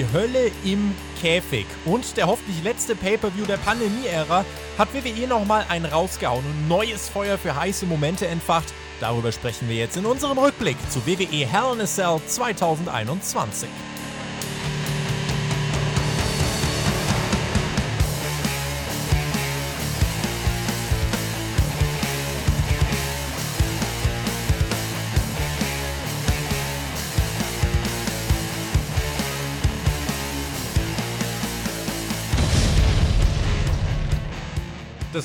die 0.00 0.12
Hölle 0.12 0.50
im 0.64 0.94
Käfig. 1.20 1.66
Und 1.84 2.16
der 2.16 2.26
hoffentlich 2.26 2.62
letzte 2.64 2.94
Pay-Per-View 2.96 3.44
der 3.44 3.58
Pandemie-Ära 3.58 4.44
hat 4.78 4.94
WWE 4.94 5.26
nochmal 5.26 5.66
einen 5.68 5.84
rausgehauen 5.84 6.44
und 6.44 6.68
neues 6.68 7.08
Feuer 7.08 7.36
für 7.36 7.54
heiße 7.54 7.84
Momente 7.86 8.26
entfacht. 8.26 8.72
Darüber 9.00 9.30
sprechen 9.30 9.68
wir 9.68 9.76
jetzt 9.76 9.96
in 9.96 10.06
unserem 10.06 10.38
Rückblick 10.38 10.76
zu 10.90 11.06
WWE 11.06 11.46
Hell 11.46 11.74
in 11.74 11.80
a 11.82 11.86
Cell 11.86 12.20
2021. 12.26 13.68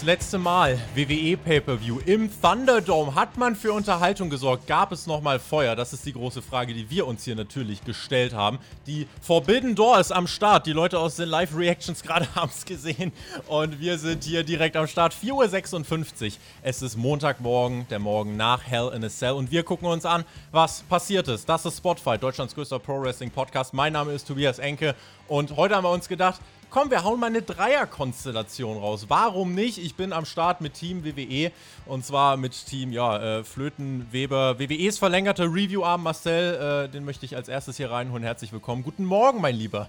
letzte 0.06 0.38
Mal 0.38 0.78
WWE 0.94 1.36
Pay-Per-View 1.36 2.00
im 2.06 2.30
Thunderdome. 2.40 3.16
Hat 3.16 3.38
man 3.38 3.56
für 3.56 3.74
Unterhaltung 3.74 4.30
gesorgt? 4.30 4.68
Gab 4.68 4.92
es 4.92 5.08
nochmal 5.08 5.40
Feuer? 5.40 5.76
Das 5.76 5.94
ist 5.94 6.06
die 6.06 6.14
große 6.14 6.44
Frage, 6.44 6.76
die 6.76 6.92
wir 6.92 7.08
uns 7.08 7.24
hier 7.24 7.36
natürlich 7.36 7.84
gestellt 7.84 8.36
haben. 8.36 8.60
Die 8.86 9.08
Forbidden 9.20 9.74
Door 9.74 10.00
ist 10.00 10.12
am 10.12 10.28
Start. 10.28 10.68
Die 10.68 10.74
Leute 10.74 11.00
aus 11.00 11.16
den 11.16 11.28
Live-Reactions 11.28 12.04
gerade 12.04 12.28
haben 12.36 12.52
es 12.56 12.66
gesehen. 12.66 13.14
Und 13.48 13.80
wir 13.80 13.98
sind 13.98 14.24
hier 14.24 14.44
direkt 14.44 14.76
am 14.76 14.86
Start. 14.86 15.12
4.56 15.16 16.26
Uhr. 16.26 16.32
Es 16.62 16.84
ist 16.84 16.98
Montagmorgen, 16.98 17.88
der 17.90 17.98
Morgen 17.98 18.38
nach 18.38 18.62
Hell 18.64 18.92
in 18.96 19.04
a 19.04 19.10
Cell. 19.10 19.34
Und 19.34 19.50
wir 19.50 19.64
gucken 19.64 19.88
uns 19.88 20.06
an, 20.06 20.24
was 20.52 20.84
passiert 20.84 21.28
ist. 21.30 21.50
Das 21.50 21.66
ist 21.66 21.78
Spotfight, 21.78 22.22
Deutschlands 22.22 22.54
größter 22.54 22.78
Pro-Wrestling-Podcast. 22.78 23.74
Mein 23.74 23.94
Name 23.94 24.12
ist 24.12 24.28
Tobias 24.28 24.60
Enke. 24.60 24.94
Und 25.28 25.56
heute 25.56 25.76
haben 25.76 25.84
wir 25.84 25.92
uns 25.92 26.08
gedacht, 26.08 26.40
komm, 26.76 26.92
wir 26.92 27.06
hauen 27.06 27.22
mal 27.22 27.28
eine 27.28 27.42
Dreierkonstellation 27.42 28.78
raus. 28.78 29.06
Warum 29.08 29.56
nicht? 29.56 29.78
Ich 29.78 29.96
bin 29.96 30.12
am 30.12 30.26
Start 30.26 30.60
mit 30.60 30.74
Team 30.74 31.06
WWE 31.06 31.54
und 31.86 32.04
zwar 32.04 32.36
mit 32.36 32.66
Team, 32.66 32.92
ja, 32.92 33.38
äh, 33.38 33.44
Flöten, 33.46 34.06
Weber, 34.12 34.60
WWEs 34.60 34.98
verlängerter 34.98 35.46
Review-Arm 35.46 36.04
Marcel, 36.04 36.88
äh, 36.88 36.90
den 36.90 37.06
möchte 37.06 37.26
ich 37.26 37.38
als 37.38 37.48
erstes 37.48 37.78
hier 37.78 37.92
reinholen. 37.92 38.26
Herzlich 38.26 38.52
willkommen. 38.52 38.84
Guten 38.84 39.06
Morgen, 39.06 39.40
mein 39.40 39.56
Lieber. 39.56 39.88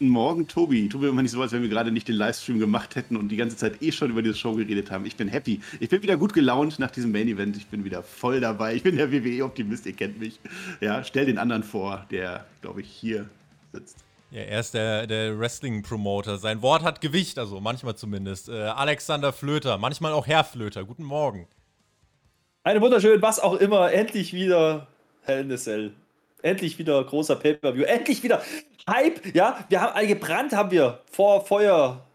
Guten 0.00 0.10
Morgen, 0.10 0.48
Tobi. 0.48 0.90
Mir 0.92 1.10
immer 1.10 1.22
nicht 1.22 1.30
so, 1.30 1.40
als 1.42 1.52
wenn 1.52 1.62
wir 1.62 1.68
gerade 1.68 1.92
nicht 1.92 2.08
den 2.08 2.16
Livestream 2.16 2.58
gemacht 2.58 2.96
hätten 2.96 3.16
und 3.16 3.28
die 3.28 3.36
ganze 3.36 3.56
Zeit 3.56 3.80
eh 3.80 3.92
schon 3.92 4.10
über 4.10 4.22
diese 4.22 4.34
Show 4.34 4.56
geredet 4.56 4.90
haben. 4.90 5.06
Ich 5.06 5.14
bin 5.14 5.28
happy. 5.28 5.60
Ich 5.78 5.90
bin 5.90 6.02
wieder 6.02 6.16
gut 6.16 6.32
gelaunt 6.32 6.80
nach 6.80 6.90
diesem 6.90 7.12
Main 7.12 7.28
Event. 7.28 7.56
Ich 7.56 7.68
bin 7.68 7.84
wieder 7.84 8.02
voll 8.02 8.40
dabei. 8.40 8.74
Ich 8.74 8.82
bin 8.82 8.96
der 8.96 9.12
WWE-Optimist, 9.12 9.86
ihr 9.86 9.92
kennt 9.92 10.18
mich. 10.18 10.40
Ja, 10.80 11.04
stell 11.04 11.26
den 11.26 11.38
anderen 11.38 11.62
vor, 11.62 12.04
der, 12.10 12.46
glaube 12.62 12.80
ich, 12.80 12.88
hier 12.88 13.30
sitzt. 13.72 14.09
Ja, 14.30 14.42
er 14.42 14.60
ist 14.60 14.74
der, 14.74 15.08
der 15.08 15.36
Wrestling-Promoter. 15.38 16.38
Sein 16.38 16.62
Wort 16.62 16.84
hat 16.84 17.00
Gewicht, 17.00 17.36
also 17.36 17.60
manchmal 17.60 17.96
zumindest. 17.96 18.48
Äh, 18.48 18.52
Alexander 18.52 19.32
Flöter, 19.32 19.76
manchmal 19.76 20.12
auch 20.12 20.26
Herr 20.28 20.44
Flöter. 20.44 20.84
Guten 20.84 21.02
Morgen. 21.02 21.48
Eine 22.62 22.80
wunderschön, 22.80 23.20
was 23.22 23.40
auch 23.40 23.54
immer. 23.54 23.92
Endlich 23.92 24.32
wieder 24.32 24.86
Hell 25.22 25.40
in 25.40 25.52
a 25.52 25.56
Cell. 25.56 25.92
Endlich 26.42 26.78
wieder 26.78 27.02
großer 27.02 27.34
Pay-Per-View. 27.34 27.82
Endlich 27.82 28.22
wieder 28.22 28.40
Hype. 28.88 29.34
Ja, 29.34 29.64
wir 29.68 29.80
haben 29.80 29.94
alle 29.94 30.06
gebrannt, 30.06 30.52
haben 30.52 30.70
wir. 30.70 31.00
Vor 31.10 31.44
Feuer 31.44 32.06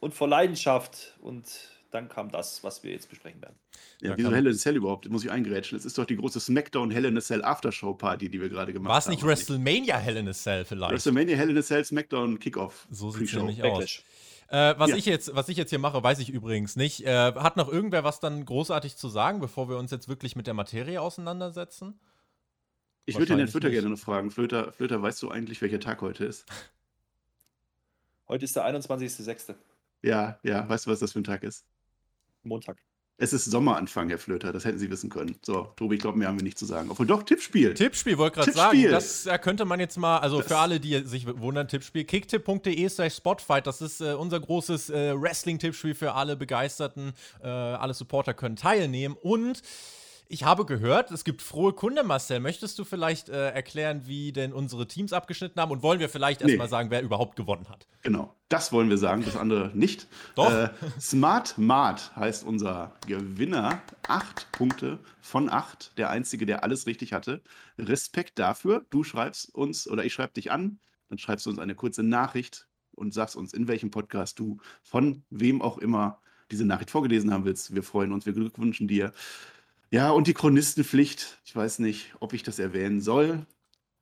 und 0.00 0.12
vor 0.12 0.28
Leidenschaft. 0.28 1.14
Und 1.22 1.46
dann 1.92 2.08
kam 2.08 2.30
das, 2.30 2.64
was 2.64 2.82
wir 2.82 2.90
jetzt 2.90 3.08
besprechen 3.08 3.40
werden. 3.42 3.56
Ja, 4.00 4.16
wieso 4.16 4.32
Hell 4.32 4.46
in 4.46 4.52
a 4.52 4.56
Cell 4.56 4.76
überhaupt? 4.76 5.08
Muss 5.08 5.24
ich 5.24 5.30
eingrätschen. 5.30 5.76
Es 5.76 5.84
ist 5.84 5.98
doch 5.98 6.06
die 6.06 6.16
große 6.16 6.40
SmackDown 6.40 6.90
Hell 6.90 7.04
in 7.04 7.16
a 7.16 7.20
Cell 7.20 7.44
Aftershow 7.44 7.94
Party, 7.94 8.30
die 8.30 8.40
wir 8.40 8.48
gerade 8.48 8.72
gemacht 8.72 8.88
haben. 8.88 8.92
War 8.92 8.98
es 8.98 9.08
nicht 9.08 9.22
WrestleMania 9.22 9.98
Hell 9.98 10.16
in 10.16 10.28
a 10.28 10.32
Cell 10.32 10.64
vielleicht? 10.64 10.92
WrestleMania 10.92 11.36
Hell 11.36 11.50
in 11.50 11.58
a 11.58 11.62
Cell 11.62 11.84
SmackDown 11.84 12.38
Kickoff. 12.38 12.86
So 12.90 13.10
sieht 13.10 13.28
es 13.28 13.34
nämlich 13.34 13.62
aus. 13.62 14.02
Äh, 14.48 14.74
was, 14.78 14.90
ja. 14.90 14.96
ich 14.96 15.06
jetzt, 15.06 15.34
was 15.34 15.48
ich 15.48 15.56
jetzt 15.56 15.70
hier 15.70 15.78
mache, 15.78 16.02
weiß 16.02 16.18
ich 16.18 16.30
übrigens 16.30 16.76
nicht. 16.76 17.06
Äh, 17.06 17.34
hat 17.34 17.56
noch 17.56 17.70
irgendwer 17.70 18.04
was 18.04 18.20
dann 18.20 18.44
großartig 18.44 18.96
zu 18.96 19.08
sagen, 19.08 19.40
bevor 19.40 19.68
wir 19.68 19.78
uns 19.78 19.90
jetzt 19.90 20.08
wirklich 20.08 20.34
mit 20.34 20.46
der 20.46 20.54
Materie 20.54 21.00
auseinandersetzen? 21.00 21.98
Ich 23.04 23.18
würde 23.18 23.36
den 23.36 23.48
Flöter 23.48 23.70
gerne 23.70 23.88
noch 23.88 23.98
fragen. 23.98 24.30
Flöter, 24.30 24.72
Flöter, 24.72 25.02
weißt 25.02 25.22
du 25.22 25.30
eigentlich, 25.30 25.60
welcher 25.60 25.80
Tag 25.80 26.00
heute 26.00 26.24
ist? 26.24 26.46
Heute 28.28 28.44
ist 28.44 28.56
der 28.56 28.64
21.06. 28.66 29.54
Ja, 30.02 30.38
ja. 30.42 30.68
Weißt 30.68 30.86
du, 30.86 30.90
was 30.90 31.00
das 31.00 31.12
für 31.12 31.20
ein 31.20 31.24
Tag 31.24 31.42
ist? 31.42 31.66
Montag. 32.44 32.78
Es 33.18 33.32
ist 33.32 33.44
Sommeranfang, 33.44 34.08
Herr 34.08 34.18
Flöter, 34.18 34.52
das 34.52 34.64
hätten 34.64 34.78
Sie 34.78 34.90
wissen 34.90 35.08
können. 35.08 35.36
So, 35.42 35.72
Tobi, 35.76 35.94
ich 35.96 36.00
glaube, 36.00 36.18
mehr 36.18 36.26
haben 36.26 36.38
wir 36.38 36.42
nicht 36.42 36.58
zu 36.58 36.66
sagen. 36.66 36.90
Obwohl 36.90 37.06
doch, 37.06 37.22
Tippspiel. 37.22 37.74
Tippspiel, 37.74 38.18
wollte 38.18 38.40
gerade 38.40 38.52
sagen. 38.52 38.90
Das 38.90 39.24
da 39.24 39.38
könnte 39.38 39.64
man 39.64 39.78
jetzt 39.78 39.96
mal, 39.96 40.18
also 40.18 40.38
das 40.38 40.48
für 40.48 40.56
alle, 40.56 40.80
die 40.80 40.98
sich 41.04 41.26
wundern, 41.26 41.68
Tippspiel, 41.68 42.04
kicktipp.de 42.04 42.88
slash 42.88 43.14
spotfight, 43.14 43.66
das 43.66 43.80
ist 43.80 44.00
äh, 44.00 44.14
unser 44.14 44.40
großes 44.40 44.90
äh, 44.90 45.14
Wrestling-Tippspiel 45.14 45.94
für 45.94 46.14
alle 46.14 46.36
Begeisterten. 46.36 47.12
Äh, 47.42 47.46
alle 47.46 47.94
Supporter 47.94 48.34
können 48.34 48.56
teilnehmen 48.56 49.16
und 49.20 49.62
ich 50.32 50.44
habe 50.44 50.64
gehört, 50.64 51.10
es 51.10 51.24
gibt 51.24 51.42
frohe 51.42 51.74
Kunde, 51.74 52.04
Marcel. 52.04 52.40
Möchtest 52.40 52.78
du 52.78 52.84
vielleicht 52.84 53.28
äh, 53.28 53.50
erklären, 53.50 54.06
wie 54.06 54.32
denn 54.32 54.54
unsere 54.54 54.88
Teams 54.88 55.12
abgeschnitten 55.12 55.60
haben? 55.60 55.70
Und 55.70 55.82
wollen 55.82 56.00
wir 56.00 56.08
vielleicht 56.08 56.40
nee. 56.40 56.48
erstmal 56.48 56.70
sagen, 56.70 56.90
wer 56.90 57.02
überhaupt 57.02 57.36
gewonnen 57.36 57.68
hat? 57.68 57.86
Genau, 58.00 58.34
das 58.48 58.72
wollen 58.72 58.88
wir 58.88 58.96
sagen, 58.96 59.22
das 59.26 59.36
andere 59.36 59.70
nicht. 59.74 60.08
Doch. 60.34 60.50
Äh, 60.50 60.70
Smart 60.98 61.58
Mart 61.58 62.16
heißt 62.16 62.44
unser 62.44 62.94
Gewinner. 63.06 63.82
Acht 64.08 64.50
Punkte 64.52 65.00
von 65.20 65.50
acht. 65.50 65.92
Der 65.98 66.08
Einzige, 66.08 66.46
der 66.46 66.64
alles 66.64 66.86
richtig 66.86 67.12
hatte. 67.12 67.42
Respekt 67.78 68.38
dafür. 68.38 68.86
Du 68.88 69.04
schreibst 69.04 69.54
uns 69.54 69.86
oder 69.86 70.02
ich 70.02 70.14
schreibe 70.14 70.32
dich 70.32 70.50
an. 70.50 70.78
Dann 71.10 71.18
schreibst 71.18 71.44
du 71.44 71.50
uns 71.50 71.58
eine 71.58 71.74
kurze 71.74 72.02
Nachricht 72.02 72.68
und 72.92 73.12
sagst 73.12 73.36
uns, 73.36 73.52
in 73.52 73.68
welchem 73.68 73.90
Podcast 73.90 74.38
du 74.38 74.56
von 74.82 75.24
wem 75.28 75.60
auch 75.60 75.76
immer 75.76 76.22
diese 76.50 76.64
Nachricht 76.64 76.90
vorgelesen 76.90 77.32
haben 77.32 77.44
willst. 77.44 77.74
Wir 77.74 77.82
freuen 77.82 78.12
uns, 78.12 78.26
wir 78.26 78.32
glückwünschen 78.32 78.88
dir. 78.88 79.12
Ja, 79.92 80.10
und 80.10 80.26
die 80.26 80.32
Chronistenpflicht. 80.32 81.38
Ich 81.44 81.54
weiß 81.54 81.78
nicht, 81.80 82.14
ob 82.18 82.32
ich 82.32 82.42
das 82.42 82.58
erwähnen 82.58 83.02
soll, 83.02 83.44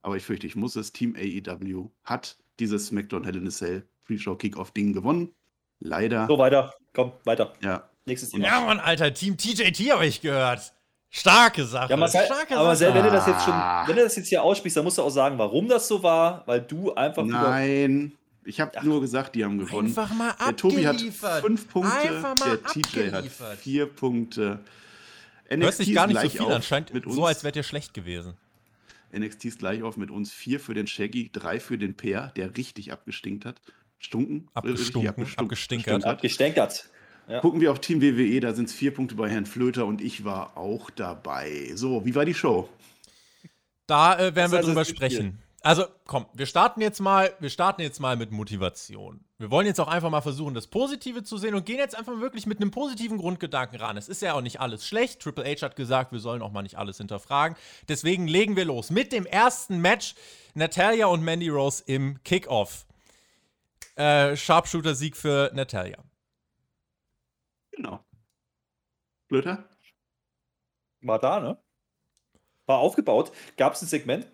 aber 0.02 0.16
ich 0.16 0.24
fürchte, 0.24 0.46
ich 0.46 0.54
muss 0.54 0.76
es. 0.76 0.92
Team 0.92 1.16
AEW 1.16 1.90
hat 2.04 2.36
dieses 2.60 2.86
SmackDown 2.86 3.24
Hell 3.24 3.36
in 3.36 3.48
a 3.48 3.50
Cell 3.50 3.84
Pre-Show 4.04 4.36
Kickoff-Ding 4.36 4.92
gewonnen. 4.92 5.34
Leider. 5.80 6.28
So, 6.28 6.38
weiter. 6.38 6.72
Komm, 6.94 7.12
weiter. 7.24 7.54
Ja. 7.60 7.90
Nächstes 8.06 8.30
Thema. 8.30 8.44
Ja, 8.44 8.60
Mann, 8.60 8.78
Alter. 8.78 9.12
Team 9.12 9.36
TJT 9.36 9.90
habe 9.90 10.06
ich 10.06 10.20
gehört. 10.20 10.72
Starke 11.08 11.64
Sache. 11.64 11.90
Ja, 11.90 11.96
Marcel, 11.96 12.24
Starke 12.24 12.56
aber 12.56 12.68
Marcel, 12.68 12.94
wenn 12.94 13.02
du 13.02 13.10
das 13.10 13.26
jetzt 13.26 13.44
schon, 13.44 13.52
ah. 13.52 13.82
wenn 13.88 13.96
du 13.96 14.02
das 14.04 14.14
jetzt 14.14 14.28
hier 14.28 14.44
aussprichst, 14.44 14.76
dann 14.76 14.84
musst 14.84 14.98
du 14.98 15.02
auch 15.02 15.10
sagen, 15.10 15.38
warum 15.38 15.66
das 15.66 15.88
so 15.88 16.04
war, 16.04 16.46
weil 16.46 16.60
du 16.60 16.94
einfach 16.94 17.24
Nein. 17.24 18.12
Ich 18.44 18.60
habe 18.60 18.78
nur 18.86 19.00
gesagt, 19.00 19.34
die 19.34 19.44
haben 19.44 19.58
gewonnen. 19.58 19.88
Einfach 19.88 20.14
mal 20.14 20.30
abgeliefert. 20.30 20.46
Der 20.46 20.56
Tobi 20.56 20.84
hat 20.86 21.40
fünf 21.42 21.68
Punkte, 21.68 22.22
der 22.46 22.62
TJ 22.62 23.12
hat 23.12 23.58
vier 23.58 23.86
Punkte. 23.86 24.60
NXT 25.52 25.62
Hört 25.62 25.74
sich 25.74 25.94
gar 25.94 26.06
nicht 26.06 26.20
so 26.20 26.28
viel 26.28 26.52
anscheinend 26.52 26.92
so, 27.06 27.26
als 27.26 27.44
wärt 27.44 27.56
ihr 27.56 27.62
schlecht 27.62 27.94
gewesen. 27.94 28.34
NXT 29.16 29.44
ist 29.46 29.58
gleich 29.58 29.82
auf 29.82 29.96
mit 29.96 30.10
uns. 30.10 30.32
Vier 30.32 30.60
für 30.60 30.74
den 30.74 30.86
Shaggy, 30.86 31.30
drei 31.32 31.58
für 31.58 31.78
den 31.78 31.96
Peer, 31.96 32.32
der 32.36 32.56
richtig 32.56 32.92
abgestinkt 32.92 33.44
hat. 33.44 33.60
Stunken? 33.98 34.48
Abgestunken, 34.54 35.26
abgestinkert. 35.36 36.04
Abgestinkert. 36.04 36.88
Ja. 37.28 37.40
Gucken 37.40 37.60
wir 37.60 37.70
auf 37.70 37.80
Team 37.80 38.00
WWE, 38.00 38.40
da 38.40 38.54
sind 38.54 38.68
es 38.68 38.74
vier 38.74 38.92
Punkte 38.92 39.14
bei 39.14 39.28
Herrn 39.28 39.46
Flöter 39.46 39.86
und 39.86 40.00
ich 40.00 40.24
war 40.24 40.56
auch 40.56 40.90
dabei. 40.90 41.70
So, 41.74 42.04
wie 42.04 42.14
war 42.14 42.24
die 42.24 42.34
Show? 42.34 42.68
Da 43.86 44.18
äh, 44.18 44.34
werden 44.34 44.52
wir 44.52 44.60
drüber 44.62 44.84
sprechen. 44.84 45.38
Also, 45.62 45.84
komm, 46.06 46.26
wir 46.32 46.46
starten 46.46 46.80
jetzt 46.80 47.00
mal, 47.00 47.34
wir 47.38 47.50
starten 47.50 47.82
jetzt 47.82 48.00
mal 48.00 48.16
mit 48.16 48.30
Motivation. 48.30 49.22
Wir 49.36 49.50
wollen 49.50 49.66
jetzt 49.66 49.78
auch 49.78 49.88
einfach 49.88 50.08
mal 50.08 50.22
versuchen, 50.22 50.54
das 50.54 50.68
Positive 50.68 51.22
zu 51.22 51.36
sehen 51.36 51.54
und 51.54 51.66
gehen 51.66 51.76
jetzt 51.76 51.94
einfach 51.94 52.18
wirklich 52.18 52.46
mit 52.46 52.60
einem 52.60 52.70
positiven 52.70 53.18
Grundgedanken 53.18 53.78
ran. 53.78 53.98
Es 53.98 54.08
ist 54.08 54.22
ja 54.22 54.32
auch 54.32 54.40
nicht 54.40 54.60
alles 54.60 54.86
schlecht. 54.86 55.20
Triple 55.20 55.44
H 55.44 55.60
hat 55.60 55.76
gesagt, 55.76 56.12
wir 56.12 56.18
sollen 56.18 56.40
auch 56.40 56.50
mal 56.50 56.62
nicht 56.62 56.78
alles 56.78 56.96
hinterfragen. 56.96 57.58
Deswegen 57.88 58.26
legen 58.26 58.56
wir 58.56 58.64
los 58.64 58.88
mit 58.88 59.12
dem 59.12 59.26
ersten 59.26 59.80
Match 59.80 60.14
Natalia 60.54 61.06
und 61.06 61.22
Mandy 61.22 61.50
Rose 61.50 61.82
im 61.86 62.22
Kickoff. 62.22 62.86
Äh, 63.96 64.36
Sharpshooter-Sieg 64.36 65.14
für 65.14 65.50
Natalia. 65.54 66.02
Genau. 67.72 68.02
Blöder? 69.28 69.68
War 71.02 71.18
da, 71.18 71.40
ne? 71.40 71.62
War 72.64 72.78
aufgebaut. 72.78 73.30
Gab 73.58 73.74
es 73.74 73.82
ein 73.82 73.88
Segment? 73.88 74.26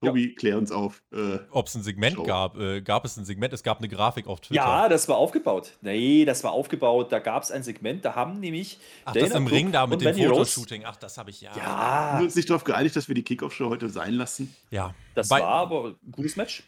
Tobi, 0.00 0.28
ja. 0.28 0.34
klär 0.36 0.58
uns 0.58 0.70
auf. 0.70 1.02
Äh, 1.12 1.38
Ob 1.50 1.66
es 1.66 1.74
ein 1.74 1.82
Segment 1.82 2.16
Show. 2.16 2.22
gab. 2.22 2.56
Äh, 2.56 2.80
gab 2.82 3.04
es 3.04 3.16
ein 3.16 3.24
Segment? 3.24 3.52
Es 3.52 3.62
gab 3.62 3.78
eine 3.78 3.88
Grafik 3.88 4.26
auf 4.28 4.40
Twitter. 4.40 4.62
Ja, 4.62 4.88
das 4.88 5.08
war 5.08 5.16
aufgebaut. 5.16 5.72
Nee, 5.80 6.24
das 6.24 6.44
war 6.44 6.52
aufgebaut. 6.52 7.10
Da 7.10 7.18
gab 7.18 7.42
es 7.42 7.50
ein 7.50 7.62
Segment, 7.62 8.04
da 8.04 8.14
haben 8.14 8.38
nämlich. 8.38 8.78
Ach, 9.04 9.12
Dana 9.12 9.26
das 9.26 9.36
im 9.36 9.46
Ring 9.48 9.72
da 9.72 9.86
mit 9.86 10.00
dem 10.00 10.14
Fotoshooting. 10.14 10.84
Ach, 10.84 10.96
das 10.96 11.18
habe 11.18 11.30
ich 11.30 11.40
ja. 11.40 11.50
Ja. 11.56 11.62
Haben 11.64 12.18
wir 12.20 12.24
uns 12.26 12.36
nicht 12.36 12.48
darauf 12.48 12.64
geeinigt, 12.64 12.94
dass 12.94 13.08
wir 13.08 13.14
die 13.14 13.24
Kickoff-Show 13.24 13.68
heute 13.68 13.88
sein 13.88 14.14
lassen? 14.14 14.54
Ja. 14.70 14.94
Das 15.14 15.28
Bei 15.28 15.40
war 15.40 15.48
aber 15.48 15.84
ein 15.88 16.12
gutes 16.12 16.36
Match. 16.36 16.62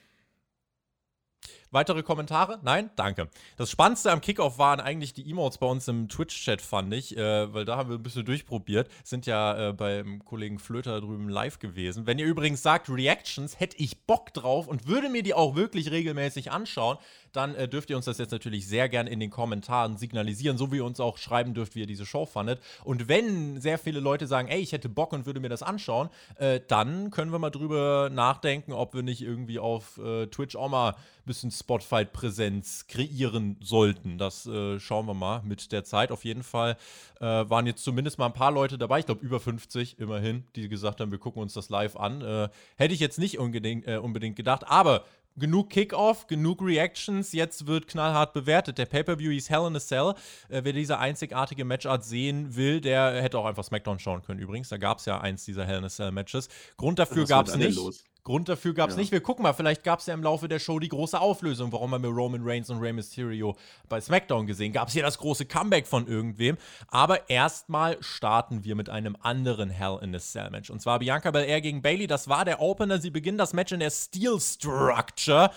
Weitere 1.72 2.02
Kommentare? 2.02 2.58
Nein? 2.62 2.90
Danke. 2.96 3.28
Das 3.56 3.70
Spannendste 3.70 4.11
am 4.11 4.20
Kickoff 4.20 4.58
waren 4.58 4.81
eigentlich 4.81 5.14
die 5.14 5.31
Emotes 5.31 5.58
bei 5.58 5.67
uns 5.69 5.87
im 5.87 6.08
Twitch-Chat, 6.08 6.61
fand 6.61 6.93
ich, 6.93 7.17
äh, 7.17 7.55
weil 7.55 7.64
da 7.64 7.76
haben 7.76 7.90
wir 7.90 7.96
ein 7.96 8.02
bisschen 8.02 8.25
durchprobiert. 8.25 8.88
Sind 9.05 9.25
ja 9.26 9.69
äh, 9.69 9.72
beim 9.72 10.25
Kollegen 10.25 10.58
Flöter 10.58 11.00
drüben 11.00 11.28
live 11.28 11.61
gewesen. 11.61 12.08
Wenn 12.08 12.19
ihr 12.19 12.26
übrigens 12.26 12.62
sagt, 12.62 12.88
Reactions, 12.88 13.61
hätte 13.61 13.76
ich 13.78 14.05
Bock 14.05 14.34
drauf 14.34 14.67
und 14.67 14.88
würde 14.88 15.08
mir 15.08 15.22
die 15.22 15.32
auch 15.32 15.55
wirklich 15.55 15.93
regelmäßig 15.93 16.50
anschauen, 16.50 16.99
dann 17.32 17.55
äh, 17.55 17.69
dürft 17.69 17.91
ihr 17.91 17.97
uns 17.97 18.06
das 18.06 18.19
jetzt 18.19 18.32
natürlich 18.32 18.67
sehr 18.67 18.88
gern 18.88 19.06
in 19.06 19.21
den 19.21 19.31
Kommentaren 19.31 19.97
signalisieren, 19.97 20.59
so 20.59 20.73
wie 20.73 20.77
ihr 20.77 20.85
uns 20.85 21.00
auch 21.00 21.19
schreiben 21.19 21.55
dürft, 21.55 21.75
wie 21.75 21.81
ihr 21.81 21.87
diese 21.87 22.06
Show 22.06 22.27
fandet. 22.27 22.61
Und 22.85 23.09
wenn 23.09 23.61
sehr 23.61 23.79
viele 23.79 24.00
Leute 24.00 24.27
sagen, 24.27 24.49
ey, 24.49 24.61
ich 24.61 24.73
hätte 24.73 24.88
Bock 24.88 25.12
und 25.12 25.27
würde 25.27 25.41
mir 25.41 25.49
das 25.49 25.62
anschauen, 25.62 26.11
äh, 26.37 26.61
dann 26.67 27.11
können 27.11 27.32
wir 27.32 27.38
mal 27.38 27.50
drüber 27.50 28.11
nachdenken, 28.12 28.73
ob 28.73 28.94
wir 28.94 29.03
nicht 29.03 29.23
irgendwie 29.23 29.59
auf 29.59 29.99
äh, 29.99 30.27
Twitch 30.27 30.56
auch 30.56 30.69
mal 30.69 30.91
ein 30.91 30.97
bisschen 31.27 31.50
Spotfight-Präsenz 31.50 32.87
kreieren 32.87 33.56
sollten. 33.61 34.19
Das 34.19 34.47
äh, 34.47 34.81
schauen 34.81 35.06
wir 35.06 35.15
mal 35.15 35.43
mit 35.44 35.73
der 35.73 35.85
Zeit. 35.85 36.11
Auf 36.12 36.25
jeden 36.25 36.43
Fall 36.43 36.77
äh, 37.21 37.25
waren 37.25 37.67
jetzt 37.67 37.85
zumindest 37.85 38.19
mal 38.19 38.27
ein 38.27 38.32
paar 38.32 38.53
Leute 38.53 38.79
dabei, 38.79 39.00
ich 39.00 39.06
glaube 39.06 39.25
über 39.25 39.38
50 39.38 39.99
immerhin, 39.99 40.44
die 40.56 40.69
gesagt 40.69 41.00
haben, 41.00 41.11
wir 41.11 41.19
gucken 41.19 41.43
uns 41.43 41.55
das 41.55 41.69
live 41.69 41.97
an. 41.97 42.23
Äh, 42.23 42.49
hätte 42.77 42.94
ich 42.94 43.00
jetzt 43.00 43.19
nicht 43.19 43.38
unbedingt, 43.38 43.87
unbedingt 43.87 44.37
gedacht, 44.37 44.65
aber 44.67 45.05
genug 45.37 45.71
Kickoff, 45.71 46.27
genug 46.27 46.62
Reactions. 46.62 47.32
Jetzt 47.32 47.67
wird 47.67 47.88
knallhart 47.88 48.32
bewertet. 48.32 48.79
Der 48.79 48.87
Pay-Per-View 48.87 49.31
hieß 49.32 49.50
Hell 49.50 49.67
in 49.67 49.77
a 49.77 49.81
Cell. 49.81 50.15
Äh, 50.49 50.62
wer 50.65 50.73
diese 50.73 50.99
einzigartige 50.99 51.65
Matchart 51.65 52.05
sehen 52.05 52.56
will, 52.56 52.81
der 52.81 53.23
hätte 53.23 53.38
auch 53.38 53.47
einfach 53.47 53.65
SmackDown 53.65 53.99
schauen 53.99 54.23
können 54.23 54.41
übrigens. 54.41 54.69
Da 54.69 54.77
gab 54.77 54.99
es 54.99 55.06
ja 55.06 55.21
eins 55.21 55.44
dieser 55.44 55.65
Hell 55.65 55.79
in 55.79 55.85
a 55.85 55.88
Cell 55.88 56.12
Matches. 56.12 56.49
Grund 56.77 56.99
dafür 56.99 57.27
gab 57.27 57.49
es 57.49 57.56
nicht. 57.56 57.77
Los? 57.77 58.05
Grund 58.25 58.49
dafür 58.49 58.75
gab 58.75 58.90
es 58.90 58.96
ja. 58.96 59.00
nicht. 59.00 59.12
Wir 59.12 59.20
gucken 59.20 59.43
mal, 59.43 59.52
vielleicht 59.52 59.84
gab 59.84 60.00
es 60.00 60.06
ja 60.06 60.14
im 60.14 60.22
Laufe 60.22 60.49
der 60.49 60.58
Show 60.58 60.78
die 60.78 60.88
große 60.88 61.20
Auflösung, 61.20 61.72
warum 61.72 61.93
haben 61.93 62.02
wir 62.02 62.11
Roman 62.11 62.43
Reigns 62.43 62.70
und 62.70 62.78
Rey 62.78 62.93
Mysterio 62.93 63.56
bei 63.88 64.00
SmackDown 64.00 64.46
gesehen. 64.46 64.72
Gab 64.72 64.88
es 64.88 64.94
hier 64.94 65.02
das 65.02 65.19
große 65.19 65.46
Comeback 65.46 65.87
von 65.87 66.06
irgendwem. 66.06 66.56
Aber 66.88 67.31
erstmal 67.31 67.96
starten 68.02 68.64
wir 68.64 68.75
mit 68.75 68.88
einem 68.88 69.17
anderen 69.20 69.70
Hell 69.70 69.99
in 70.02 70.14
a 70.14 70.19
Cell 70.19 70.50
Match. 70.50 70.70
Und 70.70 70.81
zwar 70.81 70.99
Bianca 70.99 71.31
Belair 71.31 71.61
gegen 71.61 71.82
Bailey. 71.82 72.06
Das 72.06 72.28
war 72.28 72.44
der 72.44 72.61
Opener. 72.61 73.00
Sie 73.00 73.11
beginnen 73.11 73.38
das 73.38 73.52
Match 73.52 73.72
in 73.72 73.81
der 73.81 73.90
Steel 73.90 74.38
Structure. 74.40 75.50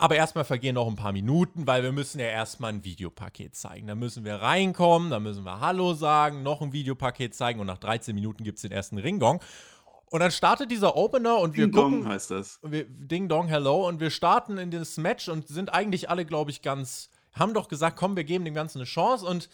Aber 0.00 0.14
erstmal 0.14 0.44
vergehen 0.44 0.76
noch 0.76 0.86
ein 0.86 0.94
paar 0.94 1.10
Minuten, 1.10 1.66
weil 1.66 1.82
wir 1.82 1.90
müssen 1.90 2.20
ja 2.20 2.26
erstmal 2.26 2.72
ein 2.72 2.84
Videopaket 2.84 3.56
zeigen. 3.56 3.88
Da 3.88 3.96
müssen 3.96 4.24
wir 4.24 4.36
reinkommen, 4.36 5.10
da 5.10 5.18
müssen 5.18 5.42
wir 5.42 5.58
Hallo 5.58 5.92
sagen, 5.92 6.44
noch 6.44 6.62
ein 6.62 6.72
Videopaket 6.72 7.34
zeigen 7.34 7.58
und 7.58 7.66
nach 7.66 7.78
13 7.78 8.14
Minuten 8.14 8.44
gibt 8.44 8.58
es 8.58 8.62
den 8.62 8.70
ersten 8.70 8.98
Ringgong. 8.98 9.40
Und 10.10 10.20
dann 10.20 10.30
startet 10.30 10.70
dieser 10.70 10.96
Opener 10.96 11.38
und 11.38 11.56
Ding 11.56 11.66
wir 11.66 11.70
gucken. 11.70 12.02
Dong 12.02 12.08
heißt 12.08 12.30
das. 12.30 12.58
Wir, 12.62 12.84
Ding 12.84 13.28
Dong 13.28 13.46
Hello 13.46 13.86
und 13.86 14.00
wir 14.00 14.10
starten 14.10 14.58
in 14.58 14.70
das 14.70 14.96
Match 14.96 15.28
und 15.28 15.48
sind 15.48 15.72
eigentlich 15.72 16.10
alle, 16.10 16.24
glaube 16.24 16.50
ich, 16.50 16.62
ganz. 16.62 17.10
Haben 17.32 17.54
doch 17.54 17.68
gesagt, 17.68 17.96
komm, 17.96 18.16
wir 18.16 18.24
geben 18.24 18.44
dem 18.44 18.54
Ganzen 18.54 18.78
eine 18.78 18.86
Chance 18.86 19.26
und 19.26 19.48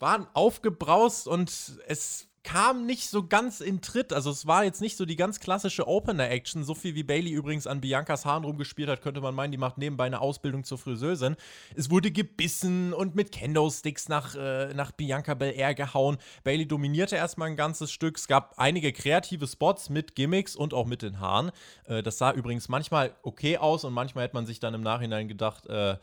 waren 0.00 0.26
aufgebraust 0.34 1.28
und 1.28 1.50
es 1.86 2.28
kam 2.44 2.86
nicht 2.86 3.08
so 3.08 3.26
ganz 3.26 3.60
in 3.60 3.80
Tritt. 3.80 4.12
Also 4.12 4.30
es 4.30 4.46
war 4.46 4.64
jetzt 4.64 4.80
nicht 4.80 4.96
so 4.96 5.04
die 5.04 5.16
ganz 5.16 5.38
klassische 5.38 5.86
Opener-Action. 5.86 6.64
So 6.64 6.74
viel 6.74 6.94
wie 6.94 7.02
Bailey 7.02 7.30
übrigens 7.30 7.66
an 7.66 7.80
Biancas 7.80 8.24
Haaren 8.24 8.44
rumgespielt 8.44 8.88
hat, 8.88 9.00
könnte 9.00 9.20
man 9.20 9.34
meinen, 9.34 9.52
die 9.52 9.58
macht 9.58 9.78
nebenbei 9.78 10.06
eine 10.06 10.20
Ausbildung 10.20 10.64
zur 10.64 10.78
Friseurin. 10.78 11.36
Es 11.76 11.90
wurde 11.90 12.10
gebissen 12.10 12.92
und 12.92 13.14
mit 13.14 13.32
Kendo-Sticks 13.32 14.08
nach, 14.08 14.34
äh, 14.34 14.74
nach 14.74 14.90
Bianca 14.92 15.34
Belair 15.34 15.74
gehauen. 15.74 16.18
Bailey 16.42 16.66
dominierte 16.66 17.16
erstmal 17.16 17.48
ein 17.48 17.56
ganzes 17.56 17.92
Stück. 17.92 18.16
Es 18.16 18.26
gab 18.26 18.54
einige 18.58 18.92
kreative 18.92 19.46
Spots 19.46 19.88
mit 19.88 20.16
Gimmicks 20.16 20.56
und 20.56 20.74
auch 20.74 20.86
mit 20.86 21.02
den 21.02 21.20
Haaren. 21.20 21.52
Äh, 21.84 22.02
das 22.02 22.18
sah 22.18 22.32
übrigens 22.32 22.68
manchmal 22.68 23.14
okay 23.22 23.58
aus 23.58 23.84
und 23.84 23.92
manchmal 23.92 24.24
hätte 24.24 24.34
man 24.34 24.46
sich 24.46 24.58
dann 24.58 24.74
im 24.74 24.82
Nachhinein 24.82 25.28
gedacht, 25.28 25.66
äh, 25.66 25.96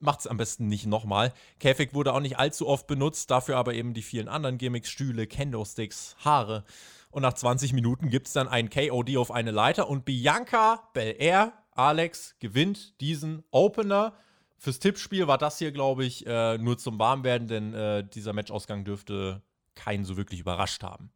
macht 0.00 0.20
es 0.20 0.26
am 0.26 0.36
besten 0.36 0.68
nicht 0.68 0.86
nochmal. 0.86 1.32
Käfig 1.58 1.94
wurde 1.94 2.12
auch 2.12 2.20
nicht 2.20 2.38
allzu 2.38 2.66
oft 2.66 2.86
benutzt, 2.86 3.30
dafür 3.30 3.56
aber 3.56 3.74
eben 3.74 3.94
die 3.94 4.02
vielen 4.02 4.28
anderen 4.28 4.58
Gimmicks, 4.58 4.90
Stühle, 4.90 5.26
Kendo-Sticks, 5.26 6.16
Haare. 6.24 6.64
Und 7.10 7.22
nach 7.22 7.32
20 7.32 7.72
Minuten 7.72 8.10
gibt 8.10 8.26
es 8.26 8.32
dann 8.32 8.48
einen 8.48 8.70
KOD 8.70 9.16
auf 9.16 9.30
eine 9.30 9.50
Leiter 9.50 9.88
und 9.88 10.04
Bianca 10.04 10.88
Belair, 10.92 11.52
Alex, 11.72 12.36
gewinnt 12.38 13.00
diesen 13.00 13.44
Opener. 13.50 14.14
Fürs 14.58 14.80
Tippspiel 14.80 15.26
war 15.26 15.38
das 15.38 15.58
hier, 15.58 15.72
glaube 15.72 16.04
ich, 16.04 16.26
äh, 16.26 16.58
nur 16.58 16.76
zum 16.76 16.98
Warmwerden, 16.98 17.48
denn 17.48 17.74
äh, 17.74 18.04
dieser 18.04 18.32
Matchausgang 18.32 18.84
dürfte 18.84 19.42
keinen 19.74 20.04
so 20.04 20.16
wirklich 20.16 20.40
überrascht 20.40 20.82
haben. 20.82 21.12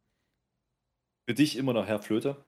Für 1.26 1.34
dich 1.34 1.56
immer 1.56 1.72
noch 1.72 1.86
Herr 1.86 1.98
Flöter? 1.98 2.44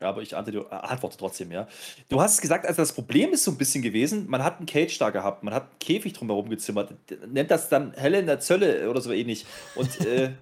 Ja, 0.00 0.08
aber 0.08 0.22
ich 0.22 0.34
antworte, 0.34 0.66
äh, 0.70 0.74
antworte 0.74 1.18
trotzdem, 1.18 1.52
ja. 1.52 1.68
Du 2.08 2.20
hast 2.20 2.40
gesagt, 2.40 2.64
also 2.64 2.80
das 2.80 2.92
Problem 2.92 3.32
ist 3.32 3.44
so 3.44 3.50
ein 3.50 3.58
bisschen 3.58 3.82
gewesen, 3.82 4.28
man 4.28 4.42
hat 4.42 4.56
einen 4.56 4.66
Cage 4.66 4.96
da 4.98 5.10
gehabt, 5.10 5.42
man 5.42 5.52
hat 5.52 5.64
einen 5.64 5.78
Käfig 5.78 6.14
drumherum 6.14 6.48
gezimmert, 6.48 6.94
nennt 7.26 7.50
das 7.50 7.68
dann 7.68 7.92
Helle 7.92 8.18
in 8.18 8.26
der 8.26 8.40
Zölle 8.40 8.88
oder 8.88 9.02
so 9.02 9.12
ähnlich. 9.12 9.44
Und 9.74 10.00
äh, 10.06 10.32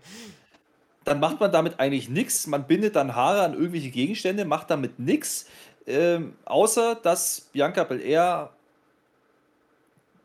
dann 1.04 1.18
macht 1.18 1.40
man 1.40 1.50
damit 1.50 1.80
eigentlich 1.80 2.08
nichts, 2.08 2.46
man 2.46 2.68
bindet 2.68 2.94
dann 2.94 3.16
Haare 3.16 3.42
an 3.42 3.54
irgendwelche 3.54 3.90
Gegenstände, 3.90 4.44
macht 4.44 4.70
damit 4.70 5.00
nichts, 5.00 5.46
ähm, 5.88 6.36
außer 6.44 6.94
dass 6.94 7.48
Bianca 7.52 7.82
Belair 7.82 8.50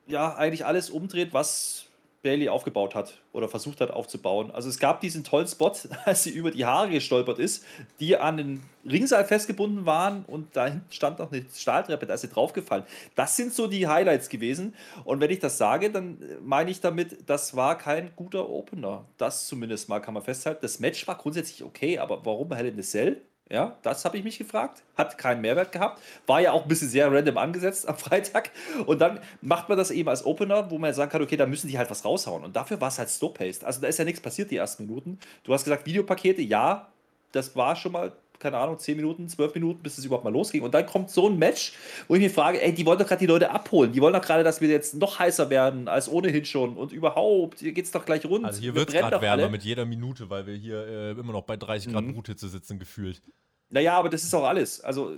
ja 0.05 0.35
eigentlich 0.35 0.65
alles 0.65 0.91
umdreht, 0.91 1.33
was 1.33 1.85
Bailey 2.23 2.49
aufgebaut 2.49 2.95
hat 2.95 3.21
oder 3.33 3.49
versucht 3.49 3.81
hat 3.81 3.91
aufzubauen. 3.91 4.49
Also 4.49 4.69
es 4.69 4.79
gab 4.79 5.01
diesen 5.01 5.23
tollen 5.23 5.47
Spot, 5.47 5.73
als 6.05 6.23
sie 6.23 6.31
über 6.31 6.51
die 6.51 6.65
Haare 6.65 6.89
gestolpert 6.89 7.37
ist, 7.37 7.65
die 7.99 8.17
an 8.17 8.37
den 8.37 8.63
Ringseil 8.89 9.25
festgebunden 9.25 9.85
waren 9.85 10.23
und 10.25 10.55
da 10.55 10.81
stand 10.89 11.19
noch 11.19 11.31
eine 11.31 11.45
Stahltreppe, 11.53 12.05
da 12.05 12.15
ist 12.15 12.21
sie 12.21 12.29
draufgefallen. 12.29 12.85
Das 13.15 13.35
sind 13.35 13.53
so 13.53 13.67
die 13.67 13.87
Highlights 13.87 14.29
gewesen. 14.29 14.73
Und 15.03 15.19
wenn 15.19 15.29
ich 15.29 15.39
das 15.39 15.57
sage, 15.57 15.91
dann 15.91 16.17
meine 16.41 16.71
ich 16.71 16.81
damit, 16.81 17.29
das 17.29 17.55
war 17.55 17.77
kein 17.77 18.15
guter 18.15 18.49
Opener. 18.49 19.05
Das 19.17 19.47
zumindest 19.47 19.89
mal 19.89 19.99
kann 19.99 20.13
man 20.13 20.23
festhalten. 20.23 20.59
Das 20.61 20.79
Match 20.79 21.05
war 21.07 21.17
grundsätzlich 21.17 21.63
okay, 21.63 21.99
aber 21.99 22.25
warum 22.25 22.51
Hell 22.53 22.67
in 22.67 22.81
Cell? 22.81 23.21
Ja, 23.49 23.77
das 23.83 24.05
habe 24.05 24.17
ich 24.17 24.23
mich 24.23 24.37
gefragt. 24.37 24.83
Hat 24.95 25.17
keinen 25.17 25.41
Mehrwert 25.41 25.71
gehabt. 25.71 26.01
War 26.25 26.39
ja 26.41 26.53
auch 26.53 26.63
ein 26.63 26.67
bisschen 26.67 26.89
sehr 26.89 27.11
random 27.11 27.37
angesetzt 27.37 27.87
am 27.87 27.97
Freitag. 27.99 28.51
Und 28.85 28.99
dann 28.99 29.19
macht 29.41 29.69
man 29.69 29.77
das 29.77 29.91
eben 29.91 30.09
als 30.09 30.25
Opener, 30.25 30.71
wo 30.71 30.77
man 30.77 30.93
sagen 30.93 31.11
kann, 31.11 31.21
okay, 31.21 31.37
da 31.37 31.45
müssen 31.45 31.67
die 31.67 31.77
halt 31.77 31.89
was 31.91 32.05
raushauen. 32.05 32.43
Und 32.43 32.55
dafür 32.55 32.79
war 32.81 32.87
es 32.87 32.97
halt 32.97 33.09
Slow-Paced. 33.09 33.63
Also 33.63 33.81
da 33.81 33.87
ist 33.87 33.99
ja 33.99 34.05
nichts 34.05 34.21
passiert 34.21 34.49
die 34.49 34.57
ersten 34.57 34.85
Minuten. 34.85 35.19
Du 35.43 35.53
hast 35.53 35.65
gesagt, 35.65 35.85
Videopakete, 35.85 36.41
ja, 36.41 36.89
das 37.31 37.55
war 37.55 37.75
schon 37.75 37.91
mal 37.91 38.13
keine 38.43 38.57
Ahnung, 38.57 38.77
10 38.77 38.97
Minuten, 38.97 39.27
12 39.29 39.55
Minuten, 39.55 39.81
bis 39.81 39.97
es 39.97 40.05
überhaupt 40.05 40.25
mal 40.25 40.33
losging. 40.33 40.61
Und 40.61 40.73
dann 40.73 40.85
kommt 40.85 41.09
so 41.09 41.29
ein 41.29 41.39
Match, 41.39 41.73
wo 42.07 42.15
ich 42.15 42.21
mich 42.21 42.31
frage, 42.31 42.61
ey, 42.61 42.73
die 42.73 42.85
wollen 42.85 42.99
doch 42.99 43.07
gerade 43.07 43.19
die 43.19 43.25
Leute 43.25 43.49
abholen. 43.49 43.93
Die 43.93 44.01
wollen 44.01 44.13
doch 44.13 44.21
gerade, 44.21 44.43
dass 44.43 44.59
wir 44.59 44.67
jetzt 44.67 44.95
noch 44.95 45.17
heißer 45.17 45.49
werden 45.49 45.87
als 45.87 46.09
ohnehin 46.09 46.43
schon. 46.43 46.75
Und 46.75 46.91
überhaupt, 46.91 47.59
hier 47.59 47.71
geht 47.71 47.85
es 47.85 47.91
doch 47.91 48.05
gleich 48.05 48.25
rund. 48.25 48.45
Also 48.45 48.61
hier 48.61 48.75
wird 48.75 48.89
es 48.89 48.95
gerade 48.95 49.21
wärmer 49.21 49.49
mit 49.49 49.63
jeder 49.63 49.85
Minute, 49.85 50.29
weil 50.29 50.45
wir 50.45 50.55
hier 50.55 50.85
äh, 50.85 51.11
immer 51.11 51.31
noch 51.31 51.43
bei 51.43 51.55
30 51.55 51.93
Grad 51.93 52.03
mhm. 52.03 52.13
Bruthitze 52.13 52.49
sitzen, 52.49 52.77
gefühlt. 52.77 53.21
Naja, 53.69 53.97
aber 53.97 54.09
das 54.09 54.23
ist 54.23 54.33
auch 54.35 54.43
alles. 54.43 54.81
Also, 54.81 55.17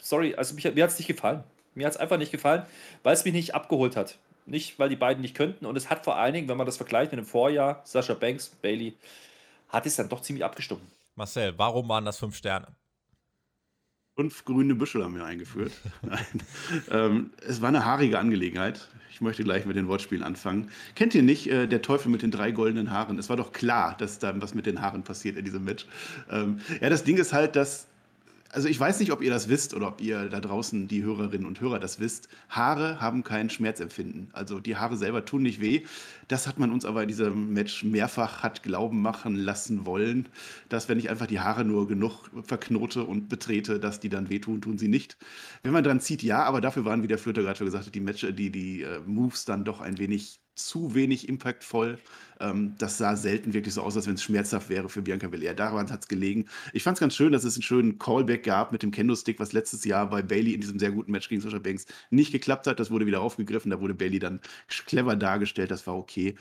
sorry, 0.00 0.34
also 0.34 0.54
mich, 0.54 0.64
mir 0.64 0.82
hat 0.82 0.90
es 0.90 0.98
nicht 0.98 1.06
gefallen. 1.06 1.44
Mir 1.74 1.86
hat 1.86 1.92
es 1.92 2.00
einfach 2.00 2.18
nicht 2.18 2.32
gefallen, 2.32 2.62
weil 3.02 3.14
es 3.14 3.24
mich 3.24 3.34
nicht 3.34 3.54
abgeholt 3.54 3.96
hat. 3.96 4.18
Nicht, 4.46 4.78
weil 4.78 4.88
die 4.88 4.96
beiden 4.96 5.20
nicht 5.20 5.36
könnten. 5.36 5.66
Und 5.66 5.76
es 5.76 5.90
hat 5.90 6.04
vor 6.04 6.16
allen 6.16 6.32
Dingen, 6.32 6.48
wenn 6.48 6.56
man 6.56 6.66
das 6.66 6.78
vergleicht 6.78 7.12
mit 7.12 7.18
dem 7.18 7.26
Vorjahr, 7.26 7.82
Sascha 7.84 8.14
Banks, 8.14 8.48
Bailey, 8.48 8.94
hat 9.68 9.86
es 9.86 9.96
dann 9.96 10.08
doch 10.08 10.22
ziemlich 10.22 10.44
abgestimmt. 10.44 10.82
Marcel, 11.16 11.54
warum 11.58 11.88
waren 11.88 12.04
das 12.04 12.18
fünf 12.18 12.36
Sterne? 12.36 12.74
Fünf 14.16 14.44
grüne 14.44 14.74
Büschel 14.74 15.02
haben 15.02 15.16
wir 15.16 15.24
eingeführt. 15.24 15.72
Nein. 16.02 16.42
ähm, 16.90 17.30
es 17.46 17.60
war 17.60 17.68
eine 17.68 17.84
haarige 17.84 18.18
Angelegenheit. 18.18 18.88
Ich 19.10 19.20
möchte 19.20 19.44
gleich 19.44 19.64
mit 19.64 19.76
den 19.76 19.88
Wortspielen 19.88 20.24
anfangen. 20.24 20.70
Kennt 20.94 21.14
ihr 21.14 21.22
nicht 21.22 21.48
äh, 21.48 21.66
der 21.66 21.82
Teufel 21.82 22.10
mit 22.10 22.22
den 22.22 22.30
drei 22.30 22.50
goldenen 22.50 22.90
Haaren? 22.90 23.18
Es 23.18 23.28
war 23.28 23.36
doch 23.36 23.52
klar, 23.52 23.96
dass 23.96 24.18
da 24.18 24.40
was 24.40 24.54
mit 24.54 24.66
den 24.66 24.80
Haaren 24.80 25.02
passiert 25.04 25.36
in 25.36 25.44
diesem 25.44 25.64
Match. 25.64 25.86
Ähm, 26.30 26.60
ja, 26.80 26.90
das 26.90 27.04
Ding 27.04 27.16
ist 27.16 27.32
halt, 27.32 27.54
dass 27.56 27.88
also 28.54 28.68
ich 28.68 28.78
weiß 28.78 29.00
nicht, 29.00 29.10
ob 29.10 29.20
ihr 29.20 29.30
das 29.30 29.48
wisst 29.48 29.74
oder 29.74 29.88
ob 29.88 30.00
ihr 30.00 30.28
da 30.28 30.40
draußen, 30.40 30.86
die 30.86 31.02
Hörerinnen 31.02 31.46
und 31.46 31.60
Hörer, 31.60 31.80
das 31.80 31.98
wisst. 31.98 32.28
Haare 32.48 33.00
haben 33.00 33.24
kein 33.24 33.50
Schmerzempfinden. 33.50 34.28
Also 34.32 34.60
die 34.60 34.76
Haare 34.76 34.96
selber 34.96 35.24
tun 35.24 35.42
nicht 35.42 35.60
weh. 35.60 35.82
Das 36.28 36.46
hat 36.46 36.58
man 36.58 36.70
uns 36.70 36.84
aber 36.84 37.02
in 37.02 37.08
diesem 37.08 37.52
Match 37.52 37.82
mehrfach 37.82 38.44
hat 38.44 38.62
glauben 38.62 39.02
machen 39.02 39.34
lassen 39.34 39.86
wollen, 39.86 40.28
dass 40.68 40.88
wenn 40.88 41.00
ich 41.00 41.10
einfach 41.10 41.26
die 41.26 41.40
Haare 41.40 41.64
nur 41.64 41.88
genug 41.88 42.30
verknote 42.44 43.02
und 43.02 43.28
betrete, 43.28 43.80
dass 43.80 43.98
die 43.98 44.08
dann 44.08 44.30
wehtun, 44.30 44.62
tun 44.62 44.78
sie 44.78 44.88
nicht. 44.88 45.16
Wenn 45.64 45.72
man 45.72 45.82
dran 45.82 46.00
zieht, 46.00 46.22
ja, 46.22 46.44
aber 46.44 46.60
dafür 46.60 46.84
waren, 46.84 47.02
wie 47.02 47.08
der 47.08 47.18
Flöter 47.18 47.42
gerade 47.42 47.64
gesagt 47.64 47.86
hat, 47.86 47.94
die 47.94 48.00
Match, 48.00 48.24
die, 48.24 48.50
die 48.50 48.82
äh, 48.82 49.00
Moves 49.04 49.44
dann 49.44 49.64
doch 49.64 49.80
ein 49.80 49.98
wenig 49.98 50.40
zu 50.54 50.94
wenig 50.94 51.28
impactvoll. 51.28 51.98
Ähm, 52.40 52.74
das 52.78 52.98
sah 52.98 53.16
selten 53.16 53.54
wirklich 53.54 53.74
so 53.74 53.82
aus, 53.82 53.96
als 53.96 54.06
wenn 54.06 54.14
es 54.14 54.22
schmerzhaft 54.22 54.68
wäre 54.68 54.88
für 54.88 55.02
Bianca 55.02 55.28
Belair. 55.28 55.54
Daran 55.54 55.90
hat 55.90 56.02
es 56.02 56.08
gelegen. 56.08 56.46
Ich 56.72 56.82
fand 56.82 56.96
es 56.96 57.00
ganz 57.00 57.14
schön, 57.14 57.32
dass 57.32 57.44
es 57.44 57.56
einen 57.56 57.62
schönen 57.62 57.98
Callback 57.98 58.44
gab 58.44 58.72
mit 58.72 58.82
dem 58.82 58.90
Kendo-Stick, 58.90 59.38
was 59.40 59.52
letztes 59.52 59.84
Jahr 59.84 60.08
bei 60.10 60.22
Bailey 60.22 60.54
in 60.54 60.60
diesem 60.60 60.78
sehr 60.78 60.90
guten 60.90 61.12
Match 61.12 61.28
gegen 61.28 61.40
Sasha 61.40 61.58
Banks 61.58 61.86
nicht 62.10 62.32
geklappt 62.32 62.66
hat. 62.66 62.80
Das 62.80 62.90
wurde 62.90 63.06
wieder 63.06 63.20
aufgegriffen. 63.20 63.70
Da 63.70 63.80
wurde 63.80 63.94
Bailey 63.94 64.18
dann 64.18 64.40
clever 64.86 65.16
dargestellt. 65.16 65.70
Das 65.70 65.86
war 65.86 65.96
okay. 65.96 66.34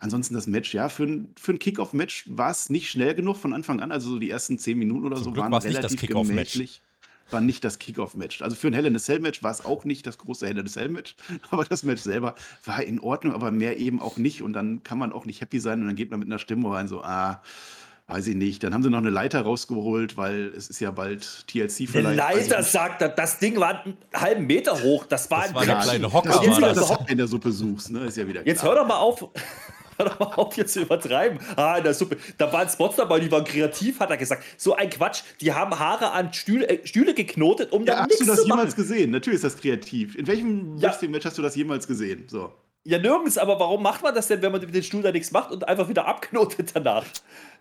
Ansonsten 0.00 0.34
das 0.34 0.46
Match, 0.46 0.74
ja, 0.74 0.88
für 0.88 1.04
ein, 1.04 1.28
für 1.38 1.52
ein 1.52 1.58
Kick-Off-Match 1.58 2.26
war 2.28 2.50
es 2.50 2.70
nicht 2.70 2.90
schnell 2.90 3.14
genug 3.14 3.36
von 3.36 3.52
Anfang 3.52 3.80
an. 3.80 3.92
Also 3.92 4.10
so 4.10 4.18
die 4.18 4.30
ersten 4.30 4.58
zehn 4.58 4.78
Minuten 4.78 5.06
oder 5.06 5.16
Zum 5.16 5.24
so 5.24 5.32
Glück 5.32 5.50
waren 5.50 5.62
relativ 5.62 6.00
gemächlich. 6.00 6.82
War 7.30 7.40
nicht 7.40 7.64
das 7.64 7.78
Kickoff-Match. 7.78 8.42
Also 8.42 8.56
für 8.56 8.68
ein 8.68 8.74
Hell 8.74 8.86
in 8.86 8.96
a 8.96 8.98
Cell-Match 8.98 9.42
war 9.42 9.50
es 9.50 9.64
auch 9.64 9.84
nicht 9.84 10.06
das 10.06 10.18
große 10.18 10.46
Hell 10.46 10.58
in 10.58 10.66
a 10.66 10.68
Cell-Match, 10.68 11.14
aber 11.50 11.64
das 11.64 11.82
Match 11.82 12.02
selber 12.02 12.34
war 12.64 12.82
in 12.82 13.00
Ordnung, 13.00 13.34
aber 13.34 13.50
mehr 13.50 13.78
eben 13.78 14.00
auch 14.00 14.16
nicht. 14.16 14.42
Und 14.42 14.52
dann 14.52 14.82
kann 14.82 14.98
man 14.98 15.12
auch 15.12 15.24
nicht 15.24 15.40
happy 15.40 15.60
sein 15.60 15.80
und 15.80 15.86
dann 15.86 15.96
geht 15.96 16.10
man 16.10 16.20
mit 16.20 16.28
einer 16.28 16.38
Stimme 16.38 16.70
rein, 16.70 16.88
so, 16.88 17.02
ah, 17.02 17.42
weiß 18.08 18.26
ich 18.26 18.36
nicht. 18.36 18.64
Dann 18.64 18.74
haben 18.74 18.82
sie 18.82 18.90
noch 18.90 18.98
eine 18.98 19.10
Leiter 19.10 19.42
rausgeholt, 19.42 20.16
weil 20.16 20.52
es 20.56 20.68
ist 20.68 20.80
ja 20.80 20.90
bald 20.90 21.46
TLC 21.46 21.88
vielleicht. 21.88 21.96
Eine 21.96 22.16
Leiter, 22.16 22.62
sagt 22.62 23.02
er. 23.02 23.10
Das 23.10 23.38
Ding 23.38 23.60
war 23.60 23.84
einen 23.84 23.96
halben 24.14 24.46
Meter 24.46 24.82
hoch. 24.82 25.06
Das 25.06 25.30
war, 25.30 25.40
das 25.40 25.48
ein 25.50 25.54
war 25.54 25.62
eine 25.62 25.82
kleine 25.82 26.12
Hocker. 26.12 26.28
Das, 26.28 26.58
das, 26.58 26.74
das, 26.74 26.88
das 26.88 27.10
in 27.10 27.18
der 27.18 27.28
Suppe 27.28 27.52
suchst, 27.52 27.90
ne? 27.90 28.06
Ist 28.06 28.16
ja 28.16 28.26
wieder 28.26 28.42
klar. 28.42 28.46
Jetzt 28.46 28.62
hör 28.62 28.74
doch 28.74 28.86
mal 28.86 28.96
auf. 28.96 29.28
Hör 29.98 30.06
doch 30.06 30.18
mal 30.20 30.34
auf, 30.36 30.54
hier 30.54 30.66
zu 30.66 30.82
übertreiben. 30.82 31.40
Ah, 31.56 31.76
in 31.76 31.84
der 31.84 31.94
Suppe. 31.94 32.16
Da 32.38 32.52
waren 32.52 32.68
Spots 32.68 32.96
dabei, 32.96 33.18
die 33.20 33.30
waren 33.30 33.44
kreativ, 33.44 33.98
hat 34.00 34.10
er 34.10 34.16
gesagt. 34.16 34.44
So 34.56 34.74
ein 34.74 34.88
Quatsch. 34.90 35.22
Die 35.40 35.52
haben 35.52 35.78
Haare 35.78 36.12
an 36.12 36.32
Stühle, 36.32 36.68
äh, 36.68 36.86
Stühle 36.86 37.14
geknotet, 37.14 37.72
um 37.72 37.84
ja, 37.84 37.96
dann 37.96 38.04
Hast 38.04 38.20
du 38.20 38.24
das 38.24 38.46
jemals 38.46 38.76
gesehen? 38.76 39.10
Natürlich 39.10 39.42
ist 39.42 39.44
das 39.44 39.60
kreativ. 39.60 40.14
In 40.14 40.26
welchem 40.26 40.78
ja. 40.78 40.88
Wrestling-Match 40.88 41.26
hast 41.26 41.36
du 41.36 41.42
das 41.42 41.56
jemals 41.56 41.86
gesehen? 41.86 42.24
So. 42.28 42.52
Ja, 42.84 42.98
nirgends, 42.98 43.36
aber 43.36 43.58
warum 43.60 43.82
macht 43.82 44.02
man 44.02 44.14
das 44.14 44.28
denn, 44.28 44.40
wenn 44.40 44.52
man 44.52 44.60
mit 44.60 44.74
dem 44.74 44.82
Stuhl 44.82 45.02
da 45.02 45.12
nichts 45.12 45.30
macht 45.32 45.50
und 45.50 45.66
einfach 45.68 45.88
wieder 45.88 46.06
abknotet 46.06 46.70
danach? 46.74 47.04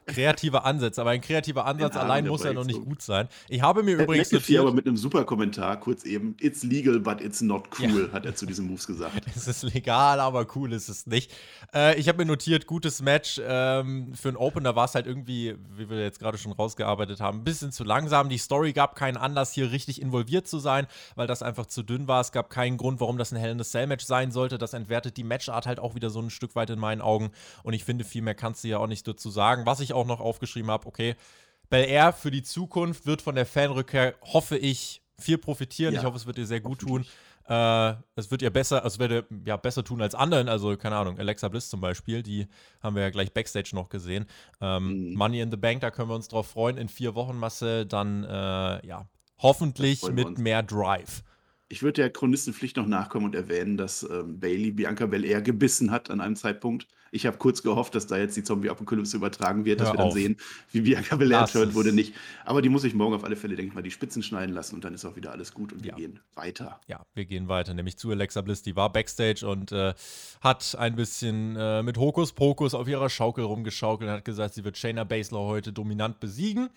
Kreativer 0.08 0.66
Ansatz, 0.66 0.98
aber 1.00 1.12
ein 1.12 1.22
kreativer 1.22 1.66
Ansatz 1.66 1.96
ja, 1.96 2.02
allein 2.02 2.28
muss 2.28 2.44
ja 2.44 2.54
noch 2.54 2.66
nicht 2.66 2.84
gut 2.84 3.02
sein. 3.02 3.28
Ich 3.50 3.62
habe 3.62 3.84
mir 3.84 3.98
Ed 3.98 4.04
übrigens 4.04 4.32
notiert, 4.32 4.62
aber 4.62 4.74
mit 4.74 4.88
einem 4.88 4.98
super 4.98 5.26
Kommentar 5.26 5.80
kurz 5.80 6.04
eben, 6.06 6.36
it's 6.40 6.64
legal, 6.64 7.00
but 7.00 7.22
it's 7.22 7.42
not 7.42 7.68
cool, 7.80 8.08
ja. 8.08 8.14
hat 8.14 8.26
er 8.26 8.36
zu 8.36 8.46
diesen 8.46 8.68
Moves 8.68 8.88
gesagt. 8.88 9.26
es 9.36 9.48
ist 9.48 9.64
legal, 9.64 10.20
aber 10.20 10.48
cool 10.56 10.74
ist 10.74 10.90
es 10.90 11.06
nicht. 11.06 11.32
Äh, 11.74 12.00
ich 12.00 12.08
habe 12.08 12.20
mir 12.20 12.26
notiert, 12.26 12.68
gutes 12.68 13.02
Match 13.02 13.40
ähm, 13.46 14.14
für 14.14 14.30
einen 14.30 14.38
Opener 14.38 14.76
war 14.76 14.86
es 14.86 14.96
halt 14.96 15.08
irgendwie, 15.08 15.56
wie 15.76 15.90
wir 15.90 16.02
jetzt 16.02 16.20
gerade 16.20 16.38
schon 16.38 16.52
rausgearbeitet 16.52 17.20
haben, 17.20 17.40
ein 17.40 17.44
bisschen 17.44 17.72
zu 17.72 17.84
langsam. 17.84 18.30
Die 18.30 18.38
Story 18.38 18.74
gab 18.74 18.96
keinen 18.96 19.18
Anlass, 19.18 19.52
hier 19.52 19.72
richtig 19.72 20.02
involviert 20.02 20.48
zu 20.48 20.60
sein, 20.60 20.88
weil 21.16 21.28
das 21.28 21.44
einfach 21.44 21.66
zu 21.66 21.84
dünn 21.84 22.08
war. 22.08 22.22
Es 22.22 22.32
gab 22.32 22.50
keinen 22.50 22.78
Grund, 22.78 23.00
warum 23.02 23.18
das 23.18 23.32
ein 23.32 23.38
Hell 23.38 23.52
in 23.52 23.62
a 23.62 23.64
Cell 23.64 23.88
Match 23.88 24.06
sein 24.06 24.32
sollte. 24.32 24.58
Das 24.58 24.74
entwertet 24.74 25.18
die 25.18 25.24
Matchart 25.24 25.68
halt 25.68 25.80
auch 25.80 25.96
wieder 25.96 26.10
so 26.10 26.22
ein 26.22 26.30
Stück 26.30 26.56
weit 26.56 26.70
in 26.70 26.80
meinen 26.80 27.02
Augen. 27.02 27.32
Und 27.64 27.74
ich 27.74 27.84
finde, 27.84 28.04
viel 28.04 28.22
mehr 28.22 28.36
kannst 28.36 28.64
du 28.64 28.68
ja 28.70 28.78
auch 28.78 28.88
nicht 28.88 29.08
dazu 29.08 29.30
sagen. 29.30 29.66
Was 29.66 29.80
ich 29.80 29.94
auch 29.94 29.97
noch 30.06 30.20
aufgeschrieben 30.20 30.70
habe, 30.70 30.86
okay, 30.88 31.16
Bel 31.70 31.86
Air 31.86 32.14
für 32.14 32.32
die 32.32 32.44
Zukunft 32.44 33.06
wird 33.06 33.22
von 33.22 33.36
der 33.36 33.46
Fanrückkehr, 33.46 34.16
hoffe 34.22 34.58
ich, 34.58 35.02
viel 35.20 35.38
profitieren. 35.38 35.94
Ja, 35.94 36.02
ich 36.02 36.06
hoffe, 36.06 36.18
es 36.18 36.26
wird 36.26 36.38
ihr 36.38 36.46
sehr 36.46 36.62
gut 36.62 36.80
tun. 36.80 37.06
Äh, 37.50 37.94
es 38.16 38.30
wird 38.30 38.42
ihr 38.42 38.50
besser, 38.50 38.86
es 38.86 39.00
wird 39.00 39.12
ihr 39.12 39.26
ja 39.46 39.58
besser 39.58 39.84
tun 39.84 40.02
als 40.02 40.16
anderen. 40.16 40.50
Also, 40.50 40.76
keine 40.78 40.98
Ahnung, 40.98 41.18
Alexa 41.18 41.48
Bliss 41.48 41.70
zum 41.70 41.82
Beispiel, 41.82 42.22
die 42.22 42.48
haben 42.82 42.96
wir 42.96 43.04
ja 43.04 43.10
gleich 43.10 43.34
Backstage 43.34 43.72
noch 43.74 43.90
gesehen. 43.90 44.26
Ähm, 44.62 45.12
mhm. 45.12 45.14
Money 45.16 45.42
in 45.42 45.52
the 45.52 45.58
Bank, 45.58 45.82
da 45.82 45.92
können 45.92 46.10
wir 46.10 46.16
uns 46.16 46.28
drauf 46.28 46.48
freuen. 46.48 46.78
In 46.78 46.90
vier 46.90 47.16
Wochen, 47.16 47.38
Marcel, 47.38 47.86
dann 47.86 48.24
äh, 48.24 48.86
ja, 48.86 49.08
hoffentlich 49.40 50.04
mit 50.04 50.38
mehr 50.38 50.62
Drive. 50.64 51.24
Ich 51.70 51.84
würde 51.84 52.02
der 52.02 52.10
Chronistenpflicht 52.10 52.78
noch 52.78 52.88
nachkommen 52.88 53.26
und 53.26 53.36
erwähnen, 53.36 53.76
dass 53.76 54.04
ähm, 54.04 54.40
Bailey 54.40 54.72
Bianca 54.72 55.06
Belair 55.06 55.42
gebissen 55.42 55.92
hat 55.92 56.10
an 56.10 56.22
einem 56.22 56.36
Zeitpunkt. 56.36 56.88
Ich 57.12 57.26
habe 57.26 57.38
kurz 57.38 57.64
gehofft, 57.64 57.96
dass 57.96 58.08
da 58.08 58.18
jetzt 58.18 58.36
die 58.38 58.44
Zombie-Apokalypse 58.44 59.18
übertragen 59.18 59.66
wird, 59.66 59.80
dass 59.80 59.90
Hör 59.90 59.94
wir 59.94 59.98
dann 59.98 60.12
sehen, 60.12 60.38
wie 60.72 60.82
Bianca 60.82 61.16
Belair 61.16 61.46
turnt 61.46 61.74
wurde 61.74 61.94
nicht. 61.94 62.14
Aber 62.46 62.62
die 62.62 62.70
muss 62.70 62.84
ich 62.84 62.94
morgen 62.94 63.16
auf 63.16 63.24
alle 63.24 63.36
Fälle, 63.36 63.56
denke 63.56 63.70
ich 63.70 63.76
mal, 63.76 63.82
die 63.82 63.92
Spitzen 63.92 64.24
schneiden 64.24 64.54
lassen 64.54 64.76
und 64.76 64.84
dann 64.84 64.94
ist 64.94 65.06
auch 65.06 65.16
wieder 65.16 65.32
alles 65.32 65.54
gut 65.54 65.74
und 65.74 65.84
wir 65.84 65.92
ja. 65.92 65.96
gehen 65.96 66.20
weiter. 66.36 66.80
Ja, 66.88 67.06
wir 67.14 67.26
gehen 67.26 67.48
weiter, 67.48 67.74
nämlich 67.74 67.98
zu 67.98 68.12
Alexa 68.12 68.42
Bliss. 68.42 68.62
Die 68.62 68.76
war 68.76 68.92
Backstage 68.92 69.48
und 69.48 69.72
äh, 69.72 69.94
hat 70.42 70.76
ein 70.78 70.96
bisschen 70.96 71.56
äh, 71.56 71.84
mit 71.84 71.98
Hokuspokus 71.98 72.74
auf 72.74 72.88
ihrer 72.88 73.10
Schaukel 73.10 73.44
rumgeschaukelt 73.44 74.10
und 74.10 74.16
hat 74.16 74.26
gesagt, 74.26 74.54
sie 74.54 74.64
wird 74.64 74.78
Shayna 74.78 75.04
Baszler 75.04 75.40
heute 75.40 75.74
dominant 75.74 76.20
besiegen. 76.20 76.70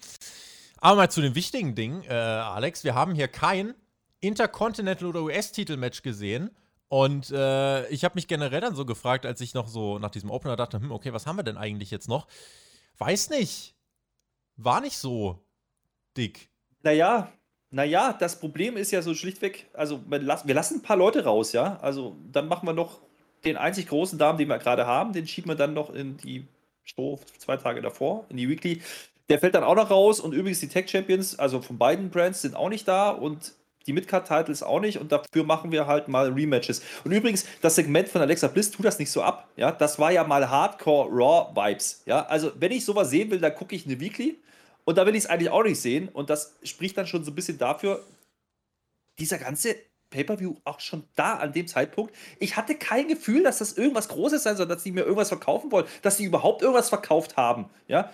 Aber 0.78 0.96
mal 0.96 1.10
zu 1.10 1.20
den 1.20 1.34
wichtigen 1.34 1.74
Dingen, 1.74 2.02
äh, 2.04 2.12
Alex. 2.12 2.84
Wir 2.84 2.94
haben 2.94 3.14
hier 3.14 3.28
kein 3.28 3.74
Intercontinental 4.20 5.08
oder 5.08 5.22
US-Titel-Match 5.22 6.02
gesehen. 6.02 6.50
Und 6.88 7.30
äh, 7.30 7.88
ich 7.88 8.04
habe 8.04 8.16
mich 8.16 8.26
generell 8.26 8.60
dann 8.60 8.74
so 8.74 8.84
gefragt, 8.84 9.24
als 9.24 9.40
ich 9.40 9.54
noch 9.54 9.68
so 9.68 9.98
nach 9.98 10.10
diesem 10.10 10.30
Opener 10.30 10.56
dachte, 10.56 10.80
hm, 10.80 10.90
okay, 10.90 11.12
was 11.12 11.26
haben 11.26 11.36
wir 11.36 11.44
denn 11.44 11.56
eigentlich 11.56 11.90
jetzt 11.90 12.08
noch? 12.08 12.26
Weiß 12.98 13.30
nicht. 13.30 13.76
War 14.56 14.80
nicht 14.80 14.98
so 14.98 15.38
dick. 16.16 16.50
Naja, 16.82 17.32
naja, 17.70 18.12
das 18.12 18.40
Problem 18.40 18.76
ist 18.76 18.90
ja 18.90 19.02
so 19.02 19.14
schlichtweg, 19.14 19.68
also 19.72 20.02
wir 20.08 20.20
lassen 20.54 20.78
ein 20.78 20.82
paar 20.82 20.96
Leute 20.96 21.24
raus, 21.24 21.52
ja. 21.52 21.78
Also 21.80 22.16
dann 22.32 22.48
machen 22.48 22.66
wir 22.66 22.72
noch 22.72 23.00
den 23.44 23.56
einzig 23.56 23.86
großen 23.86 24.18
Damen, 24.18 24.38
den 24.38 24.48
wir 24.48 24.58
gerade 24.58 24.86
haben, 24.86 25.12
den 25.12 25.26
schieben 25.26 25.50
wir 25.50 25.56
dann 25.56 25.72
noch 25.72 25.90
in 25.90 26.16
die 26.16 26.46
Show 26.82 27.20
zwei 27.38 27.56
Tage 27.56 27.80
davor, 27.80 28.26
in 28.28 28.36
die 28.36 28.48
Weekly. 28.48 28.82
Der 29.28 29.38
fällt 29.38 29.54
dann 29.54 29.62
auch 29.62 29.76
noch 29.76 29.90
raus 29.90 30.18
und 30.18 30.32
übrigens 30.32 30.58
die 30.58 30.68
Tech 30.68 30.90
Champions, 30.90 31.38
also 31.38 31.62
von 31.62 31.78
beiden 31.78 32.10
Brands, 32.10 32.42
sind 32.42 32.56
auch 32.56 32.68
nicht 32.68 32.88
da 32.88 33.10
und 33.10 33.54
die 33.90 33.94
Midcard-Titles 33.94 34.62
auch 34.62 34.78
nicht 34.78 34.98
und 34.98 35.10
dafür 35.10 35.42
machen 35.42 35.72
wir 35.72 35.88
halt 35.88 36.06
mal 36.06 36.32
Rematches. 36.32 36.80
Und 37.02 37.10
übrigens, 37.10 37.44
das 37.60 37.74
Segment 37.74 38.08
von 38.08 38.20
Alexa 38.20 38.46
Bliss 38.46 38.70
tut 38.70 38.86
das 38.86 39.00
nicht 39.00 39.10
so 39.10 39.20
ab. 39.22 39.48
Ja, 39.56 39.72
das 39.72 39.98
war 39.98 40.12
ja 40.12 40.22
mal 40.22 40.48
Hardcore-Raw-Vibes. 40.48 42.02
Ja, 42.06 42.24
also 42.26 42.52
wenn 42.54 42.70
ich 42.70 42.84
sowas 42.84 43.10
sehen 43.10 43.30
will, 43.32 43.40
dann 43.40 43.54
gucke 43.54 43.74
ich 43.74 43.84
eine 43.84 43.98
Weekly 43.98 44.38
und 44.84 44.96
da 44.96 45.06
will 45.06 45.16
ich 45.16 45.24
es 45.24 45.30
eigentlich 45.30 45.50
auch 45.50 45.64
nicht 45.64 45.80
sehen 45.80 46.08
und 46.08 46.30
das 46.30 46.56
spricht 46.62 46.96
dann 46.96 47.08
schon 47.08 47.24
so 47.24 47.32
ein 47.32 47.34
bisschen 47.34 47.58
dafür, 47.58 48.04
dieser 49.18 49.38
ganze 49.38 49.74
Pay-Per-View 50.10 50.54
auch 50.64 50.78
schon 50.78 51.04
da 51.16 51.34
an 51.34 51.52
dem 51.52 51.66
Zeitpunkt. 51.66 52.14
Ich 52.38 52.56
hatte 52.56 52.76
kein 52.76 53.08
Gefühl, 53.08 53.42
dass 53.42 53.58
das 53.58 53.72
irgendwas 53.72 54.08
Großes 54.08 54.44
sein 54.44 54.56
soll, 54.56 54.66
dass 54.66 54.84
die 54.84 54.92
mir 54.92 55.02
irgendwas 55.02 55.28
verkaufen 55.28 55.72
wollen, 55.72 55.86
dass 56.02 56.16
sie 56.16 56.24
überhaupt 56.24 56.62
irgendwas 56.62 56.88
verkauft 56.88 57.36
haben. 57.36 57.68
Ja, 57.88 58.10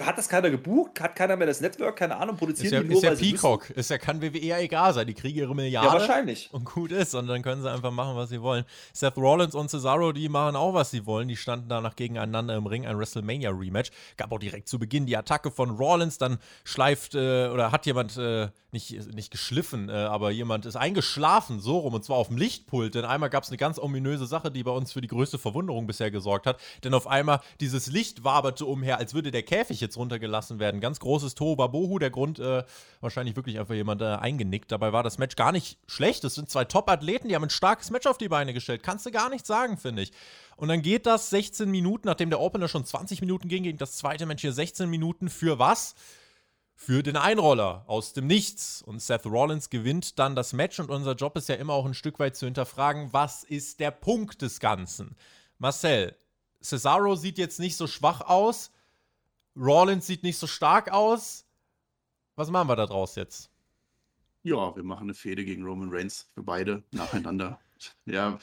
hat 0.00 0.18
das 0.18 0.28
keiner 0.28 0.50
gebucht? 0.50 1.00
Hat 1.00 1.14
keiner 1.14 1.36
mehr 1.36 1.46
das 1.46 1.60
Network? 1.60 1.96
Keine 1.96 2.16
Ahnung, 2.16 2.36
produzieren 2.36 2.66
ist 2.66 2.72
ja, 2.72 2.80
die 2.80 2.88
nur, 2.88 2.96
ist 2.96 3.02
ja 3.02 3.14
Peacock. 3.14 3.70
Ist 3.70 3.90
ja, 3.90 3.98
kann 3.98 4.20
WWE 4.20 4.38
ja 4.38 4.58
egal 4.58 4.94
sein. 4.94 5.06
Die 5.06 5.14
kriegen 5.14 5.38
ihre 5.38 5.54
Milliarden. 5.54 5.92
Ja, 5.92 5.98
wahrscheinlich. 5.98 6.48
Und 6.52 6.64
gut 6.64 6.92
ist. 6.92 7.14
Und 7.14 7.26
dann 7.26 7.42
können 7.42 7.62
sie 7.62 7.70
einfach 7.70 7.90
machen, 7.90 8.16
was 8.16 8.30
sie 8.30 8.42
wollen. 8.42 8.64
Seth 8.92 9.16
Rollins 9.16 9.54
und 9.54 9.70
Cesaro, 9.70 10.12
die 10.12 10.28
machen 10.28 10.56
auch, 10.56 10.74
was 10.74 10.90
sie 10.90 11.06
wollen. 11.06 11.28
Die 11.28 11.36
standen 11.36 11.68
danach 11.68 11.96
gegeneinander 11.96 12.56
im 12.56 12.66
Ring. 12.66 12.86
Ein 12.86 12.98
WrestleMania-Rematch. 12.98 13.90
Gab 14.16 14.32
auch 14.32 14.38
direkt 14.38 14.68
zu 14.68 14.78
Beginn 14.78 15.06
die 15.06 15.16
Attacke 15.16 15.50
von 15.50 15.70
Rollins. 15.70 16.18
Dann 16.18 16.38
schleift 16.64 17.14
äh, 17.14 17.48
oder 17.48 17.72
hat 17.72 17.86
jemand 17.86 18.16
äh, 18.16 18.48
nicht, 18.72 19.14
nicht 19.14 19.30
geschliffen, 19.30 19.88
äh, 19.88 19.92
aber 19.92 20.30
jemand 20.30 20.66
ist 20.66 20.76
eingeschlafen, 20.76 21.60
so 21.60 21.78
rum. 21.78 21.94
Und 21.94 22.04
zwar 22.04 22.16
auf 22.16 22.28
dem 22.28 22.36
Lichtpult. 22.36 22.94
Denn 22.94 23.04
einmal 23.04 23.30
gab 23.30 23.44
es 23.44 23.50
eine 23.50 23.56
ganz 23.56 23.78
ominöse 23.78 24.26
Sache, 24.26 24.50
die 24.50 24.62
bei 24.62 24.70
uns 24.70 24.92
für 24.92 25.00
die 25.00 25.08
größte 25.08 25.38
Verwunderung 25.38 25.86
bisher 25.86 26.10
gesorgt 26.10 26.46
hat. 26.46 26.60
Denn 26.84 26.94
auf 26.94 27.06
einmal 27.06 27.40
dieses 27.60 27.86
Licht 27.86 28.24
waberte 28.24 28.66
umher, 28.66 28.98
als 28.98 29.14
würde 29.14 29.30
der 29.30 29.42
Käfig 29.68 29.80
jetzt 29.80 29.96
runtergelassen 29.96 30.28
gelassen 30.28 30.58
werden. 30.58 30.80
Ganz 30.80 31.00
großes 31.00 31.34
Tohuwabohu. 31.34 31.98
Der 31.98 32.10
Grund, 32.10 32.38
äh, 32.38 32.64
wahrscheinlich 33.00 33.36
wirklich 33.36 33.58
einfach 33.58 33.74
jemand 33.74 34.00
äh, 34.02 34.06
eingenickt. 34.06 34.72
Dabei 34.72 34.92
war 34.92 35.02
das 35.02 35.18
Match 35.18 35.36
gar 35.36 35.52
nicht 35.52 35.78
schlecht. 35.86 36.24
Es 36.24 36.34
sind 36.34 36.50
zwei 36.50 36.64
Top-Athleten, 36.64 37.28
die 37.28 37.34
haben 37.34 37.44
ein 37.44 37.50
starkes 37.50 37.90
Match 37.90 38.06
auf 38.06 38.18
die 38.18 38.28
Beine 38.28 38.54
gestellt. 38.54 38.82
Kannst 38.82 39.06
du 39.06 39.10
gar 39.10 39.30
nichts 39.30 39.48
sagen, 39.48 39.76
finde 39.76 40.02
ich. 40.02 40.12
Und 40.56 40.68
dann 40.68 40.82
geht 40.82 41.06
das 41.06 41.30
16 41.30 41.70
Minuten, 41.70 42.08
nachdem 42.08 42.30
der 42.30 42.40
Opener 42.40 42.68
schon 42.68 42.84
20 42.84 43.20
Minuten 43.20 43.48
ging, 43.48 43.62
ging 43.62 43.76
das 43.76 43.96
zweite 43.96 44.26
Match 44.26 44.40
hier 44.40 44.52
16 44.52 44.88
Minuten 44.88 45.28
für 45.28 45.58
was? 45.58 45.94
Für 46.74 47.02
den 47.02 47.16
Einroller 47.16 47.84
aus 47.88 48.12
dem 48.12 48.26
Nichts. 48.26 48.82
Und 48.82 49.02
Seth 49.02 49.26
Rollins 49.26 49.68
gewinnt 49.68 50.18
dann 50.18 50.36
das 50.36 50.52
Match. 50.52 50.78
Und 50.78 50.90
unser 50.90 51.14
Job 51.14 51.36
ist 51.36 51.48
ja 51.48 51.56
immer 51.56 51.74
auch 51.74 51.86
ein 51.86 51.94
Stück 51.94 52.18
weit 52.18 52.36
zu 52.36 52.46
hinterfragen, 52.46 53.12
was 53.12 53.44
ist 53.44 53.80
der 53.80 53.90
Punkt 53.90 54.42
des 54.42 54.60
Ganzen? 54.60 55.16
Marcel, 55.58 56.14
Cesaro 56.62 57.16
sieht 57.16 57.38
jetzt 57.38 57.58
nicht 57.58 57.76
so 57.76 57.86
schwach 57.86 58.20
aus. 58.20 58.70
Rollins 59.58 60.06
sieht 60.06 60.22
nicht 60.22 60.38
so 60.38 60.46
stark 60.46 60.90
aus. 60.92 61.46
Was 62.36 62.50
machen 62.50 62.68
wir 62.68 62.76
da 62.76 62.86
draus 62.86 63.16
jetzt? 63.16 63.50
Ja, 64.42 64.74
wir 64.76 64.84
machen 64.84 65.04
eine 65.04 65.14
Fehde 65.14 65.44
gegen 65.44 65.64
Roman 65.64 65.90
Reigns 65.90 66.30
für 66.34 66.42
beide 66.42 66.84
nacheinander. 66.92 67.60
ja, 68.06 68.38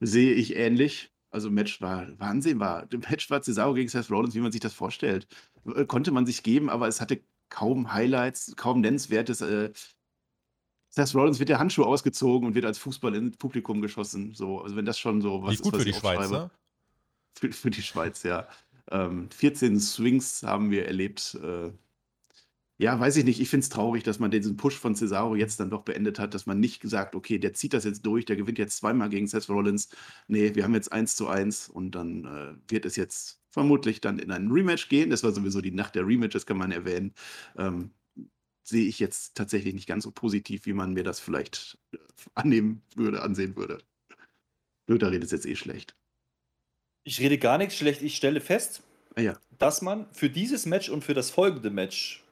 sehe 0.00 0.32
ich 0.32 0.56
ähnlich. 0.56 1.12
Also 1.30 1.50
Match 1.50 1.80
war 1.80 2.08
war. 2.18 2.88
Match 2.90 3.30
war 3.30 3.42
Cesaro 3.42 3.74
gegen 3.74 3.88
Seth 3.88 4.10
Rollins, 4.10 4.34
wie 4.34 4.40
man 4.40 4.50
sich 4.50 4.60
das 4.60 4.74
vorstellt. 4.74 5.28
Äh, 5.66 5.84
konnte 5.84 6.10
man 6.10 6.26
sich 6.26 6.42
geben, 6.42 6.68
aber 6.70 6.88
es 6.88 7.00
hatte 7.00 7.20
kaum 7.50 7.92
Highlights, 7.92 8.54
kaum 8.56 8.80
nennenswertes. 8.80 9.40
Äh, 9.40 9.72
Seth 10.88 11.14
Rollins 11.14 11.38
wird 11.38 11.48
der 11.50 11.60
Handschuh 11.60 11.84
ausgezogen 11.84 12.48
und 12.48 12.54
wird 12.54 12.64
als 12.64 12.78
Fußball 12.78 13.14
ins 13.14 13.36
Publikum 13.36 13.80
geschossen. 13.80 14.34
So, 14.34 14.60
also 14.60 14.74
wenn 14.74 14.86
das 14.86 14.98
schon 14.98 15.20
so 15.20 15.42
was 15.42 15.52
Lief 15.52 15.62
gut 15.62 15.74
ist, 15.74 15.80
für 15.80 15.84
die 15.84 15.94
Schweiz, 15.94 16.30
ne? 16.30 16.50
Für, 17.34 17.52
für 17.52 17.70
die 17.70 17.82
Schweiz, 17.82 18.24
ja. 18.24 18.48
Ähm, 18.90 19.30
14 19.30 19.80
Swings 19.80 20.42
haben 20.42 20.70
wir 20.70 20.86
erlebt. 20.86 21.38
Äh, 21.42 21.72
ja, 22.78 22.98
weiß 22.98 23.16
ich 23.18 23.24
nicht. 23.24 23.40
Ich 23.40 23.50
finde 23.50 23.64
es 23.64 23.68
traurig, 23.68 24.04
dass 24.04 24.18
man 24.20 24.30
diesen 24.30 24.56
Push 24.56 24.78
von 24.78 24.94
Cesaro 24.94 25.36
jetzt 25.36 25.60
dann 25.60 25.68
doch 25.68 25.82
beendet 25.82 26.18
hat, 26.18 26.32
dass 26.32 26.46
man 26.46 26.60
nicht 26.60 26.80
gesagt, 26.80 27.14
okay, 27.14 27.38
der 27.38 27.52
zieht 27.52 27.74
das 27.74 27.84
jetzt 27.84 28.06
durch, 28.06 28.24
der 28.24 28.36
gewinnt 28.36 28.58
jetzt 28.58 28.78
zweimal 28.78 29.10
gegen 29.10 29.26
Seth 29.26 29.50
Rollins. 29.50 29.90
Nee, 30.28 30.54
wir 30.54 30.64
haben 30.64 30.74
jetzt 30.74 30.90
1 30.90 31.14
zu 31.14 31.28
1 31.28 31.68
und 31.68 31.94
dann 31.94 32.24
äh, 32.24 32.72
wird 32.72 32.86
es 32.86 32.96
jetzt 32.96 33.42
vermutlich 33.50 34.00
dann 34.00 34.18
in 34.18 34.30
ein 34.30 34.50
Rematch 34.50 34.88
gehen. 34.88 35.10
Das 35.10 35.22
war 35.22 35.32
sowieso 35.32 35.60
die 35.60 35.72
Nacht 35.72 35.94
der 35.94 36.06
Rematches, 36.06 36.46
kann 36.46 36.56
man 36.56 36.72
erwähnen. 36.72 37.12
Ähm, 37.58 37.90
sehe 38.64 38.86
ich 38.88 38.98
jetzt 38.98 39.36
tatsächlich 39.36 39.74
nicht 39.74 39.88
ganz 39.88 40.04
so 40.04 40.10
positiv, 40.12 40.66
wie 40.66 40.72
man 40.72 40.94
mir 40.94 41.04
das 41.04 41.20
vielleicht 41.20 41.78
äh, 41.92 41.98
annehmen 42.34 42.82
würde, 42.96 43.22
ansehen 43.22 43.56
würde. 43.56 43.78
Luther 44.86 45.10
redet 45.10 45.32
jetzt 45.32 45.46
eh 45.46 45.56
schlecht. 45.56 45.99
Ich 47.04 47.20
rede 47.20 47.38
gar 47.38 47.58
nichts 47.58 47.76
schlecht. 47.76 48.02
Ich 48.02 48.16
stelle 48.16 48.40
fest, 48.40 48.82
Ah 49.16 49.20
ja. 49.20 49.34
dass 49.58 49.82
man 49.82 50.06
für 50.12 50.30
dieses 50.30 50.66
Match 50.66 50.88
und 50.88 51.02
für 51.02 51.14
das 51.14 51.30
folgende 51.30 51.70
Match 51.70 52.22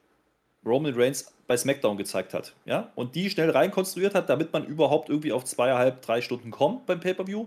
Roman 0.64 0.94
Reigns 0.94 1.32
bei 1.46 1.56
SmackDown 1.56 1.96
gezeigt 1.96 2.34
hat. 2.34 2.54
Ja? 2.66 2.92
Und 2.94 3.14
die 3.14 3.30
schnell 3.30 3.50
reinkonstruiert 3.50 4.14
hat, 4.14 4.28
damit 4.28 4.52
man 4.52 4.66
überhaupt 4.66 5.08
irgendwie 5.08 5.32
auf 5.32 5.44
zweieinhalb, 5.44 6.02
drei 6.02 6.20
Stunden 6.20 6.50
kommt 6.50 6.86
beim 6.86 7.00
Pay-Per-View. 7.00 7.46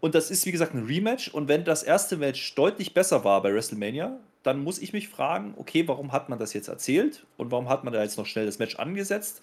Und 0.00 0.14
das 0.14 0.30
ist, 0.30 0.46
wie 0.46 0.52
gesagt, 0.52 0.74
ein 0.74 0.84
Rematch. 0.84 1.28
Und 1.28 1.48
wenn 1.48 1.64
das 1.64 1.82
erste 1.82 2.16
Match 2.16 2.54
deutlich 2.54 2.94
besser 2.94 3.24
war 3.24 3.42
bei 3.42 3.52
WrestleMania, 3.52 4.18
dann 4.42 4.62
muss 4.62 4.78
ich 4.78 4.92
mich 4.92 5.08
fragen, 5.08 5.54
okay, 5.56 5.88
warum 5.88 6.12
hat 6.12 6.28
man 6.28 6.38
das 6.38 6.52
jetzt 6.52 6.68
erzählt? 6.68 7.26
Und 7.36 7.50
warum 7.50 7.68
hat 7.68 7.84
man 7.84 7.92
da 7.92 8.02
jetzt 8.02 8.18
noch 8.18 8.26
schnell 8.26 8.46
das 8.46 8.58
Match 8.58 8.76
angesetzt? 8.76 9.40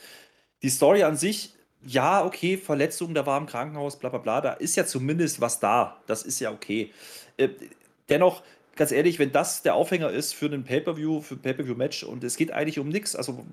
Die 0.61 0.69
Story 0.69 1.03
an 1.03 1.17
sich, 1.17 1.53
ja, 1.83 2.25
okay, 2.25 2.57
Verletzung, 2.57 3.13
da 3.13 3.25
war 3.25 3.37
im 3.39 3.45
Krankenhaus, 3.45 3.97
bla 3.97 4.09
bla 4.09 4.19
bla, 4.19 4.41
da 4.41 4.53
ist 4.53 4.75
ja 4.75 4.85
zumindest 4.85 5.41
was 5.41 5.59
da. 5.59 6.01
Das 6.07 6.23
ist 6.23 6.39
ja 6.39 6.51
okay. 6.51 6.91
Äh, 7.37 7.49
dennoch, 8.09 8.43
ganz 8.75 8.91
ehrlich, 8.91 9.19
wenn 9.19 9.31
das 9.31 9.61
der 9.61 9.75
Aufhänger 9.75 10.09
ist 10.09 10.33
für 10.33 10.45
einen 10.45 10.63
Pay-Per-View, 10.63 11.21
für 11.21 11.35
ein 11.35 11.41
Pay-Per-View-Match 11.41 12.03
und 12.03 12.23
es 12.23 12.37
geht 12.37 12.51
eigentlich 12.51 12.79
um 12.79 12.89
nichts, 12.89 13.15
also 13.15 13.45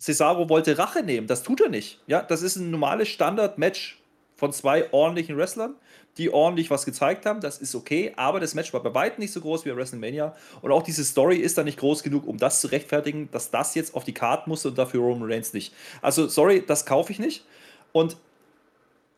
Cesaro 0.00 0.48
wollte 0.48 0.78
Rache 0.78 1.02
nehmen, 1.02 1.26
das 1.26 1.42
tut 1.42 1.60
er 1.60 1.68
nicht. 1.68 2.00
Ja, 2.06 2.22
das 2.22 2.42
ist 2.42 2.56
ein 2.56 2.70
normales 2.70 3.08
Standard-Match 3.08 3.98
von 4.36 4.52
zwei 4.52 4.92
ordentlichen 4.92 5.36
Wrestlern, 5.36 5.74
die 6.18 6.32
ordentlich 6.32 6.70
was 6.70 6.84
gezeigt 6.84 7.26
haben, 7.26 7.40
das 7.40 7.58
ist 7.58 7.74
okay, 7.74 8.12
aber 8.16 8.40
das 8.40 8.54
Match 8.54 8.72
war 8.72 8.82
bei 8.82 8.94
weitem 8.94 9.20
nicht 9.20 9.32
so 9.32 9.40
groß 9.40 9.64
wie 9.64 9.70
bei 9.70 9.76
WrestleMania 9.76 10.34
und 10.62 10.72
auch 10.72 10.82
diese 10.82 11.04
Story 11.04 11.36
ist 11.36 11.58
da 11.58 11.64
nicht 11.64 11.78
groß 11.78 12.02
genug, 12.02 12.26
um 12.26 12.38
das 12.38 12.60
zu 12.60 12.68
rechtfertigen, 12.68 13.28
dass 13.32 13.50
das 13.50 13.74
jetzt 13.74 13.94
auf 13.94 14.04
die 14.04 14.14
Karte 14.14 14.48
musste 14.48 14.68
und 14.68 14.78
dafür 14.78 15.02
Roman 15.02 15.30
Reigns 15.30 15.52
nicht. 15.52 15.74
Also, 16.00 16.28
sorry, 16.28 16.64
das 16.66 16.86
kaufe 16.86 17.12
ich 17.12 17.18
nicht. 17.18 17.44
Und 17.92 18.16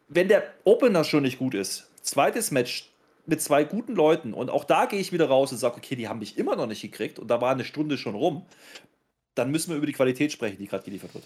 wenn 0.08 0.28
der 0.28 0.42
Opener 0.64 1.04
schon 1.04 1.22
nicht 1.22 1.38
gut 1.38 1.54
ist, 1.54 1.88
zweites 2.02 2.50
Match 2.50 2.90
mit 3.26 3.42
zwei 3.42 3.64
guten 3.64 3.94
Leuten 3.94 4.32
und 4.32 4.50
auch 4.50 4.64
da 4.64 4.86
gehe 4.86 4.98
ich 4.98 5.12
wieder 5.12 5.28
raus 5.28 5.52
und 5.52 5.58
sage, 5.58 5.76
okay, 5.76 5.94
die 5.94 6.08
haben 6.08 6.18
mich 6.18 6.38
immer 6.38 6.56
noch 6.56 6.66
nicht 6.66 6.80
gekriegt 6.80 7.18
und 7.18 7.28
da 7.28 7.40
war 7.40 7.52
eine 7.52 7.64
Stunde 7.64 7.98
schon 7.98 8.14
rum, 8.14 8.46
dann 9.34 9.50
müssen 9.50 9.70
wir 9.70 9.76
über 9.76 9.86
die 9.86 9.92
Qualität 9.92 10.32
sprechen, 10.32 10.56
die 10.58 10.66
gerade 10.66 10.84
geliefert 10.84 11.14
wird. 11.14 11.24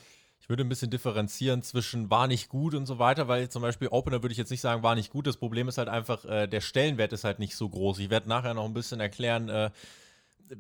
Würde 0.53 0.65
ein 0.65 0.69
bisschen 0.69 0.91
differenzieren 0.91 1.63
zwischen 1.63 2.11
war 2.11 2.27
nicht 2.27 2.51
gut 2.51 2.75
und 2.75 2.85
so 2.85 2.99
weiter, 2.99 3.27
weil 3.27 3.49
zum 3.49 3.63
Beispiel 3.63 3.89
Opener 3.89 4.23
würde 4.23 4.33
ich 4.33 4.39
jetzt 4.39 4.51
nicht 4.51 4.61
sagen, 4.61 4.83
war 4.83 4.95
nicht 4.95 5.11
gut. 5.11 5.27
Das 5.27 5.39
Problem 5.39 5.67
ist 5.67 5.79
halt 5.79 5.89
einfach, 5.89 6.27
äh, 6.27 6.47
der 6.47 6.61
Stellenwert 6.61 7.15
ist 7.15 7.25
halt 7.25 7.39
nicht 7.39 7.57
so 7.57 7.71
groß. 7.71 7.99
Ich 8.01 8.11
werde 8.11 8.29
nachher 8.29 8.53
noch 8.53 8.67
ein 8.67 8.75
bisschen 8.75 9.01
erklären, 9.01 9.49
äh, 9.49 9.71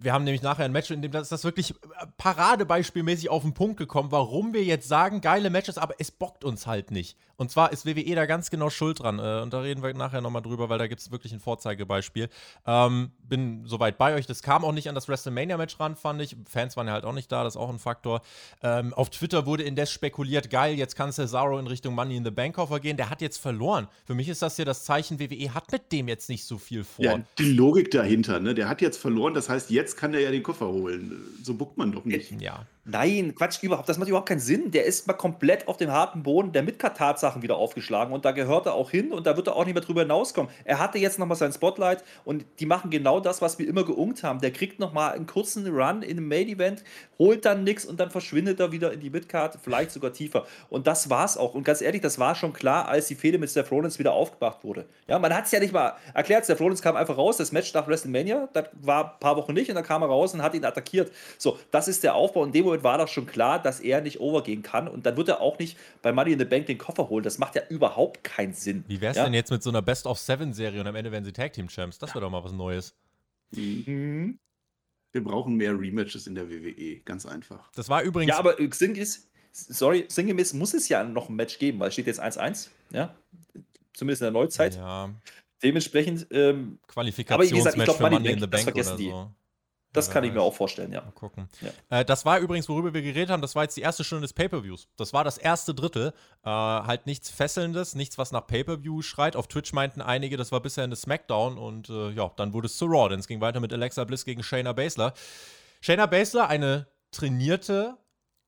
wir 0.00 0.12
haben 0.12 0.24
nämlich 0.24 0.42
nachher 0.42 0.64
ein 0.64 0.72
Match, 0.72 0.90
in 0.90 1.02
dem 1.02 1.12
das, 1.12 1.28
das 1.28 1.44
wirklich 1.44 1.74
paradebeispielmäßig 2.16 3.28
auf 3.28 3.42
den 3.42 3.52
Punkt 3.52 3.76
gekommen, 3.76 4.10
warum 4.10 4.54
wir 4.54 4.64
jetzt 4.64 4.88
sagen, 4.88 5.20
geile 5.20 5.50
Matches, 5.50 5.76
aber 5.76 5.96
es 5.98 6.10
bockt 6.10 6.44
uns 6.44 6.66
halt 6.66 6.90
nicht. 6.90 7.18
Und 7.36 7.50
zwar 7.50 7.72
ist 7.72 7.84
WWE 7.84 8.14
da 8.14 8.26
ganz 8.26 8.50
genau 8.50 8.70
schuld 8.70 9.00
dran. 9.00 9.18
Äh, 9.18 9.42
und 9.42 9.52
da 9.52 9.60
reden 9.60 9.82
wir 9.82 9.92
nachher 9.94 10.20
nochmal 10.20 10.42
drüber, 10.42 10.68
weil 10.68 10.78
da 10.78 10.86
gibt 10.86 11.00
es 11.00 11.10
wirklich 11.10 11.32
ein 11.32 11.40
Vorzeigebeispiel. 11.40 12.28
Ähm, 12.66 13.12
bin 13.32 13.62
soweit 13.64 13.96
bei 13.96 14.14
euch. 14.14 14.26
Das 14.26 14.42
kam 14.42 14.62
auch 14.62 14.72
nicht 14.72 14.90
an 14.90 14.94
das 14.94 15.08
WrestleMania-Match 15.08 15.80
ran, 15.80 15.96
fand 15.96 16.20
ich. 16.20 16.36
Fans 16.46 16.76
waren 16.76 16.86
ja 16.86 16.92
halt 16.92 17.06
auch 17.06 17.14
nicht 17.14 17.32
da, 17.32 17.44
das 17.44 17.54
ist 17.54 17.60
auch 17.60 17.70
ein 17.70 17.78
Faktor. 17.78 18.20
Ähm, 18.62 18.92
auf 18.92 19.08
Twitter 19.08 19.46
wurde 19.46 19.62
indes 19.62 19.90
spekuliert, 19.90 20.50
geil, 20.50 20.76
jetzt 20.76 20.96
kann 20.96 21.12
Cesaro 21.12 21.58
in 21.58 21.66
Richtung 21.66 21.94
Money 21.94 22.16
in 22.16 22.24
the 22.26 22.30
Bank 22.30 22.56
Koffer 22.56 22.78
gehen. 22.78 22.98
Der 22.98 23.08
hat 23.08 23.22
jetzt 23.22 23.38
verloren. 23.38 23.88
Für 24.04 24.12
mich 24.12 24.28
ist 24.28 24.42
das 24.42 24.58
ja 24.58 24.66
das 24.66 24.84
Zeichen, 24.84 25.18
WWE 25.18 25.54
hat 25.54 25.72
mit 25.72 25.90
dem 25.92 26.08
jetzt 26.08 26.28
nicht 26.28 26.44
so 26.44 26.58
viel 26.58 26.84
vor. 26.84 27.06
Ja, 27.06 27.20
die 27.38 27.52
Logik 27.52 27.90
dahinter, 27.90 28.38
ne? 28.38 28.54
Der 28.54 28.68
hat 28.68 28.82
jetzt 28.82 28.98
verloren, 28.98 29.32
das 29.32 29.48
heißt, 29.48 29.70
jetzt 29.70 29.96
kann 29.96 30.12
er 30.12 30.20
ja 30.20 30.30
den 30.30 30.42
Koffer 30.42 30.68
holen. 30.68 31.22
So 31.42 31.54
buckt 31.54 31.78
man 31.78 31.90
doch 31.90 32.04
nicht. 32.04 32.38
Ja. 32.38 32.66
Nein, 32.84 33.36
Quatsch, 33.36 33.62
überhaupt. 33.62 33.88
Das 33.88 33.96
macht 33.96 34.08
überhaupt 34.08 34.28
keinen 34.28 34.40
Sinn. 34.40 34.72
Der 34.72 34.84
ist 34.86 35.06
mal 35.06 35.12
komplett 35.12 35.68
auf 35.68 35.76
dem 35.76 35.92
harten 35.92 36.24
Boden 36.24 36.50
der 36.50 36.64
Midcard-Tatsachen 36.64 37.40
wieder 37.40 37.54
aufgeschlagen 37.54 38.12
und 38.12 38.24
da 38.24 38.32
gehört 38.32 38.66
er 38.66 38.74
auch 38.74 38.90
hin 38.90 39.12
und 39.12 39.24
da 39.24 39.36
wird 39.36 39.46
er 39.46 39.54
auch 39.54 39.64
nicht 39.64 39.74
mehr 39.74 39.84
drüber 39.84 40.00
hinauskommen. 40.00 40.50
Er 40.64 40.80
hatte 40.80 40.98
jetzt 40.98 41.20
nochmal 41.20 41.36
sein 41.36 41.52
Spotlight 41.52 42.02
und 42.24 42.44
die 42.58 42.66
machen 42.66 42.90
genau 42.90 43.20
das, 43.20 43.40
was 43.40 43.60
wir 43.60 43.68
immer 43.68 43.84
geungt 43.84 44.24
haben. 44.24 44.40
Der 44.40 44.50
kriegt 44.50 44.80
nochmal 44.80 45.12
einen 45.12 45.28
kurzen 45.28 45.64
Run 45.68 46.02
in 46.02 46.18
einem 46.18 46.26
Main-Event, 46.26 46.82
holt 47.20 47.44
dann 47.44 47.62
nichts 47.62 47.84
und 47.84 48.00
dann 48.00 48.10
verschwindet 48.10 48.58
er 48.58 48.72
wieder 48.72 48.92
in 48.92 48.98
die 48.98 49.10
Midcard, 49.10 49.60
vielleicht 49.62 49.92
sogar 49.92 50.12
tiefer. 50.12 50.44
Und 50.68 50.88
das 50.88 51.08
war's 51.08 51.36
auch. 51.36 51.54
Und 51.54 51.62
ganz 51.62 51.82
ehrlich, 51.82 52.00
das 52.00 52.18
war 52.18 52.34
schon 52.34 52.52
klar, 52.52 52.88
als 52.88 53.06
die 53.06 53.14
Fehde 53.14 53.38
mit 53.38 53.50
Seth 53.50 53.70
Rollins 53.70 54.00
wieder 54.00 54.12
aufgebracht 54.12 54.64
wurde. 54.64 54.86
Ja, 55.06 55.20
man 55.20 55.32
hat 55.32 55.44
es 55.44 55.52
ja 55.52 55.60
nicht 55.60 55.72
mal 55.72 55.94
erklärt. 56.14 56.46
Seth 56.46 56.58
Rollins 56.58 56.82
kam 56.82 56.96
einfach 56.96 57.16
raus, 57.16 57.36
das 57.36 57.52
Match 57.52 57.72
nach 57.74 57.86
WrestleMania, 57.86 58.48
das 58.52 58.64
war 58.80 59.04
ein 59.04 59.20
paar 59.20 59.36
Wochen 59.36 59.52
nicht 59.52 59.68
und 59.68 59.76
dann 59.76 59.84
kam 59.84 60.02
er 60.02 60.08
raus 60.08 60.34
und 60.34 60.42
hat 60.42 60.54
ihn 60.54 60.64
attackiert. 60.64 61.12
So, 61.38 61.60
das 61.70 61.86
ist 61.86 62.02
der 62.02 62.16
Aufbau. 62.16 62.44
In 62.44 62.50
dem 62.50 62.71
Moment 62.72 62.84
war 62.84 62.98
das 62.98 63.10
schon 63.10 63.26
klar, 63.26 63.62
dass 63.62 63.80
er 63.80 64.00
nicht 64.00 64.20
overgehen 64.20 64.62
kann. 64.62 64.88
Und 64.88 65.06
dann 65.06 65.16
wird 65.16 65.28
er 65.28 65.40
auch 65.40 65.58
nicht 65.58 65.76
bei 66.00 66.12
Money 66.12 66.32
in 66.32 66.38
the 66.38 66.44
Bank 66.44 66.66
den 66.66 66.78
Koffer 66.78 67.08
holen. 67.08 67.22
Das 67.22 67.38
macht 67.38 67.54
ja 67.54 67.62
überhaupt 67.68 68.24
keinen 68.24 68.54
Sinn. 68.54 68.84
Wie 68.88 69.00
wäre 69.00 69.12
es 69.12 69.16
ja? 69.18 69.24
denn 69.24 69.34
jetzt 69.34 69.50
mit 69.50 69.62
so 69.62 69.70
einer 69.70 69.82
Best 69.82 70.06
of 70.06 70.18
Seven 70.18 70.52
Serie 70.52 70.80
und 70.80 70.86
am 70.86 70.96
Ende 70.96 71.12
werden 71.12 71.24
sie 71.24 71.32
Tag 71.32 71.52
Team 71.52 71.68
Champs? 71.68 71.98
Das 71.98 72.10
wäre 72.14 72.22
doch 72.22 72.30
mal 72.30 72.42
was 72.42 72.52
Neues. 72.52 72.94
Mhm. 73.50 74.38
Wir 75.12 75.22
brauchen 75.22 75.56
mehr 75.56 75.78
Rematches 75.78 76.26
in 76.26 76.34
der 76.34 76.48
WWE, 76.48 77.00
ganz 77.04 77.26
einfach. 77.26 77.70
Das 77.74 77.90
war 77.90 78.02
übrigens. 78.02 78.30
Ja, 78.30 78.38
aber 78.38 78.56
sinngemäß, 78.56 79.28
sorry, 79.52 80.06
sinngemäß 80.08 80.54
muss 80.54 80.72
es 80.72 80.88
ja 80.88 81.04
noch 81.04 81.28
ein 81.28 81.36
Match 81.36 81.58
geben, 81.58 81.78
weil 81.80 81.88
es 81.88 81.94
steht 81.94 82.06
jetzt 82.06 82.22
1-1, 82.22 82.68
ja. 82.90 83.14
Zumindest 83.92 84.22
in 84.22 84.26
der 84.26 84.32
Neuzeit. 84.32 84.76
Ja. 84.76 85.10
Dementsprechend. 85.62 86.26
Ähm, 86.30 86.78
Qualifikationsmatch 86.88 87.92
für 87.92 88.10
Money 88.10 88.32
in 88.32 88.40
the 88.40 88.46
Bank 88.46 88.74
oder 88.74 88.84
so. 88.84 88.96
Die. 88.96 89.12
Das 89.92 90.10
kann 90.10 90.24
ich 90.24 90.32
mir 90.32 90.40
auch 90.40 90.54
vorstellen, 90.54 90.90
ja. 90.90 91.02
Mal 91.02 91.10
gucken. 91.12 91.48
Ja. 91.60 92.00
Äh, 92.00 92.04
das 92.04 92.24
war 92.24 92.38
übrigens, 92.38 92.68
worüber 92.68 92.94
wir 92.94 93.02
geredet 93.02 93.28
haben, 93.28 93.42
das 93.42 93.54
war 93.54 93.64
jetzt 93.64 93.76
die 93.76 93.82
erste 93.82 94.04
Stunde 94.04 94.22
des 94.22 94.32
Pay-Per-Views. 94.32 94.88
Das 94.96 95.12
war 95.12 95.22
das 95.22 95.36
erste 95.36 95.74
Drittel. 95.74 96.14
Äh, 96.44 96.48
halt 96.48 97.06
nichts 97.06 97.28
Fesselndes, 97.28 97.94
nichts, 97.94 98.16
was 98.16 98.32
nach 98.32 98.46
Pay-Per-View 98.46 99.02
schreit. 99.02 99.36
Auf 99.36 99.48
Twitch 99.48 99.72
meinten 99.74 100.00
einige, 100.00 100.38
das 100.38 100.50
war 100.50 100.60
bisher 100.60 100.84
eine 100.84 100.96
Smackdown 100.96 101.58
und 101.58 101.90
äh, 101.90 102.10
ja, 102.10 102.30
dann 102.36 102.54
wurde 102.54 102.66
es 102.66 102.78
zu 102.78 102.86
Raw, 102.86 103.10
denn 103.10 103.20
es 103.20 103.28
ging 103.28 103.42
weiter 103.42 103.60
mit 103.60 103.72
Alexa 103.72 104.04
Bliss 104.04 104.24
gegen 104.24 104.42
Shayna 104.42 104.72
Baszler. 104.72 105.12
Shayna 105.82 106.06
Baszler, 106.06 106.48
eine 106.48 106.86
trainierte 107.10 107.98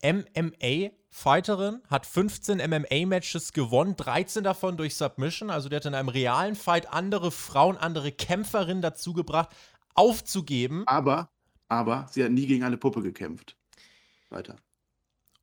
MMA-Fighterin, 0.03 1.83
hat 1.89 2.07
15 2.07 2.59
MMA-Matches 2.59 3.53
gewonnen, 3.53 3.97
13 3.97 4.45
davon 4.45 4.77
durch 4.77 4.97
Submission. 4.97 5.51
Also 5.51 5.69
der 5.69 5.79
hat 5.79 5.87
in 5.87 5.95
einem 5.95 6.09
realen 6.09 6.55
Fight 6.57 6.93
andere 6.93 7.31
Frauen, 7.31 7.77
andere 7.77 8.13
Kämpferinnen 8.13 8.83
dazu 8.83 9.13
gebracht, 9.13 9.51
aufzugeben. 9.95 10.85
Aber 10.87 11.29
aber 11.75 12.07
sie 12.11 12.25
hat 12.25 12.33
nie 12.33 12.47
gegen 12.47 12.65
eine 12.65 12.77
Puppe 12.77 13.03
gekämpft. 13.03 13.57
Weiter. 14.31 14.57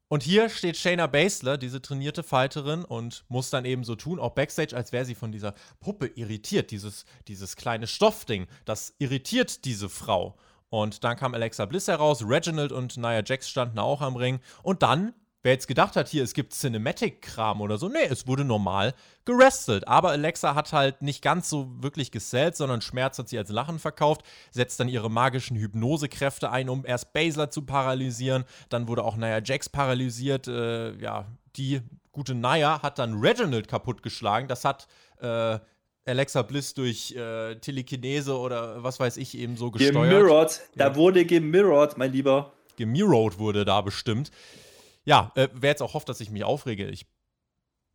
Und 0.08 0.24
hier 0.24 0.50
steht 0.50 0.76
Shayna 0.76 1.08
Baszler, 1.08 1.58
diese 1.58 1.82
trainierte 1.82 2.22
Fighterin, 2.22 2.84
und 2.84 3.24
muss 3.30 3.50
dann 3.50 3.64
eben 3.64 3.86
so 3.86 3.96
tun, 3.96 4.20
auch 4.20 4.32
backstage, 4.32 4.76
als 4.76 4.92
wäre 4.92 5.06
sie 5.06 5.16
von 5.16 5.32
dieser 5.32 5.54
Puppe 5.80 6.08
irritiert. 6.08 6.72
Dieses, 6.72 7.06
dieses 7.30 7.56
kleine 7.56 7.88
Stoffding, 7.88 8.48
das 8.66 8.94
irritiert 9.00 9.64
diese 9.64 9.88
Frau. 9.88 10.38
Und 10.68 11.06
dann 11.06 11.16
kam 11.16 11.34
Alexa 11.34 11.66
Bliss 11.66 11.88
heraus, 11.88 12.26
Reginald 12.28 12.74
und 12.74 12.98
Nia 12.98 13.24
Jax 13.26 13.50
standen 13.50 13.80
auch 13.80 14.02
am 14.02 14.18
Ring. 14.18 14.42
Und 14.64 14.84
dann 14.84 15.14
Wer 15.44 15.54
jetzt 15.54 15.68
gedacht 15.68 15.96
hat, 15.96 16.08
hier, 16.08 16.24
es 16.24 16.36
gibt 16.36 16.54
Cinematic-Kram 16.54 17.62
oder 17.62 17.80
so, 17.80 17.90
nee, 17.90 18.06
es 18.08 18.28
wurde 18.28 18.46
normal 18.46 18.94
gerestelt. 19.26 19.88
Aber 19.88 20.12
Alexa 20.12 20.54
hat 20.54 20.72
halt 20.72 21.02
nicht 21.02 21.24
ganz 21.24 21.50
so 21.50 21.72
wirklich 21.82 22.12
gesellt, 22.12 22.56
sondern 22.56 22.82
Schmerz 22.82 23.18
hat 23.18 23.28
sie 23.28 23.40
als 23.40 23.50
Lachen 23.50 23.80
verkauft, 23.80 24.22
setzt 24.52 24.80
dann 24.80 24.88
ihre 24.88 25.10
magischen 25.10 25.58
Hypnosekräfte 25.58 26.52
ein, 26.52 26.70
um 26.70 26.86
erst 26.86 27.14
Basler 27.14 27.50
zu 27.50 27.64
paralysieren. 27.64 28.44
Dann 28.70 28.88
wurde 28.88 29.04
auch 29.04 29.16
Nia 29.16 29.42
Jax 29.44 29.68
paralysiert. 29.68 30.48
Äh, 30.48 30.96
ja, 31.02 31.26
die 31.56 31.82
gute 32.12 32.36
Nia 32.36 32.84
hat 32.84 33.00
dann 33.00 33.20
Reginald 33.20 33.68
kaputtgeschlagen. 33.68 34.48
Das 34.48 34.64
hat 34.64 34.88
äh, 35.22 35.58
Alexa 36.06 36.44
Bliss 36.44 36.76
durch 36.76 37.16
äh, 37.16 37.56
Telekinese 37.56 38.38
oder 38.38 38.84
was 38.84 39.00
weiß 39.00 39.18
ich 39.18 39.36
eben 39.36 39.58
so 39.58 39.72
gesteuert. 39.72 39.94
Gemirrored, 39.94 40.62
ja. 40.76 40.90
da 40.90 40.96
wurde 40.96 41.26
gemirrored, 41.26 41.98
mein 41.98 42.12
Lieber. 42.12 42.54
Gemirrored 42.78 43.40
wurde 43.40 43.66
da 43.66 43.82
bestimmt. 43.82 44.32
Ja, 45.04 45.32
äh, 45.36 45.50
wer 45.54 45.72
jetzt 45.72 45.82
auch 45.82 45.94
hofft, 45.94 46.10
dass 46.10 46.22
ich 46.22 46.30
mich 46.30 46.44
aufrege, 46.44 46.88
ich 46.88 47.08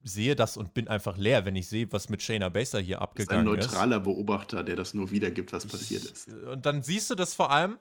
sehe 0.03 0.37
das 0.37 0.57
und 0.57 0.75
bin 0.75 0.89
einfach 0.89 1.17
leer, 1.17 1.45
wenn 1.45 1.57
ich 1.57 1.69
sehe, 1.69 1.91
was 1.93 2.09
mit 2.09 2.23
Shayna 2.23 2.49
Baszler 2.49 2.81
hier 2.81 3.03
abgegangen 3.03 3.47
ist. 3.47 3.53
Ein 3.53 3.61
neutraler 3.61 3.97
ist. 3.99 4.05
Beobachter, 4.05 4.63
der 4.63 4.77
das 4.77 4.95
nur 4.95 5.11
wiedergibt, 5.11 5.53
was 5.53 5.67
passiert 5.67 6.05
ist. 6.05 6.29
Und 6.29 6.67
dann 6.67 6.83
siehst 6.83 7.11
du 7.11 7.15
das 7.15 7.35
vor 7.35 7.51
allem 7.51 7.79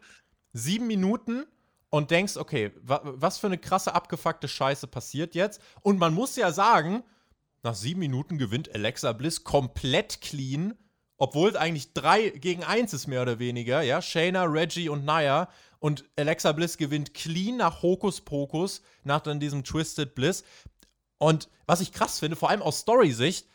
sieben 0.54 0.88
Minuten 0.88 1.46
und 1.90 2.12
denkst, 2.12 2.38
okay, 2.38 2.72
wa 2.82 3.02
was 3.04 3.38
für 3.38 3.48
eine 3.48 3.58
krasse 3.58 3.94
abgefuckte 3.94 4.48
Scheiße 4.48 4.88
passiert 4.88 5.36
jetzt? 5.36 5.62
Und 5.82 6.00
man 6.00 6.14
muss 6.14 6.36
ja 6.36 6.52
sagen, 6.52 7.04
nach 7.64 7.76
sieben 7.76 8.00
Minuten 8.00 8.38
gewinnt 8.38 8.74
Alexa 8.74 9.12
Bliss 9.14 9.44
komplett 9.44 10.22
clean, 10.22 10.76
obwohl 11.18 11.50
es 11.50 11.56
eigentlich 11.56 11.94
drei 11.94 12.30
gegen 12.30 12.64
eins 12.64 12.94
ist, 12.94 13.08
mehr 13.08 13.22
oder 13.22 13.40
weniger. 13.40 13.82
Ja, 13.82 14.02
Shayna, 14.02 14.44
Reggie 14.44 14.90
und 14.90 15.06
Naya 15.06 15.50
und 15.86 16.04
Alexa 16.16 16.52
Bliss 16.52 16.78
gewinnt 16.78 17.14
clean 17.14 17.58
nach 17.58 17.84
Hokus 17.84 18.20
Pokus, 18.20 18.82
nach 19.04 19.22
dann 19.22 19.40
diesem 19.40 19.64
Twisted 19.64 20.16
Bliss. 20.16 20.44
Und 21.20 21.48
was 21.68 21.80
ich 21.80 21.92
krass 21.92 22.18
finde, 22.18 22.36
vor 22.36 22.50
allem 22.50 22.64
aus 22.64 22.80
Story-Sicht, 22.80 23.48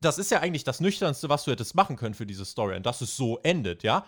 das 0.00 0.16
ist 0.16 0.30
ja 0.30 0.40
eigentlich 0.40 0.64
das 0.64 0.80
Nüchternste, 0.80 1.28
was 1.28 1.44
du 1.44 1.50
hättest 1.50 1.74
machen 1.74 1.96
können 1.96 2.14
für 2.14 2.24
diese 2.24 2.46
Story. 2.46 2.76
Und 2.76 2.86
dass 2.86 3.02
es 3.02 3.18
so 3.18 3.40
endet, 3.42 3.82
ja? 3.82 4.06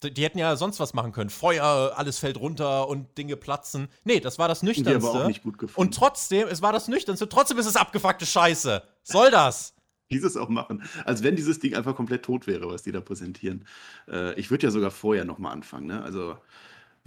Die 0.00 0.22
hätten 0.22 0.38
ja 0.38 0.54
sonst 0.54 0.78
was 0.78 0.94
machen 0.94 1.10
können. 1.10 1.28
Feuer, 1.28 1.94
alles 1.96 2.20
fällt 2.20 2.38
runter 2.38 2.86
und 2.86 3.18
Dinge 3.18 3.36
platzen. 3.36 3.88
Nee, 4.04 4.20
das 4.20 4.38
war 4.38 4.46
das 4.46 4.62
Nüchternste. 4.62 5.00
Die 5.00 5.06
aber 5.08 5.24
auch 5.24 5.26
nicht 5.26 5.42
gut 5.42 5.58
gefunden. 5.58 5.88
Und 5.88 5.92
trotzdem, 5.92 6.46
es 6.46 6.62
war 6.62 6.72
das 6.72 6.86
Nüchternste. 6.86 7.28
Trotzdem 7.28 7.58
ist 7.58 7.66
es 7.66 7.74
abgefuckte 7.74 8.26
Scheiße. 8.26 8.84
Soll 9.02 9.32
das? 9.32 9.74
dieses 10.08 10.36
auch 10.36 10.48
machen. 10.48 10.84
Als 11.04 11.24
wenn 11.24 11.34
dieses 11.34 11.58
Ding 11.58 11.74
einfach 11.74 11.96
komplett 11.96 12.24
tot 12.24 12.46
wäre, 12.46 12.68
was 12.68 12.84
die 12.84 12.92
da 12.92 13.00
präsentieren. 13.00 13.66
Äh, 14.06 14.38
ich 14.38 14.52
würde 14.52 14.68
ja 14.68 14.70
sogar 14.70 14.92
vorher 14.92 15.24
nochmal 15.24 15.52
anfangen. 15.52 15.86
Ne? 15.88 16.00
Also 16.00 16.36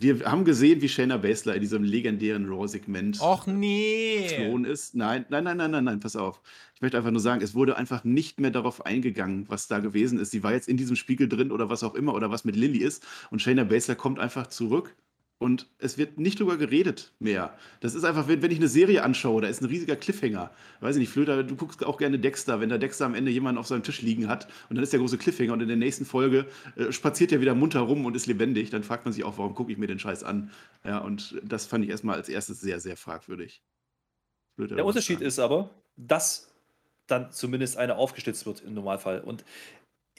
Wir 0.01 0.21
haben 0.21 0.45
gesehen, 0.45 0.81
wie 0.81 0.87
Shayna 0.87 1.17
Baszler 1.17 1.55
in 1.55 1.61
diesem 1.61 1.83
legendären 1.83 2.47
Raw-Segment 2.47 3.19
Och 3.19 3.47
nee. 3.47 4.29
ist. 4.65 4.95
Nein, 4.95 5.25
nein, 5.27 5.43
nein, 5.43 5.57
nein, 5.57 5.71
nein, 5.71 5.83
nein, 5.83 5.99
pass 5.99 6.15
auf. 6.15 6.39
Ich 6.73 6.81
möchte 6.81 6.95
einfach 6.95 7.11
nur 7.11 7.19
sagen, 7.19 7.41
es 7.41 7.53
wurde 7.53 7.75
einfach 7.75 8.05
nicht 8.05 8.39
mehr 8.39 8.51
darauf 8.51 8.85
eingegangen, 8.85 9.43
was 9.49 9.67
da 9.67 9.79
gewesen 9.79 10.17
ist. 10.17 10.31
Sie 10.31 10.41
war 10.41 10.53
jetzt 10.53 10.69
in 10.69 10.77
diesem 10.77 10.95
Spiegel 10.95 11.27
drin 11.27 11.51
oder 11.51 11.69
was 11.69 11.83
auch 11.83 11.95
immer 11.95 12.13
oder 12.13 12.31
was 12.31 12.45
mit 12.45 12.55
Lilly 12.55 12.77
ist. 12.77 13.05
Und 13.29 13.41
Shayna 13.41 13.65
Baszler 13.65 13.95
kommt 13.95 14.19
einfach 14.19 14.47
zurück 14.47 14.95
und 15.39 15.67
es 15.79 15.97
wird 15.97 16.19
nicht 16.19 16.39
drüber 16.39 16.57
geredet 16.57 17.13
mehr. 17.17 17.57
Das 17.79 17.95
ist 17.95 18.03
einfach, 18.03 18.27
wenn, 18.27 18.41
wenn 18.41 18.51
ich 18.51 18.57
eine 18.57 18.67
Serie 18.67 19.03
anschaue, 19.03 19.41
da 19.41 19.47
ist 19.47 19.61
ein 19.61 19.65
riesiger 19.65 19.95
Cliffhanger. 19.95 20.51
Weiß 20.81 20.97
ich 20.97 20.99
nicht, 20.99 21.09
Flöter, 21.09 21.43
du 21.43 21.55
guckst 21.55 21.83
auch 21.83 21.97
gerne 21.97 22.19
Dexter, 22.19 22.59
wenn 22.59 22.69
der 22.69 22.77
Dexter 22.77 23.05
am 23.05 23.15
Ende 23.15 23.31
jemanden 23.31 23.57
auf 23.57 23.65
seinem 23.65 23.83
Tisch 23.83 24.01
liegen 24.01 24.27
hat 24.27 24.47
und 24.69 24.75
dann 24.75 24.83
ist 24.83 24.91
der 24.91 24.99
große 24.99 25.17
Cliffhanger 25.17 25.53
und 25.53 25.61
in 25.61 25.69
der 25.69 25.77
nächsten 25.77 26.05
Folge 26.05 26.45
äh, 26.75 26.91
spaziert 26.91 27.31
er 27.31 27.39
wieder 27.41 27.55
munter 27.55 27.79
rum 27.79 28.05
und 28.05 28.15
ist 28.15 28.27
lebendig, 28.27 28.69
dann 28.69 28.83
fragt 28.83 29.05
man 29.05 29.13
sich 29.13 29.23
auch, 29.23 29.37
warum 29.37 29.55
gucke 29.55 29.71
ich 29.71 29.77
mir 29.77 29.87
den 29.87 29.97
Scheiß 29.97 30.23
an? 30.23 30.51
Ja, 30.83 30.99
und 30.99 31.39
das 31.43 31.65
fand 31.65 31.85
ich 31.85 31.89
erstmal 31.89 32.17
als 32.17 32.27
erstes 32.27 32.59
sehr, 32.59 32.81
sehr 32.81 32.97
fragwürdig. 32.97 33.63
Flöter, 34.55 34.75
der 34.75 34.85
Unterschied 34.85 35.21
ist 35.21 35.39
aber, 35.39 35.69
dass 35.95 36.49
dann 37.07 37.31
zumindest 37.31 37.77
einer 37.77 37.97
aufgestützt 37.97 38.45
wird 38.45 38.61
im 38.61 38.73
Normalfall. 38.73 39.21
Und 39.21 39.43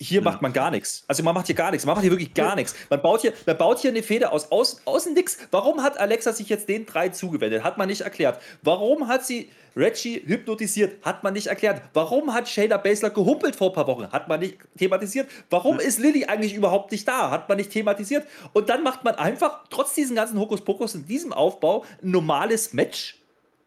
hier 0.03 0.23
macht 0.23 0.41
man 0.41 0.53
gar 0.55 0.71
nichts. 0.71 1.05
Also 1.09 1.23
man 1.23 1.35
macht 1.35 1.47
hier 1.47 1.55
gar 1.55 1.71
nichts. 1.71 1.85
Man 1.85 1.95
macht 1.95 2.03
hier 2.03 2.11
wirklich 2.11 2.33
gar 2.33 2.57
nichts. 2.57 2.75
Man 2.89 3.03
baut 3.03 3.21
hier, 3.21 3.35
man 3.45 3.59
baut 3.59 3.81
hier 3.81 3.91
eine 3.91 4.03
Feder 4.03 4.33
aus, 4.33 4.51
aus 4.51 4.81
außen 4.87 5.13
nix. 5.13 5.37
Warum 5.51 5.83
hat 5.83 5.99
Alexa 5.99 6.33
sich 6.33 6.49
jetzt 6.49 6.71
den 6.71 6.87
drei 6.87 7.11
zugewendet? 7.11 7.63
Hat 7.63 7.77
man 7.77 7.89
nicht 7.89 8.01
erklärt. 8.01 8.41
Warum 8.63 9.09
hat 9.09 9.27
sie 9.27 9.51
Reggie 9.77 10.23
hypnotisiert? 10.25 11.05
Hat 11.05 11.23
man 11.23 11.35
nicht 11.35 11.49
erklärt. 11.49 11.83
Warum 11.93 12.33
hat 12.33 12.49
Shayna 12.49 12.79
Baszler 12.79 13.11
gehumpelt 13.11 13.55
vor 13.55 13.69
ein 13.69 13.75
paar 13.75 13.87
Wochen? 13.87 14.11
Hat 14.11 14.27
man 14.27 14.41
nicht 14.41 14.57
thematisiert. 14.79 15.29
Warum 15.51 15.79
ist 15.79 15.99
Lilly 15.99 16.25
eigentlich 16.25 16.55
überhaupt 16.55 16.93
nicht 16.93 17.07
da? 17.07 17.31
Hat 17.31 17.51
man 17.51 17.59
nicht 17.59 17.71
thematisiert. 17.71 18.27
Und 18.55 18.71
dann 18.71 18.83
macht 18.83 19.05
man 19.05 19.17
einfach, 19.17 19.65
trotz 19.69 19.95
diesen 19.95 20.17
ganzen 20.17 20.39
Hokuspokus 20.41 20.95
in 20.95 21.07
diesem 21.07 21.35
Aufbau, 21.35 21.85
ein 22.03 22.11
normales 22.11 22.73
Match. 22.73 23.19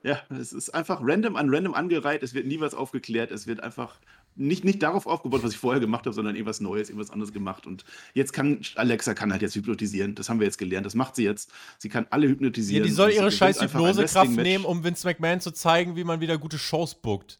Ja, 0.01 0.19
es 0.29 0.51
ist 0.51 0.71
einfach 0.71 0.99
random 1.01 1.35
an 1.35 1.53
random 1.53 1.75
angereiht. 1.75 2.23
Es 2.23 2.33
wird 2.33 2.47
nie 2.47 2.59
was 2.59 2.73
aufgeklärt. 2.73 3.31
Es 3.31 3.47
wird 3.47 3.61
einfach 3.61 3.99
nicht, 4.35 4.63
nicht 4.63 4.81
darauf 4.83 5.05
aufgebaut, 5.07 5.43
was 5.43 5.51
ich 5.51 5.57
vorher 5.57 5.79
gemacht 5.79 6.05
habe, 6.05 6.13
sondern 6.13 6.35
irgendwas 6.35 6.59
Neues, 6.61 6.89
irgendwas 6.89 7.11
anderes 7.11 7.33
gemacht. 7.33 7.65
Und 7.65 7.85
jetzt 8.13 8.33
kann 8.33 8.61
Alexa 8.75 9.13
kann 9.13 9.31
halt 9.31 9.41
jetzt 9.41 9.55
hypnotisieren. 9.55 10.15
Das 10.15 10.29
haben 10.29 10.39
wir 10.39 10.45
jetzt 10.45 10.57
gelernt. 10.57 10.85
Das 10.85 10.95
macht 10.95 11.15
sie 11.15 11.23
jetzt. 11.23 11.51
Sie 11.77 11.89
kann 11.89 12.07
alle 12.09 12.27
hypnotisieren. 12.27 12.83
Ja, 12.83 12.87
die 12.87 12.93
soll 12.93 13.11
ihre 13.11 13.31
scheiß 13.31 13.61
Hypnosekraft 13.61 14.31
nehmen, 14.31 14.65
um 14.65 14.83
Vince 14.83 15.07
McMahon 15.07 15.39
zu 15.39 15.51
zeigen, 15.51 15.95
wie 15.95 16.03
man 16.03 16.21
wieder 16.21 16.37
gute 16.37 16.57
Shows 16.57 16.95
bookt. 16.95 17.39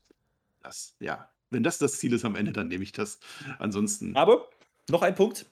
Das, 0.61 0.95
ja. 0.99 1.29
Wenn 1.49 1.63
das 1.63 1.77
das 1.77 1.99
Ziel 1.99 2.13
ist 2.13 2.25
am 2.25 2.35
Ende, 2.35 2.51
dann 2.51 2.67
nehme 2.67 2.83
ich 2.83 2.91
das. 2.91 3.19
Ansonsten. 3.59 4.15
Aber 4.15 4.47
noch 4.89 5.03
ein 5.03 5.13
Punkt. 5.13 5.45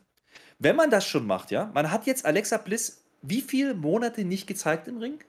Wenn 0.57 0.75
man 0.75 0.89
das 0.89 1.05
schon 1.05 1.25
macht, 1.27 1.51
ja, 1.51 1.71
man 1.73 1.91
hat 1.91 2.05
jetzt 2.05 2.25
Alexa 2.25 2.57
Bliss 2.57 3.01
wie 3.21 3.41
viele 3.41 3.73
Monate 3.73 4.25
nicht 4.25 4.47
gezeigt 4.47 4.87
im 4.87 4.97
Ring? 4.97 5.19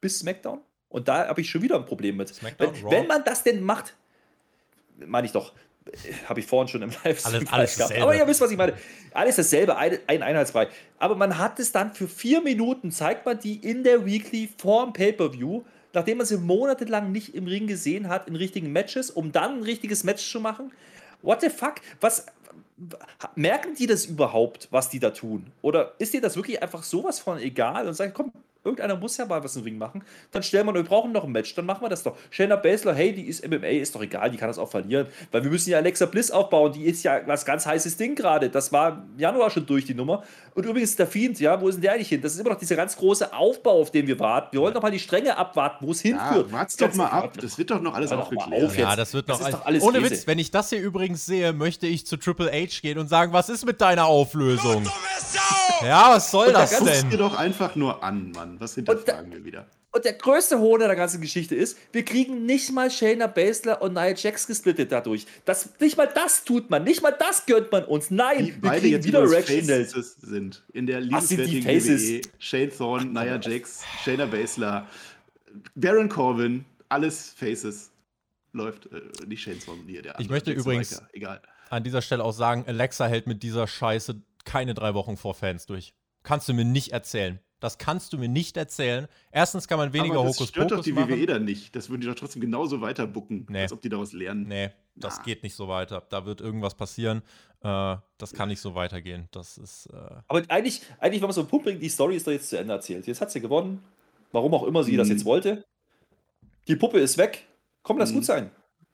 Bis 0.00 0.20
SmackDown? 0.20 0.60
Und 0.88 1.08
da 1.08 1.28
habe 1.28 1.40
ich 1.40 1.50
schon 1.50 1.62
wieder 1.62 1.76
ein 1.76 1.84
Problem 1.84 2.16
mit. 2.16 2.32
Wenn, 2.58 2.90
wenn, 2.90 3.06
man 3.06 3.24
das 3.24 3.42
denn 3.42 3.62
macht, 3.62 3.94
meine 5.06 5.26
ich 5.26 5.32
doch, 5.32 5.52
habe 6.28 6.40
ich 6.40 6.46
vorhin 6.46 6.68
schon 6.68 6.82
im 6.82 6.90
Livestream 7.04 7.34
alles, 7.34 7.52
alles 7.52 7.76
gehabt. 7.76 7.98
Aber 7.98 8.14
ihr 8.14 8.26
wisst, 8.26 8.40
was 8.40 8.50
ich 8.50 8.56
meine. 8.56 8.74
Alles 9.12 9.36
dasselbe, 9.36 9.76
ein, 9.76 9.98
ein 10.06 10.22
Einheitsbrei. 10.22 10.68
Aber 10.98 11.14
man 11.14 11.38
hat 11.38 11.58
es 11.58 11.72
dann 11.72 11.94
für 11.94 12.08
vier 12.08 12.42
Minuten, 12.42 12.90
zeigt 12.90 13.24
man 13.24 13.38
die 13.38 13.56
in 13.56 13.84
der 13.84 14.04
Weekly 14.04 14.48
vorm 14.58 14.92
Pay-Per-View, 14.92 15.62
nachdem 15.94 16.18
man 16.18 16.26
sie 16.26 16.36
monatelang 16.36 17.10
nicht 17.10 17.34
im 17.34 17.46
Ring 17.46 17.66
gesehen 17.66 18.08
hat, 18.08 18.28
in 18.28 18.36
richtigen 18.36 18.72
Matches, 18.72 19.10
um 19.10 19.32
dann 19.32 19.58
ein 19.58 19.62
richtiges 19.62 20.04
Match 20.04 20.30
zu 20.30 20.40
machen. 20.40 20.72
What 21.22 21.40
the 21.40 21.48
fuck? 21.48 21.76
Was, 22.00 22.26
merken 23.34 23.74
die 23.74 23.86
das 23.86 24.06
überhaupt, 24.06 24.68
was 24.70 24.88
die 24.88 25.00
da 25.00 25.10
tun? 25.10 25.46
Oder 25.62 25.94
ist 25.98 26.12
dir 26.12 26.20
das 26.20 26.36
wirklich 26.36 26.62
einfach 26.62 26.82
sowas 26.82 27.18
von 27.18 27.38
egal 27.38 27.88
und 27.88 27.94
sagen, 27.94 28.12
komm, 28.14 28.32
Irgendeiner 28.68 28.96
muss 28.96 29.16
ja 29.16 29.24
mal 29.24 29.42
was 29.42 29.56
im 29.56 29.62
Ring 29.62 29.78
machen. 29.78 30.04
Dann 30.30 30.42
stellen 30.42 30.66
wir, 30.66 30.74
wir 30.74 30.82
brauchen 30.82 31.10
noch 31.12 31.24
ein 31.24 31.32
Match, 31.32 31.54
dann 31.54 31.64
machen 31.64 31.82
wir 31.82 31.88
das 31.88 32.02
doch. 32.02 32.16
Shayna 32.28 32.56
Baszler, 32.56 32.94
hey, 32.94 33.14
die 33.14 33.22
ist 33.22 33.46
MMA, 33.48 33.68
ist 33.68 33.94
doch 33.94 34.02
egal, 34.02 34.30
die 34.30 34.36
kann 34.36 34.48
das 34.48 34.58
auch 34.58 34.70
verlieren. 34.70 35.06
Weil 35.32 35.42
wir 35.42 35.50
müssen 35.50 35.70
ja 35.70 35.78
Alexa 35.78 36.04
Bliss 36.04 36.30
aufbauen, 36.30 36.72
die 36.72 36.84
ist 36.84 37.02
ja 37.02 37.20
was 37.26 37.46
ganz 37.46 37.64
heißes 37.64 37.96
Ding 37.96 38.14
gerade. 38.14 38.50
Das 38.50 38.72
war 38.72 39.04
im 39.14 39.18
Januar 39.18 39.50
schon 39.50 39.64
durch 39.64 39.86
die 39.86 39.94
Nummer. 39.94 40.22
Und 40.58 40.66
übrigens 40.66 40.96
der 40.96 41.06
Fiend, 41.06 41.38
ja, 41.38 41.60
wo 41.60 41.68
ist 41.68 41.76
denn 41.76 41.82
der 41.82 41.92
eigentlich 41.92 42.08
hin? 42.08 42.20
Das 42.20 42.34
ist 42.34 42.40
immer 42.40 42.50
noch 42.50 42.58
dieser 42.58 42.74
ganz 42.74 42.96
große 42.96 43.32
Aufbau, 43.32 43.80
auf 43.80 43.92
den 43.92 44.08
wir 44.08 44.18
warten. 44.18 44.48
Wir 44.50 44.60
wollen 44.60 44.74
doch 44.74 44.82
mal 44.82 44.90
die 44.90 44.98
Stränge 44.98 45.36
abwarten, 45.36 45.86
wo 45.86 45.92
es 45.92 46.00
hinführt. 46.00 46.48
Ja, 46.48 46.52
wart's 46.52 46.76
doch 46.76 46.92
mal 46.94 47.06
ab, 47.06 47.32
das 47.40 47.56
wird 47.58 47.70
doch 47.70 47.80
noch 47.80 47.94
alles 47.94 48.10
aufgeklärt. 48.10 48.76
Ja, 48.76 48.96
das 48.96 49.14
wird 49.14 49.28
noch 49.28 49.38
das 49.38 49.54
alles, 49.54 49.64
alles 49.64 49.82
Ohne 49.84 50.02
Witz, 50.02 50.26
wenn 50.26 50.40
ich 50.40 50.50
das 50.50 50.70
hier 50.70 50.80
übrigens 50.80 51.24
sehe, 51.24 51.52
möchte 51.52 51.86
ich 51.86 52.08
zu 52.08 52.16
Triple 52.16 52.50
H 52.50 52.80
gehen 52.82 52.98
und 52.98 53.06
sagen, 53.06 53.32
was 53.32 53.48
ist 53.48 53.66
mit 53.66 53.80
deiner 53.80 54.06
Auflösung? 54.06 54.84
Ja, 55.82 56.10
was 56.16 56.32
soll 56.32 56.52
das 56.52 56.70
denn? 56.70 56.86
Guck's 56.86 57.08
dir 57.08 57.18
doch 57.18 57.38
einfach 57.38 57.76
nur 57.76 58.02
an, 58.02 58.32
Mann. 58.32 58.56
Was 58.58 58.74
hinterfragen 58.74 59.30
wir 59.30 59.44
wieder? 59.44 59.64
Und 59.98 60.04
der 60.04 60.12
größte 60.12 60.60
Hohn 60.60 60.78
der 60.78 60.94
ganzen 60.94 61.20
Geschichte 61.20 61.56
ist, 61.56 61.76
wir 61.90 62.04
kriegen 62.04 62.46
nicht 62.46 62.70
mal 62.70 62.88
Shayna 62.88 63.26
Baszler 63.26 63.82
und 63.82 63.94
Nia 63.94 64.14
Jax 64.14 64.46
gesplittet 64.46 64.92
dadurch. 64.92 65.26
Das, 65.44 65.70
nicht 65.80 65.96
mal 65.96 66.06
das 66.06 66.44
tut 66.44 66.70
man, 66.70 66.84
nicht 66.84 67.02
mal 67.02 67.10
das 67.10 67.46
gönnt 67.46 67.72
man 67.72 67.82
uns. 67.82 68.08
Nein, 68.08 68.44
die 68.44 68.62
wir 68.62 68.70
kriegen 68.70 69.02
wieder 69.02 69.28
Reactionals. 69.28 69.90
sind 70.22 70.62
in 70.72 70.86
der 70.86 71.00
liebenswertigen 71.00 71.64
WWE. 71.64 72.20
Shane 72.38 72.70
Thorne, 72.70 73.06
Nia 73.06 73.40
Jax, 73.40 73.82
Shayna 74.04 74.26
Baszler, 74.26 74.86
Baron 75.74 76.08
Corbin, 76.08 76.64
alles 76.88 77.30
Faces. 77.30 77.90
Läuft 78.52 78.86
äh, 78.92 79.00
nicht 79.26 79.42
Shane 79.42 79.58
Thorne 79.58 79.82
hier, 79.84 80.02
der 80.02 80.12
andere. 80.12 80.22
Ich 80.22 80.30
möchte 80.30 80.52
übrigens 80.52 81.02
Egal. 81.12 81.42
an 81.70 81.82
dieser 81.82 82.02
Stelle 82.02 82.22
auch 82.22 82.30
sagen, 82.30 82.62
Alexa 82.68 83.08
hält 83.08 83.26
mit 83.26 83.42
dieser 83.42 83.66
Scheiße 83.66 84.22
keine 84.44 84.74
drei 84.74 84.94
Wochen 84.94 85.16
vor 85.16 85.34
Fans 85.34 85.66
durch. 85.66 85.92
Kannst 86.22 86.48
du 86.48 86.54
mir 86.54 86.64
nicht 86.64 86.92
erzählen. 86.92 87.40
Das 87.60 87.78
kannst 87.78 88.12
du 88.12 88.18
mir 88.18 88.28
nicht 88.28 88.56
erzählen. 88.56 89.08
Erstens 89.32 89.66
kann 89.66 89.78
man 89.78 89.92
weniger 89.92 90.20
Hokus 90.20 90.38
machen. 90.38 90.38
Das 90.38 90.48
stört 90.48 90.70
doch 90.72 90.82
die 90.82 90.94
WWE 90.94 91.26
dann 91.26 91.44
nicht. 91.44 91.74
Das 91.74 91.90
würden 91.90 92.02
die 92.02 92.06
doch 92.06 92.14
trotzdem 92.14 92.40
genauso 92.40 92.80
weiter 92.80 93.06
bucken, 93.06 93.46
nee. 93.48 93.62
als 93.62 93.72
ob 93.72 93.82
die 93.82 93.88
daraus 93.88 94.12
lernen. 94.12 94.46
Nee, 94.46 94.70
das 94.94 95.18
Na. 95.18 95.24
geht 95.24 95.42
nicht 95.42 95.54
so 95.54 95.68
weiter. 95.68 96.04
Da 96.08 96.24
wird 96.24 96.40
irgendwas 96.40 96.74
passieren. 96.74 97.22
Äh, 97.62 97.96
das 98.18 98.32
kann 98.32 98.48
nicht 98.48 98.60
so 98.60 98.74
weitergehen. 98.74 99.28
Das 99.32 99.58
ist. 99.58 99.86
Äh 99.86 99.96
Aber 100.28 100.42
eigentlich, 100.48 100.82
eigentlich, 101.00 101.20
wenn 101.20 101.28
man 101.28 101.34
so 101.34 101.40
einen 101.40 101.50
Punkt 101.50 101.64
bringt, 101.64 101.82
die 101.82 101.88
Story 101.88 102.16
ist 102.16 102.26
doch 102.26 102.32
jetzt 102.32 102.48
zu 102.48 102.58
Ende 102.58 102.72
erzählt. 102.72 103.06
Jetzt 103.06 103.20
hat 103.20 103.30
sie 103.30 103.40
gewonnen. 103.40 103.82
Warum 104.30 104.54
auch 104.54 104.64
immer 104.64 104.84
sie 104.84 104.92
mhm. 104.92 104.98
das 104.98 105.08
jetzt 105.08 105.24
wollte. 105.24 105.64
Die 106.68 106.76
Puppe 106.76 107.00
ist 107.00 107.18
weg. 107.18 107.46
Komm, 107.82 107.98
lass 107.98 108.10
mhm. 108.10 108.16
gut 108.16 108.24
sein 108.24 108.50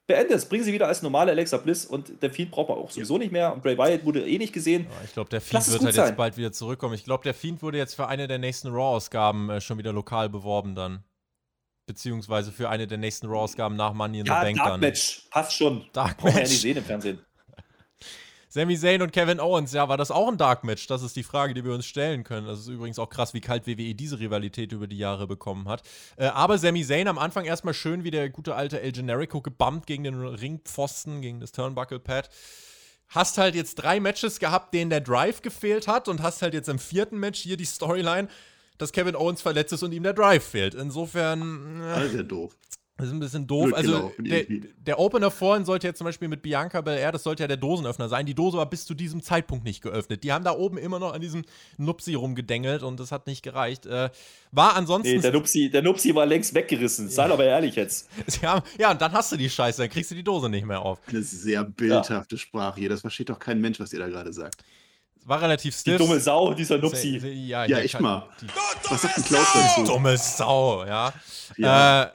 beende 0.07 0.35
es, 0.35 0.47
bringen 0.47 0.65
sie 0.65 0.73
wieder 0.73 0.89
als 0.89 1.03
normale 1.03 1.33
Alexa 1.33 1.57
Bliss 1.57 1.87
und 1.87 2.23
der 2.23 2.31
Fiend 2.31 2.51
braucht 2.51 2.69
man 2.69 2.79
auch 2.79 2.91
sowieso 2.91 3.19
nicht 3.19 3.33
mehr 3.33 3.53
und 3.53 3.63
Bray 3.63 3.77
Wyatt 3.79 4.05
wurde 4.05 4.27
eh 4.27 4.39
nicht 4.39 4.53
gesehen. 4.53 4.85
Ja, 4.85 5.05
ich 5.05 5.13
glaube, 5.13 5.31
der 5.31 5.41
Fiend 5.41 5.67
wird 5.71 5.83
halt 5.83 5.95
sein. 5.95 6.07
jetzt 6.09 6.17
bald 6.17 6.37
wieder 6.37 6.53
zurückkommen. 6.53 6.95
Ich 6.95 7.05
glaube, 7.05 7.25
der 7.25 7.35
Fiend 7.35 7.63
wurde 7.63 7.79
jetzt 7.79 7.95
für 7.95 8.07
eine 8.07 8.29
der 8.29 8.39
nächsten 8.39 8.69
Raw-Ausgaben 8.69 9.51
äh, 9.51 9.61
schon 9.61 9.79
wieder 9.79 9.93
lokal 9.93 10.29
beworben 10.29 10.75
dann. 10.75 11.05
Beziehungsweise 11.87 12.51
für 12.51 12.69
eine 12.69 12.87
der 12.87 12.99
nächsten 12.99 13.27
Raw-Ausgaben 13.27 13.77
nach 13.77 13.93
Money 13.93 14.21
in 14.21 14.27
ja, 14.27 14.41
the 14.41 14.47
Bank 14.47 14.57
Dark 14.57 14.69
dann. 14.69 14.81
Match, 14.81 15.27
passt 15.31 15.53
schon. 15.55 15.87
Dark 15.93 16.23
Match. 16.25 16.35
Ja 16.35 16.41
nicht 16.43 16.61
sehen 16.61 16.77
im 16.77 16.85
Fernsehen. 16.85 17.19
Sami 18.55 18.79
Zayn 18.79 19.03
und 19.03 19.13
Kevin 19.13 19.41
Owens, 19.41 19.73
ja, 19.73 19.89
war 19.89 19.97
das 19.97 20.13
auch 20.13 20.29
ein 20.29 20.37
Dark 20.37 20.63
Match? 20.63 20.87
Das 20.87 21.03
ist 21.03 21.17
die 21.17 21.25
Frage, 21.25 21.55
die 21.55 21.65
wir 21.65 21.73
uns 21.73 21.87
stellen 21.87 22.23
können. 22.23 22.47
Das 22.47 22.61
ist 22.61 22.69
übrigens 22.69 23.01
auch 23.01 23.11
krass, 23.11 23.35
wie 23.35 23.41
kalt 23.41 23.67
WWE 23.67 23.97
diese 23.97 24.21
Rivalität 24.21 24.71
über 24.71 24.87
die 24.87 24.97
Jahre 24.97 25.27
bekommen 25.27 25.69
hat. 25.69 25.83
Äh, 26.17 26.27
aber 26.27 26.57
Sami 26.57 26.85
Zayn 26.85 27.09
am 27.09 27.19
Anfang 27.19 27.47
erstmal 27.47 27.75
schön 27.75 28.05
wie 28.05 28.13
der 28.13 28.31
gute 28.31 28.55
alte 28.55 28.81
El 28.81 28.93
Generico 28.93 29.43
gebammt 29.43 29.89
gegen 29.89 30.05
den 30.05 30.25
Ringpfosten, 30.25 31.21
gegen 31.21 31.41
das 31.41 31.51
Turnbuckle-Pad. 31.51 32.29
Hast 33.09 33.39
halt 33.39 33.57
jetzt 33.57 33.75
drei 33.75 33.99
Matches 33.99 34.39
gehabt, 34.39 34.73
denen 34.73 34.89
der 34.89 35.01
Drive 35.01 35.43
gefehlt 35.43 35.89
hat 35.89 36.07
und 36.07 36.23
hast 36.23 36.41
halt 36.41 36.55
jetzt 36.55 36.69
im 36.69 36.79
vierten 36.79 37.19
Match 37.19 37.41
hier 37.41 37.57
die 37.57 37.65
Storyline, 37.65 38.29
dass 38.79 38.93
Kevin 38.93 39.17
Owens 39.17 39.43
verletzt 39.43 39.73
ist 39.73 39.83
und 39.83 39.91
ihm 39.91 40.05
der 40.05 40.15
Drive 40.15 40.45
fehlt. 40.45 40.75
Insofern. 40.75 41.81
Äh, 41.81 41.87
Alter, 41.87 42.23
doof. 42.23 42.57
Das 42.97 43.09
ist 43.09 43.13
ein 43.13 43.19
bisschen 43.19 43.47
doof. 43.49 43.65
Blöd 43.65 43.75
also 43.75 44.13
der, 44.19 44.45
der, 44.77 45.01
Opener 45.01 45.33
vorhin 45.33 45.65
sollte 45.65 45.89
ja 45.89 45.95
zum 45.95 46.05
Beispiel 46.05 46.29
mit 46.29 46.43
Bianca 46.43 46.81
Belair, 46.81 47.11
das 47.11 47.25
sollte 47.25 47.43
ja 47.43 47.49
der 47.49 47.57
Dosenöffner 47.57 48.09
sein. 48.09 48.25
Die 48.25 48.35
Dose 48.35 48.57
war 48.57 48.71
bis 48.71 48.87
zu 48.87 48.95
diesem 48.95 49.21
Zeitpunkt 49.21 49.65
nicht 49.65 49.83
geöffnet. 49.83 50.23
Die 50.23 50.33
haben 50.33 50.45
da 50.45 50.53
oben 50.53 50.79
immer 50.79 51.01
noch 51.01 51.13
an 51.13 51.21
diesem 51.21 51.43
Nupsi 51.77 52.15
rumgedengelt 52.15 52.85
und 52.85 53.01
das 53.01 53.11
hat 53.11 53.27
nicht 53.27 53.43
gereicht. 53.43 53.87
Äh, 53.87 54.11
war 54.53 54.77
ansonsten. 54.77 55.17
Nee, 55.17 55.21
der 55.21 55.33
Nupsi, 55.33 55.71
der 55.71 55.83
Nupsi 55.83 56.15
war 56.15 56.25
längst 56.25 56.55
weggerissen. 56.55 57.09
Sei 57.09 57.25
aber 57.25 57.45
ehrlich 57.45 57.75
jetzt. 57.75 58.09
Haben, 58.43 58.65
ja, 58.79 58.93
und 58.93 59.01
dann 59.01 59.13
hast 59.13 59.33
du 59.33 59.37
die 59.37 59.51
Scheiße, 59.51 59.83
dann 59.83 59.91
kriegst 59.91 60.13
du 60.13 60.15
die 60.15 60.23
Dose 60.23 60.49
nicht 60.49 60.65
mehr 60.65 60.81
auf. 60.81 61.01
Eine 61.09 61.23
sehr 61.23 61.65
bildhafte 61.65 62.37
ja. 62.37 62.39
Sprache 62.39 62.79
hier. 62.79 62.91
Das 62.91 63.01
versteht 63.01 63.29
doch 63.29 63.41
kein 63.41 63.61
Mensch, 63.61 63.81
was 63.81 63.93
ihr 63.93 63.99
da 63.99 64.07
gerade 64.07 64.33
sagt. 64.33 64.63
War 65.25 65.43
relativ 65.43 65.75
stiff. 65.75 65.97
Die 65.97 66.07
dumme 66.07 66.21
Sau, 66.21 66.55
dieser 66.55 66.79
Nupsi. 66.79 67.17
Ja, 67.17 67.65
ja 67.65 67.79
ich 67.81 67.99
mal. 67.99 68.29
Was 68.89 69.03
sagt 69.03 69.17
ein 69.17 69.25
Klaus 69.25 69.53
dazu? 69.53 69.85
Dumme 69.85 70.17
Sau, 70.17 70.85
ja. 70.85 71.13
ja. 71.57 72.03
Äh, 72.05 72.11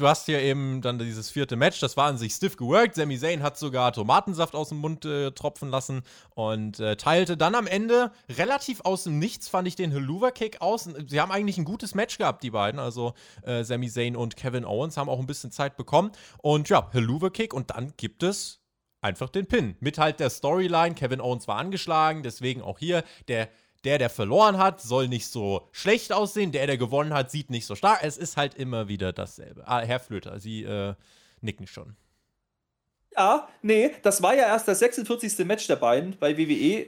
du 0.00 0.08
hast 0.08 0.26
hier 0.26 0.40
eben 0.40 0.80
dann 0.80 0.98
dieses 0.98 1.30
vierte 1.30 1.56
Match, 1.56 1.80
das 1.80 1.96
war 1.96 2.06
an 2.06 2.18
sich 2.18 2.32
stiff 2.32 2.56
geworkt. 2.56 2.94
Sami 2.94 3.18
Zayn 3.18 3.42
hat 3.42 3.58
sogar 3.58 3.92
Tomatensaft 3.92 4.54
aus 4.54 4.70
dem 4.70 4.78
Mund 4.78 5.04
äh, 5.04 5.32
tropfen 5.32 5.70
lassen 5.70 6.02
und 6.34 6.80
äh, 6.80 6.96
teilte 6.96 7.36
dann 7.36 7.54
am 7.54 7.66
Ende 7.66 8.12
relativ 8.28 8.80
aus 8.82 9.04
dem 9.04 9.18
Nichts, 9.18 9.48
fand 9.48 9.68
ich 9.68 9.76
den 9.76 9.90
Helluva-Kick 9.90 10.60
aus. 10.60 10.88
Sie 11.06 11.20
haben 11.20 11.32
eigentlich 11.32 11.58
ein 11.58 11.64
gutes 11.64 11.94
Match 11.94 12.18
gehabt, 12.18 12.42
die 12.42 12.50
beiden, 12.50 12.80
also 12.80 13.14
äh, 13.42 13.64
Sami 13.64 13.88
Zayn 13.88 14.16
und 14.16 14.36
Kevin 14.36 14.64
Owens 14.64 14.96
haben 14.96 15.08
auch 15.08 15.18
ein 15.18 15.26
bisschen 15.26 15.50
Zeit 15.50 15.76
bekommen. 15.76 16.12
Und 16.38 16.68
ja, 16.68 16.88
Helluva-Kick 16.92 17.52
und 17.52 17.70
dann 17.70 17.92
gibt 17.96 18.22
es 18.22 18.60
einfach 19.00 19.28
den 19.28 19.46
Pin. 19.46 19.76
Mit 19.80 19.98
halt 19.98 20.20
der 20.20 20.30
Storyline, 20.30 20.94
Kevin 20.94 21.20
Owens 21.20 21.48
war 21.48 21.56
angeschlagen, 21.56 22.22
deswegen 22.22 22.62
auch 22.62 22.78
hier 22.78 23.04
der 23.28 23.48
der, 23.84 23.98
der 23.98 24.10
verloren 24.10 24.58
hat, 24.58 24.80
soll 24.80 25.08
nicht 25.08 25.26
so 25.26 25.68
schlecht 25.72 26.12
aussehen, 26.12 26.52
der, 26.52 26.66
der 26.66 26.78
gewonnen 26.78 27.14
hat, 27.14 27.30
sieht 27.30 27.50
nicht 27.50 27.66
so 27.66 27.74
stark. 27.74 28.00
Es 28.02 28.18
ist 28.18 28.36
halt 28.36 28.54
immer 28.54 28.88
wieder 28.88 29.12
dasselbe. 29.12 29.66
Ah, 29.66 29.80
Herr 29.80 30.00
Flöter, 30.00 30.40
Sie 30.40 30.64
äh, 30.64 30.94
nicken 31.40 31.66
schon. 31.66 31.96
Ja, 33.16 33.48
nee, 33.62 33.92
das 34.02 34.22
war 34.22 34.34
ja 34.34 34.46
erst 34.46 34.68
das 34.68 34.78
46. 34.80 35.44
Match 35.46 35.66
der 35.66 35.76
beiden 35.76 36.16
bei 36.18 36.36
WWE 36.36 36.86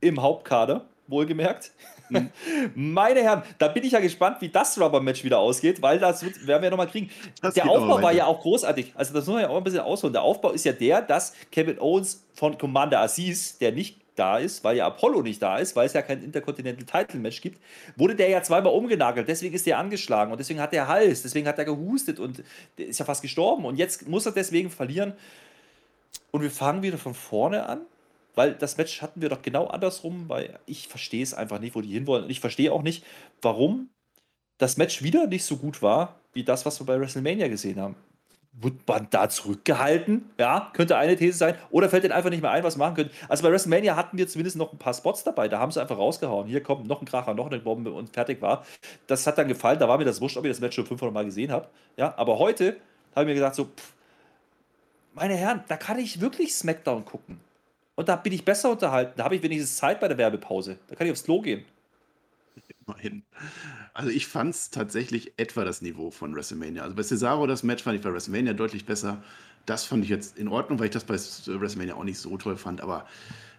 im 0.00 0.20
Hauptkader, 0.20 0.86
wohlgemerkt. 1.06 1.72
Mhm. 2.08 2.30
Meine 2.74 3.22
Herren, 3.22 3.42
da 3.58 3.68
bin 3.68 3.84
ich 3.84 3.92
ja 3.92 4.00
gespannt, 4.00 4.40
wie 4.40 4.48
das 4.48 4.78
Rubber-Match 4.80 5.24
wieder 5.24 5.38
ausgeht, 5.38 5.82
weil 5.82 5.98
das 5.98 6.22
wird, 6.22 6.46
werden 6.46 6.62
wir 6.62 6.70
nochmal 6.70 6.88
kriegen. 6.88 7.10
Das 7.40 7.54
der 7.54 7.68
Aufbau 7.68 8.02
war 8.02 8.12
ja 8.12 8.26
auch 8.26 8.40
großartig. 8.40 8.92
Also, 8.94 9.14
das 9.14 9.26
muss 9.26 9.34
man 9.34 9.42
ja 9.42 9.48
auch 9.48 9.56
ein 9.56 9.64
bisschen 9.64 9.80
ausholen. 9.80 10.12
Der 10.12 10.22
Aufbau 10.22 10.50
ist 10.50 10.64
ja 10.64 10.72
der, 10.72 11.02
dass 11.02 11.34
Kevin 11.50 11.78
Owens 11.78 12.24
von 12.34 12.56
Commander 12.58 13.00
Aziz, 13.00 13.58
der 13.58 13.72
nicht 13.72 14.00
da 14.18 14.38
ist, 14.38 14.64
weil 14.64 14.76
ja 14.76 14.86
Apollo 14.86 15.22
nicht 15.22 15.40
da 15.42 15.58
ist, 15.58 15.76
weil 15.76 15.86
es 15.86 15.92
ja 15.92 16.02
kein 16.02 16.22
Intercontinental 16.22 16.84
Title 16.84 17.20
Match 17.20 17.40
gibt, 17.40 17.60
wurde 17.96 18.14
der 18.14 18.28
ja 18.28 18.42
zweimal 18.42 18.72
umgenagelt. 18.72 19.28
Deswegen 19.28 19.54
ist 19.54 19.66
der 19.66 19.78
angeschlagen 19.78 20.32
und 20.32 20.38
deswegen 20.38 20.60
hat 20.60 20.72
der 20.72 20.88
Hals, 20.88 21.22
deswegen 21.22 21.46
hat 21.46 21.58
er 21.58 21.64
gehustet 21.64 22.18
und 22.18 22.42
ist 22.76 22.98
ja 22.98 23.04
fast 23.04 23.22
gestorben. 23.22 23.64
Und 23.64 23.76
jetzt 23.76 24.08
muss 24.08 24.26
er 24.26 24.32
deswegen 24.32 24.70
verlieren. 24.70 25.12
Und 26.30 26.42
wir 26.42 26.50
fangen 26.50 26.82
wieder 26.82 26.98
von 26.98 27.14
vorne 27.14 27.66
an, 27.66 27.80
weil 28.34 28.54
das 28.54 28.76
Match 28.76 29.00
hatten 29.00 29.22
wir 29.22 29.28
doch 29.28 29.42
genau 29.42 29.66
andersrum, 29.66 30.28
weil 30.28 30.58
ich 30.66 30.88
verstehe 30.88 31.22
es 31.22 31.34
einfach 31.34 31.60
nicht, 31.60 31.74
wo 31.74 31.80
die 31.80 31.92
hinwollen. 31.92 32.24
Und 32.24 32.30
ich 32.30 32.40
verstehe 32.40 32.72
auch 32.72 32.82
nicht, 32.82 33.04
warum 33.42 33.90
das 34.58 34.76
Match 34.76 35.02
wieder 35.02 35.26
nicht 35.26 35.44
so 35.44 35.56
gut 35.56 35.82
war, 35.82 36.20
wie 36.32 36.44
das, 36.44 36.66
was 36.66 36.80
wir 36.80 36.86
bei 36.86 36.98
WrestleMania 37.00 37.48
gesehen 37.48 37.80
haben. 37.80 37.96
Wurde 38.58 38.78
man 38.86 39.08
da 39.10 39.28
zurückgehalten? 39.28 40.30
Ja, 40.38 40.70
könnte 40.72 40.96
eine 40.96 41.14
These 41.16 41.36
sein. 41.36 41.56
Oder 41.70 41.90
fällt 41.90 42.04
denen 42.04 42.12
einfach 42.12 42.30
nicht 42.30 42.40
mehr 42.40 42.52
ein, 42.52 42.64
was 42.64 42.78
machen 42.78 42.94
können. 42.94 43.10
Also 43.28 43.42
bei 43.42 43.50
WrestleMania 43.50 43.96
hatten 43.96 44.16
wir 44.16 44.26
zumindest 44.28 44.56
noch 44.56 44.72
ein 44.72 44.78
paar 44.78 44.94
Spots 44.94 45.24
dabei. 45.24 45.48
Da 45.48 45.58
haben 45.58 45.70
sie 45.70 45.80
einfach 45.80 45.98
rausgehauen. 45.98 46.46
Hier 46.46 46.62
kommt 46.62 46.86
noch 46.86 47.02
ein 47.02 47.04
Kracher, 47.04 47.34
noch 47.34 47.48
eine 47.48 47.58
Bombe 47.58 47.92
und 47.92 48.14
fertig 48.14 48.40
war. 48.40 48.64
Das 49.08 49.26
hat 49.26 49.36
dann 49.36 49.48
gefallen. 49.48 49.78
Da 49.78 49.88
war 49.88 49.98
mir 49.98 50.06
das 50.06 50.22
wurscht, 50.22 50.38
ob 50.38 50.46
ich 50.46 50.50
das 50.50 50.60
Match 50.60 50.74
schon 50.74 50.86
500 50.86 51.12
Mal 51.12 51.26
gesehen 51.26 51.52
habe. 51.52 51.68
Ja, 51.98 52.14
aber 52.16 52.38
heute 52.38 52.78
habe 53.14 53.24
ich 53.24 53.26
mir 53.26 53.34
gedacht, 53.34 53.54
so, 53.54 53.64
pff, 53.64 53.92
meine 55.12 55.34
Herren, 55.34 55.62
da 55.68 55.76
kann 55.76 55.98
ich 55.98 56.22
wirklich 56.22 56.54
SmackDown 56.54 57.04
gucken. 57.04 57.40
Und 57.94 58.08
da 58.08 58.16
bin 58.16 58.32
ich 58.32 58.44
besser 58.44 58.70
unterhalten. 58.70 59.12
Da 59.16 59.24
habe 59.24 59.36
ich 59.36 59.42
wenigstens 59.42 59.76
Zeit 59.76 60.00
bei 60.00 60.08
der 60.08 60.16
Werbepause. 60.16 60.78
Da 60.88 60.94
kann 60.94 61.06
ich 61.06 61.12
aufs 61.12 61.24
Klo 61.24 61.40
gehen. 61.40 61.64
Immerhin. 62.86 63.24
Also 63.94 64.10
ich 64.10 64.28
fand 64.28 64.54
es 64.54 64.70
tatsächlich 64.70 65.32
etwa 65.38 65.64
das 65.64 65.82
Niveau 65.82 66.10
von 66.10 66.34
WrestleMania. 66.34 66.82
Also 66.82 66.94
bei 66.94 67.02
Cesaro 67.02 67.46
das 67.46 67.62
Match 67.62 67.82
fand 67.82 67.96
ich 67.96 68.02
bei 68.02 68.12
WrestleMania 68.12 68.52
deutlich 68.52 68.86
besser. 68.86 69.22
Das 69.64 69.84
fand 69.84 70.04
ich 70.04 70.10
jetzt 70.10 70.38
in 70.38 70.46
Ordnung, 70.46 70.78
weil 70.78 70.86
ich 70.86 70.92
das 70.92 71.04
bei 71.04 71.14
WrestleMania 71.14 71.96
auch 71.96 72.04
nicht 72.04 72.18
so 72.18 72.36
toll 72.36 72.56
fand. 72.56 72.80
Aber 72.80 73.06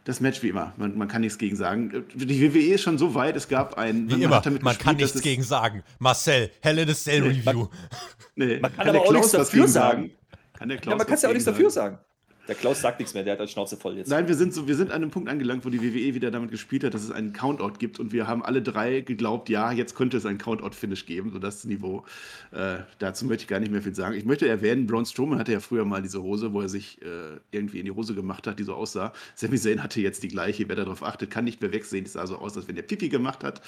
das 0.06 0.22
Match 0.22 0.42
wie 0.44 0.50
immer, 0.50 0.72
man, 0.78 0.98
man 0.98 1.10
kann 1.10 1.22
nichts 1.22 1.38
gegen 1.38 1.58
sagen. 1.58 2.06
Die 2.14 2.42
WWE 2.42 2.76
ist 2.76 2.84
schon 2.84 2.98
so 2.98 3.14
weit, 3.14 3.36
es 3.36 3.50
gab 3.50 3.78
ein... 3.78 4.08
Wie 4.08 4.14
man 4.14 4.22
immer, 4.22 4.30
man 4.30 4.44
gespielt, 4.54 4.80
kann 4.80 4.96
nichts 4.96 5.22
gegen 5.22 5.44
sagen. 5.44 5.84
Marcel, 6.00 6.50
Hell 6.62 6.80
in 6.80 6.90
a 6.90 6.94
Cell 6.94 7.22
nee, 7.22 7.28
Review. 7.28 7.60
Man, 7.64 7.70
nee, 8.36 8.60
man 8.60 8.74
kann, 8.74 8.86
kann 8.86 8.96
aber 8.96 9.06
auch 9.06 9.12
nichts 9.12 9.32
dafür 9.32 9.68
sagen. 9.68 10.12
Kann 10.54 10.70
der 10.70 10.78
Klaus 10.78 10.94
ja, 10.94 10.98
man 10.98 11.08
kann 11.08 11.20
ja 11.20 11.28
auch 11.28 11.34
nichts 11.34 11.46
dafür 11.46 11.70
sagen. 11.70 12.00
Der 12.48 12.56
Klaus 12.56 12.82
sagt 12.82 13.00
nichts 13.00 13.14
mehr, 13.14 13.24
der 13.24 13.34
hat 13.34 13.40
eine 13.40 13.48
Schnauze 13.48 13.78
voll 13.78 13.98
jetzt. 13.98 14.10
Nein, 14.10 14.28
wir 14.28 14.36
sind, 14.36 14.54
so, 14.54 14.68
wir 14.68 14.76
sind 14.76 14.92
an 14.92 14.98
einem 14.98 15.12
Punkt 15.12 15.30
angelangt, 15.30 15.66
wo 15.66 15.70
die 15.70 15.82
WWE 15.82 16.14
wieder 16.14 16.32
damit 16.32 16.52
gespielt 16.52 16.84
hat, 16.84 16.94
dass 16.94 17.04
es 17.04 17.12
einen 17.12 17.34
Countout 17.34 17.74
gibt 17.80 18.00
und 18.00 18.14
wir 18.14 18.28
haben 18.28 18.44
alle 18.44 18.62
drei 18.62 19.02
geglaubt, 19.02 19.50
ja, 19.50 19.72
jetzt 19.72 19.96
könnte 19.96 20.18
es 20.18 20.26
einen 20.26 20.38
Countout-Finish 20.38 21.06
geben, 21.06 21.32
so 21.32 21.40
das 21.40 21.66
Niveau. 21.66 22.06
Äh, 22.52 22.78
dazu 23.00 23.26
möchte 23.26 23.44
ich 23.44 23.48
gar 23.48 23.60
nicht 23.60 23.72
mehr 23.72 23.82
viel 23.82 23.96
sagen. 23.96 24.16
Ich 24.16 24.26
möchte 24.26 24.48
erwähnen, 24.48 24.88
Braun 24.88 25.06
Strowman 25.06 25.40
hatte 25.40 25.52
ja 25.52 25.60
früher 25.60 25.84
mal 25.84 26.02
diese 26.02 26.24
Hose, 26.24 26.54
wo 26.54 26.62
er 26.62 26.70
sich 26.70 27.02
äh, 27.02 27.40
irgendwie 27.52 27.80
in 27.80 27.86
die 27.86 27.92
Hose 27.92 28.16
gemacht 28.16 28.48
hat, 28.48 28.60
die 28.60 28.64
so 28.64 28.76
aussah. 28.76 29.12
Sami 29.36 29.58
Zayn 29.58 29.84
hatte 29.84 30.00
jetzt 30.00 30.24
die 30.24 30.30
gleiche, 30.30 30.70
wer 30.70 30.76
darauf 30.76 31.04
achtet, 31.04 31.30
kann 31.30 31.44
nicht 31.44 31.62
mehr 31.62 31.74
wegsehen, 31.74 32.06
die 32.06 32.10
sah 32.10 32.26
so 32.28 32.38
aus, 32.38 32.56
als 32.56 32.68
wenn 32.68 32.76
der 32.76 32.84
Pipi 32.84 33.10
gemacht 33.10 33.44
hat. 33.44 33.62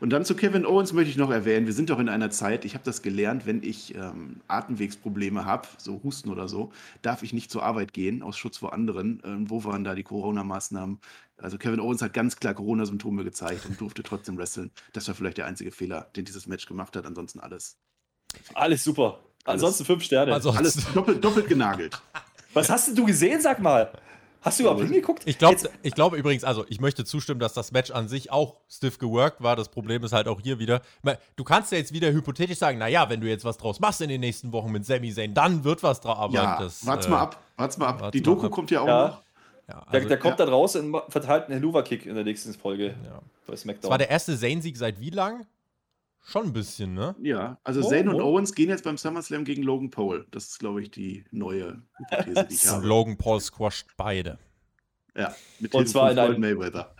Und 0.00 0.10
dann 0.10 0.24
zu 0.24 0.34
Kevin 0.34 0.66
Owens 0.66 0.92
möchte 0.92 1.10
ich 1.10 1.16
noch 1.16 1.30
erwähnen, 1.30 1.66
wir 1.66 1.72
sind 1.72 1.88
doch 1.90 1.98
in 1.98 2.08
einer 2.08 2.30
Zeit, 2.30 2.64
ich 2.64 2.74
habe 2.74 2.84
das 2.84 3.00
gelernt, 3.00 3.46
wenn 3.46 3.62
ich 3.62 3.94
ähm, 3.94 4.40
Atemwegsprobleme 4.48 5.44
habe, 5.46 5.66
so 5.78 6.00
Husten 6.04 6.28
oder 6.28 6.48
so, 6.48 6.72
darf 7.02 7.22
ich 7.22 7.32
nicht 7.32 7.50
zur 7.50 7.62
Arbeit 7.62 7.92
gehen, 7.94 8.22
aus 8.26 8.36
Schutz 8.36 8.58
vor 8.58 8.72
anderen. 8.72 9.22
Ähm, 9.24 9.48
wo 9.48 9.64
waren 9.64 9.84
da 9.84 9.94
die 9.94 10.02
Corona-Maßnahmen? 10.02 11.00
Also 11.38 11.58
Kevin 11.58 11.80
Owens 11.80 12.02
hat 12.02 12.12
ganz 12.12 12.36
klar 12.36 12.54
Corona-Symptome 12.54 13.24
gezeigt 13.24 13.66
und 13.66 13.80
durfte 13.80 14.02
trotzdem 14.02 14.36
wresteln. 14.36 14.70
Das 14.92 15.08
war 15.08 15.14
vielleicht 15.14 15.38
der 15.38 15.46
einzige 15.46 15.70
Fehler, 15.70 16.10
den 16.16 16.24
dieses 16.24 16.46
Match 16.46 16.66
gemacht 16.66 16.96
hat. 16.96 17.06
Ansonsten 17.06 17.40
alles. 17.40 17.78
Alles 18.54 18.84
super. 18.84 19.20
Alles, 19.44 19.62
Ansonsten 19.62 19.84
fünf 19.84 20.02
Sterne. 20.02 20.34
Ansonsten. 20.34 20.58
Alles 20.58 20.92
doppelt, 20.92 21.24
doppelt 21.24 21.48
genagelt. 21.48 22.00
Was 22.52 22.68
hast 22.68 22.88
denn 22.88 22.96
du 22.96 23.06
gesehen, 23.06 23.40
sag 23.40 23.60
mal? 23.60 23.92
Hast 24.42 24.58
du 24.58 24.64
überhaupt 24.64 24.82
hingeguckt? 24.82 25.22
Ich 25.26 25.38
glaube 25.38 25.56
ich 25.82 25.94
glaub 25.94 26.14
übrigens, 26.14 26.44
also 26.44 26.64
ich 26.68 26.80
möchte 26.80 27.04
zustimmen, 27.04 27.40
dass 27.40 27.52
das 27.52 27.72
Match 27.72 27.90
an 27.90 28.08
sich 28.08 28.30
auch 28.30 28.56
stiff 28.68 28.98
geworkt 28.98 29.42
war. 29.42 29.56
Das 29.56 29.68
Problem 29.68 30.04
ist 30.04 30.12
halt 30.12 30.28
auch 30.28 30.40
hier 30.40 30.58
wieder, 30.58 30.82
du 31.36 31.44
kannst 31.44 31.72
ja 31.72 31.78
jetzt 31.78 31.92
wieder 31.92 32.12
hypothetisch 32.12 32.58
sagen, 32.58 32.78
naja, 32.78 33.08
wenn 33.08 33.20
du 33.20 33.28
jetzt 33.28 33.44
was 33.44 33.58
draus 33.58 33.80
machst 33.80 34.00
in 34.00 34.08
den 34.08 34.20
nächsten 34.20 34.52
Wochen 34.52 34.70
mit 34.70 34.86
Sami 34.86 35.12
Zayn, 35.12 35.34
dann 35.34 35.64
wird 35.64 35.82
was 35.82 36.00
draus. 36.00 36.18
Aber 36.18 36.32
ja, 36.32 36.58
das, 36.60 36.86
warte 36.86 37.08
äh, 37.08 37.10
mal 37.10 37.20
ab, 37.20 37.42
warte 37.56 37.80
mal 37.80 37.88
ab. 37.88 38.12
Die 38.12 38.22
Doku 38.22 38.46
ab. 38.46 38.52
kommt 38.52 38.70
ja 38.70 38.80
auch 38.82 38.86
ja. 38.86 39.08
noch. 39.08 39.22
Ja, 39.68 39.78
also, 39.80 39.90
der, 39.90 40.00
der, 40.04 40.18
kommt 40.18 40.38
ja. 40.38 40.44
dann 40.44 40.54
raus 40.54 40.76
und 40.76 40.96
verteilt 41.08 41.46
einen 41.46 41.54
Helluva-Kick 41.54 42.06
in 42.06 42.14
der 42.14 42.22
nächsten 42.22 42.54
Folge 42.54 42.94
ja. 43.04 43.20
bei 43.46 43.56
SmackDown. 43.56 43.82
Das 43.82 43.90
war 43.90 43.98
der 43.98 44.10
erste 44.10 44.38
Zayn-Sieg 44.38 44.76
seit 44.76 45.00
wie 45.00 45.10
lang? 45.10 45.44
Schon 46.28 46.46
ein 46.46 46.52
bisschen, 46.52 46.92
ne? 46.92 47.14
Ja, 47.22 47.60
also 47.62 47.82
oh, 47.82 47.88
Zayn 47.88 48.08
und 48.08 48.16
oh. 48.16 48.32
Owens 48.32 48.52
gehen 48.52 48.68
jetzt 48.68 48.82
beim 48.82 48.98
SummerSlam 48.98 49.44
gegen 49.44 49.62
Logan 49.62 49.90
Paul. 49.90 50.26
Das 50.32 50.48
ist, 50.48 50.58
glaube 50.58 50.82
ich, 50.82 50.90
die 50.90 51.24
neue 51.30 51.80
Hypothese, 51.98 52.46
die 52.50 52.54
ich 52.54 52.66
habe. 52.66 52.84
Logan 52.84 53.16
Paul 53.16 53.40
squasht 53.40 53.86
beide. 53.96 54.36
Ja, 55.16 55.32
mit 55.60 55.72
Und 55.72 55.88
zwar 55.88 56.10
in 56.10 56.18
einem 56.18 56.40
Mayweather. 56.40 56.92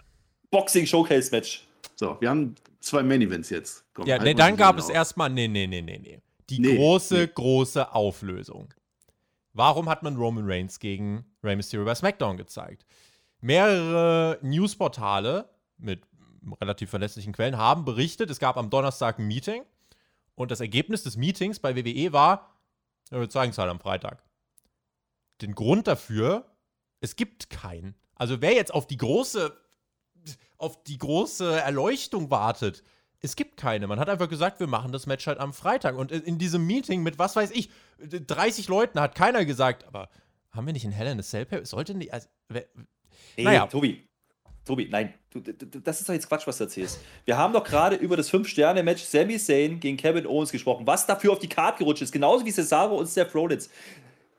Boxing 0.52 0.86
Showcase 0.86 1.32
Match. 1.32 1.66
So, 1.96 2.16
wir 2.20 2.30
haben 2.30 2.54
zwei 2.78 3.02
Main 3.02 3.20
Events 3.20 3.50
jetzt. 3.50 3.84
Komm, 3.94 4.06
ja, 4.06 4.22
nee, 4.22 4.32
dann 4.32 4.56
gab 4.56 4.78
es 4.78 4.88
erstmal, 4.88 5.28
nee, 5.28 5.48
nee, 5.48 5.66
nee, 5.66 5.82
nee, 5.82 5.98
nee. 5.98 6.22
Die 6.48 6.60
nee, 6.60 6.76
große, 6.76 7.16
nee. 7.16 7.30
große 7.34 7.92
Auflösung. 7.92 8.72
Warum 9.52 9.88
hat 9.88 10.04
man 10.04 10.14
Roman 10.14 10.44
Reigns 10.46 10.78
gegen 10.78 11.24
Rey 11.42 11.56
Mysterio 11.56 11.84
bei 11.84 11.96
SmackDown 11.96 12.36
gezeigt? 12.36 12.86
Mehrere 13.40 14.38
Newsportale 14.42 15.50
mit 15.78 16.02
relativ 16.54 16.90
verlässlichen 16.90 17.32
Quellen 17.32 17.56
haben 17.56 17.85
berichtet, 17.85 18.30
es 18.30 18.38
gab 18.38 18.56
am 18.56 18.70
Donnerstag 18.70 19.18
ein 19.18 19.26
Meeting 19.26 19.64
und 20.35 20.50
das 20.50 20.61
Ergebnis 20.61 21.02
des 21.02 21.16
Meetings 21.16 21.59
bei 21.59 21.76
WWE 21.76 22.12
war, 22.12 22.56
wir 23.11 23.28
zeigen 23.28 23.50
es 23.50 23.59
halt 23.59 23.70
am 23.70 23.80
Freitag. 23.80 24.22
Den 25.40 25.54
Grund 25.54 25.87
dafür, 25.87 26.46
es 27.00 27.16
gibt 27.16 27.50
keinen. 27.50 27.94
Also 28.14 28.40
wer 28.40 28.54
jetzt 28.54 28.72
auf 28.72 28.87
die 28.87 28.96
große, 28.96 29.56
auf 30.56 30.82
die 30.85 30.98
große 30.98 31.61
Erleuchtung 31.61 32.30
wartet, 32.30 32.82
es 33.20 33.37
gibt 33.37 33.56
keine. 33.56 33.87
Man 33.87 33.98
hat 33.98 34.09
einfach 34.09 34.28
gesagt, 34.28 34.61
wir 34.61 34.66
machen 34.66 34.92
das 34.92 35.06
Match 35.06 35.26
halt 35.26 35.38
am 35.38 35.52
Freitag. 35.52 35.96
Und 35.96 36.12
in 36.12 36.38
diesem 36.38 36.66
Meeting 36.66 37.02
mit, 37.02 37.18
was 37.18 37.37
weiß 37.37 37.50
ich, 37.50 37.70
30 37.98 38.68
Leuten 38.68 39.00
hat 39.00 39.14
keiner 39.14 39.44
gesagt, 39.44 39.85
aber 39.85 40.09
haben 40.50 40.66
wir 40.66 40.72
nicht 40.72 40.85
in 40.85 40.92
Hell 40.92 41.09
in 41.09 41.18
a 41.18 41.22
Cell 41.22 41.46
Sollte 41.64 41.94
nicht. 41.94 42.12
Also, 42.12 42.28
wer, 42.48 42.66
nee, 43.37 43.44
naja. 43.44 43.66
Tobi. 43.66 44.05
Tobi, 44.66 44.88
nein, 44.90 45.14
du, 45.31 45.40
du, 45.40 45.81
das 45.81 46.00
ist 46.00 46.09
doch 46.09 46.12
jetzt 46.12 46.29
Quatsch, 46.29 46.46
was 46.46 46.59
du 46.59 46.64
erzählst. 46.64 47.00
Wir 47.24 47.38
haben 47.38 47.52
doch 47.52 47.62
gerade 47.62 47.94
über 47.94 48.16
das 48.16 48.31
5-Sterne-Match 48.33 49.02
Sami 49.05 49.38
Zayn 49.38 49.79
gegen 49.79 49.96
Kevin 49.96 50.26
Owens 50.26 50.50
gesprochen, 50.50 50.87
was 50.87 51.07
dafür 51.07 51.33
auf 51.33 51.38
die 51.38 51.48
Karte 51.48 51.79
gerutscht 51.79 52.02
ist, 52.02 52.11
genauso 52.12 52.44
wie 52.44 52.50
Cesaro 52.50 52.96
und 52.96 53.07
Seth 53.07 53.33
Rollins. 53.35 53.70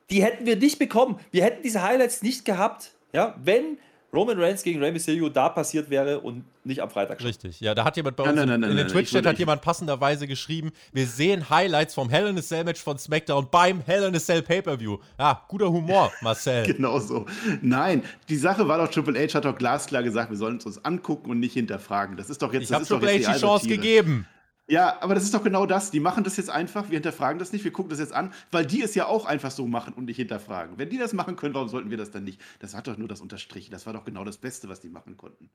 Die 0.10 0.22
hätten 0.22 0.46
wir 0.46 0.58
nicht 0.58 0.80
bekommen. 0.80 1.20
Wir 1.32 1.44
hätten 1.44 1.64
diese 1.64 1.82
Highlights 1.82 2.22
nicht 2.22 2.44
gehabt, 2.44 2.92
ja, 3.14 3.36
wenn 3.42 3.78
Roman 4.14 4.40
Reigns 4.40 4.64
gegen 4.64 4.82
Rey 4.82 4.92
Mysterio 4.92 5.28
da 5.28 5.50
passiert 5.50 5.90
wäre 5.90 6.20
und 6.20 6.46
nicht 6.64 6.82
am 6.82 6.90
Freitag. 6.90 7.20
Schon. 7.20 7.28
Richtig, 7.28 7.60
ja, 7.60 7.76
da 7.76 7.84
hat 7.84 7.98
jemand 7.98 8.16
bei 8.16 8.24
uns 8.24 8.36
nein, 8.36 8.48
nein, 8.48 8.62
nein, 8.62 8.72
in 8.72 8.78
den 8.78 8.88
Twitch-Chat 8.88 9.26
hat 9.26 9.38
jemand 9.38 9.62
passenderweise 9.62 10.28
geschrieben, 10.28 10.72
wir 10.94 11.06
sehen 11.06 11.50
Highlights 11.50 11.94
vom 11.94 12.10
Hell 12.10 12.28
in 12.28 12.38
a 12.38 12.42
Cell 12.42 12.64
Match 12.64 12.82
von 12.82 12.98
SmackDown 12.98 13.48
beim 13.52 13.82
Hell 13.82 14.04
in 14.04 14.16
a 14.16 14.20
Cell 14.20 14.42
Pay-Per-View. 14.42 14.98
Ja, 15.20 15.44
guter 15.48 15.70
Humor, 15.70 16.12
Marcel. 16.22 16.66
genau 16.68 17.00
so. 17.00 17.26
Nein, 17.62 18.04
die 18.30 18.38
Sache 18.38 18.68
war 18.68 18.78
doch, 18.78 18.90
Triple 18.90 19.20
H 19.20 19.34
hat 19.34 19.46
doch 19.46 19.58
glasklar 19.58 20.04
gesagt, 20.04 20.30
wir 20.30 20.38
sollen 20.38 20.58
es 20.58 20.66
uns 20.66 20.84
angucken 20.86 21.30
und 21.30 21.40
nicht 21.40 21.54
hinterfragen. 21.54 22.16
Das 22.16 22.30
ist 22.30 22.42
doch 22.42 22.54
jetzt, 22.54 22.64
ich 22.64 22.70
das 22.70 22.84
ist 22.84 22.88
Triple 22.88 23.10
H 23.10 23.14
die, 23.14 23.34
die 23.34 23.40
Chance 23.40 23.68
gegeben. 23.68 24.26
Ja, 24.70 25.02
aber 25.02 25.16
das 25.16 25.24
ist 25.24 25.34
doch 25.34 25.44
genau 25.44 25.66
das. 25.66 25.92
Die 25.92 26.02
machen 26.02 26.24
das 26.26 26.36
jetzt 26.36 26.50
einfach, 26.50 26.90
wir 26.90 26.98
hinterfragen 26.98 27.40
das 27.40 27.54
nicht, 27.54 27.64
wir 27.64 27.72
gucken 27.72 27.90
das 27.90 28.00
jetzt 28.00 28.14
an, 28.14 28.34
weil 28.52 28.66
die 28.66 28.82
es 28.82 28.96
ja 28.96 29.08
auch 29.08 29.26
einfach 29.26 29.52
so 29.52 29.66
machen 29.66 29.94
und 29.94 30.06
nicht 30.06 30.18
hinterfragen. 30.18 30.78
Wenn 30.78 30.90
die 30.90 30.98
das 30.98 31.14
machen 31.14 31.38
können, 31.38 31.54
warum 31.54 31.70
sollten 31.70 31.90
wir 31.90 31.98
das 31.98 32.12
dann 32.12 32.26
nicht? 32.26 32.42
Das 32.60 32.76
hat 32.76 32.88
doch 32.88 32.98
nur 32.98 33.08
das 33.08 33.22
unterstrichen. 33.22 33.72
Das 33.72 33.86
war 33.86 33.94
doch 33.94 34.04
genau 34.04 34.26
das 34.26 34.38
Beste, 34.38 34.68
was 34.68 34.82
die 34.82 34.90
machen 34.90 35.16
konnten. 35.16 35.50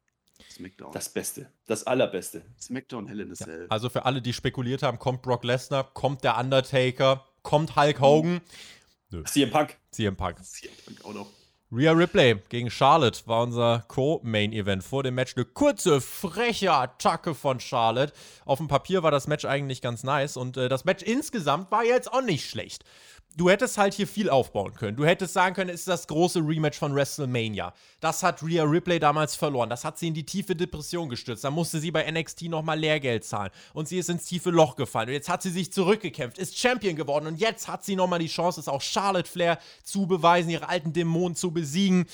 Smackdown. 0.51 0.93
Das 0.93 1.11
Beste. 1.11 1.53
Das 1.67 1.85
Allerbeste. 1.87 2.43
Smackdown 2.61 3.07
Hell 3.07 3.21
in 3.21 3.33
a 3.33 3.35
Cell. 3.35 3.63
Ja, 3.63 3.67
also 3.69 3.91
für 3.91 4.07
alle, 4.07 4.23
die 4.23 4.33
spekuliert 4.33 4.83
haben, 4.83 4.99
kommt 4.99 5.23
Brock 5.23 5.45
Lesnar, 5.45 5.93
kommt 5.93 6.25
der 6.25 6.39
Undertaker, 6.39 7.27
kommt 7.43 7.77
Hulk 7.77 8.01
Hogan. 8.01 8.41
Nö. 9.11 9.23
CM 9.25 9.51
Punk. 9.51 9.77
CM 9.91 10.17
Punk. 10.17 10.43
CM 10.43 10.73
Punk 10.85 11.05
auch 11.05 11.15
noch. 11.15 11.42
Rhea 11.75 11.93
Ripley 11.93 12.37
gegen 12.51 12.71
Charlotte 12.71 13.23
war 13.25 13.45
unser 13.45 13.83
Co-Main-Event. 13.89 14.85
Vor 14.85 15.03
dem 15.03 15.15
Match 15.15 15.35
eine 15.37 15.47
kurze, 15.47 16.03
freche 16.03 16.71
Attacke 16.71 17.35
von 17.35 17.61
Charlotte. 17.61 18.13
Auf 18.45 18.59
dem 18.59 18.69
Papier 18.69 19.03
war 19.03 19.11
das 19.11 19.27
Match 19.27 19.47
eigentlich 19.47 19.81
ganz 19.81 20.05
nice 20.05 20.37
und 20.37 20.59
äh, 20.59 20.69
das 20.69 20.85
Match 20.85 21.03
insgesamt 21.03 21.71
war 21.71 21.83
jetzt 21.83 22.13
auch 22.13 22.21
nicht 22.21 22.51
schlecht. 22.51 22.85
Du 23.37 23.51
hättest 23.51 23.79
halt 23.79 23.95
hier 23.95 24.07
viel 24.07 24.31
aufbauen 24.31 24.75
können. 24.75 24.97
Du 24.97 25.05
hättest 25.05 25.35
sagen 25.35 25.55
können, 25.55 25.71
es 25.71 25.81
ist 25.81 25.89
das 25.89 26.07
große 26.07 26.41
Rematch 26.41 26.79
von 26.79 26.95
WrestleMania. 26.95 27.73
Das 28.01 28.23
hat 28.23 28.43
Rhea 28.43 28.65
Ripley 28.65 28.99
damals 28.99 29.35
verloren. 29.35 29.71
Das 29.71 29.85
hat 29.85 29.99
sie 29.99 30.09
in 30.09 30.15
die 30.15 30.25
tiefe 30.25 30.55
Depression 30.55 31.09
gestürzt. 31.09 31.45
Da 31.45 31.51
musste 31.51 31.81
sie 31.81 31.91
bei 31.91 32.11
NXT 32.11 32.43
nochmal 32.43 32.79
Lehrgeld 32.79 33.25
zahlen. 33.25 33.51
Und 33.73 33.89
sie 33.89 33.99
ist 33.99 34.11
ins 34.11 34.25
tiefe 34.25 34.51
Loch 34.51 34.77
gefallen. 34.77 35.09
Und 35.09 35.15
jetzt 35.15 35.29
hat 35.29 35.43
sie 35.43 35.51
sich 35.51 35.73
zurückgekämpft, 35.73 36.39
ist 36.39 36.59
Champion 36.59 36.97
geworden. 36.97 37.27
Und 37.27 37.41
jetzt 37.41 37.69
hat 37.69 37.85
sie 37.85 37.97
nochmal 37.97 38.19
die 38.19 38.27
Chance, 38.27 38.61
es 38.61 38.69
auch 38.69 38.83
Charlotte 38.83 39.31
Flair 39.31 39.59
zu 39.83 40.07
beweisen, 40.07 40.51
ihre 40.51 40.69
alten 40.69 40.93
Dämonen 40.93 41.37
zu 41.37 41.51
besiegen. 41.51 42.07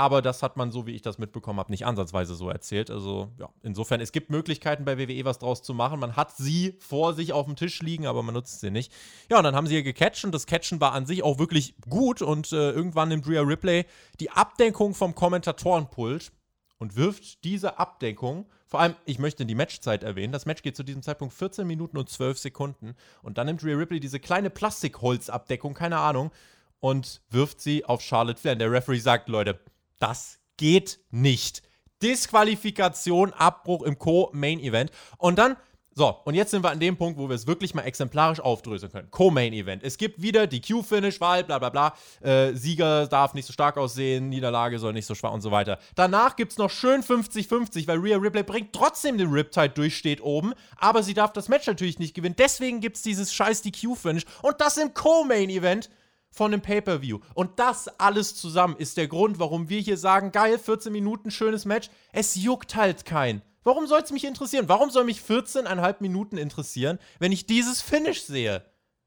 Aber 0.00 0.22
das 0.22 0.42
hat 0.42 0.56
man, 0.56 0.72
so 0.72 0.86
wie 0.86 0.92
ich 0.92 1.02
das 1.02 1.18
mitbekommen 1.18 1.58
habe, 1.58 1.70
nicht 1.70 1.84
ansatzweise 1.84 2.34
so 2.34 2.48
erzählt. 2.48 2.90
Also, 2.90 3.28
ja, 3.38 3.50
insofern, 3.62 4.00
es 4.00 4.12
gibt 4.12 4.30
Möglichkeiten 4.30 4.86
bei 4.86 4.96
WWE 4.96 5.26
was 5.26 5.38
draus 5.38 5.62
zu 5.62 5.74
machen. 5.74 6.00
Man 6.00 6.16
hat 6.16 6.34
sie 6.34 6.74
vor 6.78 7.12
sich 7.12 7.34
auf 7.34 7.44
dem 7.44 7.54
Tisch 7.54 7.82
liegen, 7.82 8.06
aber 8.06 8.22
man 8.22 8.32
nutzt 8.32 8.60
sie 8.60 8.70
nicht. 8.70 8.90
Ja, 9.30 9.36
und 9.36 9.44
dann 9.44 9.54
haben 9.54 9.66
sie 9.66 9.74
ihr 9.74 9.82
gecatcht 9.82 10.24
und 10.24 10.32
das 10.32 10.46
Catchen 10.46 10.80
war 10.80 10.94
an 10.94 11.04
sich 11.04 11.22
auch 11.22 11.38
wirklich 11.38 11.74
gut. 11.86 12.22
Und 12.22 12.50
äh, 12.50 12.70
irgendwann 12.70 13.10
nimmt 13.10 13.28
Rhea 13.28 13.42
Ripley 13.42 13.84
die 14.20 14.30
Abdenkung 14.30 14.94
vom 14.94 15.14
Kommentatorenpult 15.14 16.32
und 16.78 16.96
wirft 16.96 17.44
diese 17.44 17.78
Abdeckung, 17.78 18.46
vor 18.68 18.80
allem, 18.80 18.96
ich 19.04 19.18
möchte 19.18 19.44
die 19.44 19.54
Matchzeit 19.54 20.02
erwähnen. 20.02 20.32
Das 20.32 20.46
Match 20.46 20.62
geht 20.62 20.76
zu 20.76 20.82
diesem 20.82 21.02
Zeitpunkt 21.02 21.34
14 21.34 21.66
Minuten 21.66 21.98
und 21.98 22.08
12 22.08 22.38
Sekunden. 22.38 22.94
Und 23.22 23.36
dann 23.36 23.48
nimmt 23.48 23.62
Rhea 23.62 23.76
Ripley 23.76 24.00
diese 24.00 24.18
kleine 24.18 24.48
Plastikholzabdeckung, 24.48 25.74
keine 25.74 25.98
Ahnung, 25.98 26.30
und 26.78 27.20
wirft 27.28 27.60
sie 27.60 27.84
auf 27.84 28.00
Charlotte 28.00 28.40
Flair. 28.40 28.54
Und 28.54 28.60
der 28.60 28.72
Referee 28.72 28.98
sagt, 28.98 29.28
Leute, 29.28 29.60
das 30.00 30.40
geht 30.56 30.98
nicht. 31.10 31.62
Disqualifikation, 32.02 33.32
Abbruch 33.34 33.82
im 33.82 33.98
Co-Main-Event. 33.98 34.90
Und 35.18 35.38
dann, 35.38 35.56
so, 35.94 36.16
und 36.24 36.34
jetzt 36.34 36.50
sind 36.50 36.64
wir 36.64 36.70
an 36.70 36.80
dem 36.80 36.96
Punkt, 36.96 37.18
wo 37.18 37.28
wir 37.28 37.34
es 37.34 37.46
wirklich 37.46 37.74
mal 37.74 37.82
exemplarisch 37.82 38.40
aufdröseln 38.40 38.90
können. 38.90 39.10
Co-Main-Event. 39.10 39.82
Es 39.82 39.98
gibt 39.98 40.22
wieder 40.22 40.46
die 40.46 40.62
Q-Finish, 40.62 41.20
weil 41.20 41.44
bla 41.44 41.58
bla 41.58 41.68
bla. 41.68 41.94
Äh, 42.22 42.54
Sieger 42.54 43.06
darf 43.06 43.34
nicht 43.34 43.46
so 43.46 43.52
stark 43.52 43.76
aussehen, 43.76 44.30
Niederlage 44.30 44.78
soll 44.78 44.94
nicht 44.94 45.04
so 45.04 45.14
schwach 45.14 45.32
und 45.32 45.42
so 45.42 45.50
weiter. 45.50 45.78
Danach 45.94 46.36
gibt 46.36 46.52
es 46.52 46.58
noch 46.58 46.70
schön 46.70 47.02
50-50, 47.02 47.86
weil 47.86 47.98
Rhea 47.98 48.16
Ripley 48.16 48.44
bringt 48.44 48.72
trotzdem 48.72 49.18
den 49.18 49.30
Riptide 49.30 49.70
durch, 49.70 49.96
steht 49.96 50.22
oben. 50.22 50.54
Aber 50.76 51.02
sie 51.02 51.12
darf 51.14 51.32
das 51.32 51.48
Match 51.48 51.66
natürlich 51.66 51.98
nicht 51.98 52.14
gewinnen. 52.14 52.36
Deswegen 52.38 52.80
gibt 52.80 52.96
es 52.96 53.02
dieses 53.02 53.34
scheiß 53.34 53.60
DQ-Finish. 53.62 54.24
Und 54.42 54.60
das 54.60 54.78
im 54.78 54.94
Co-Main-Event 54.94 55.90
von 56.30 56.52
einem 56.52 56.62
Pay-per-View. 56.62 57.20
Und 57.34 57.58
das 57.58 57.88
alles 57.98 58.34
zusammen 58.36 58.76
ist 58.76 58.96
der 58.96 59.08
Grund, 59.08 59.38
warum 59.38 59.68
wir 59.68 59.80
hier 59.80 59.96
sagen, 59.96 60.32
geil, 60.32 60.58
14 60.58 60.92
Minuten, 60.92 61.30
schönes 61.30 61.64
Match. 61.64 61.90
Es 62.12 62.34
juckt 62.36 62.76
halt 62.76 63.04
kein. 63.04 63.42
Warum 63.62 63.86
soll 63.86 64.00
es 64.00 64.12
mich 64.12 64.24
interessieren? 64.24 64.68
Warum 64.68 64.90
soll 64.90 65.04
mich 65.04 65.20
14,5 65.20 65.96
Minuten 66.00 66.38
interessieren, 66.38 66.98
wenn 67.18 67.32
ich 67.32 67.46
dieses 67.46 67.82
Finish 67.82 68.22
sehe? 68.22 68.64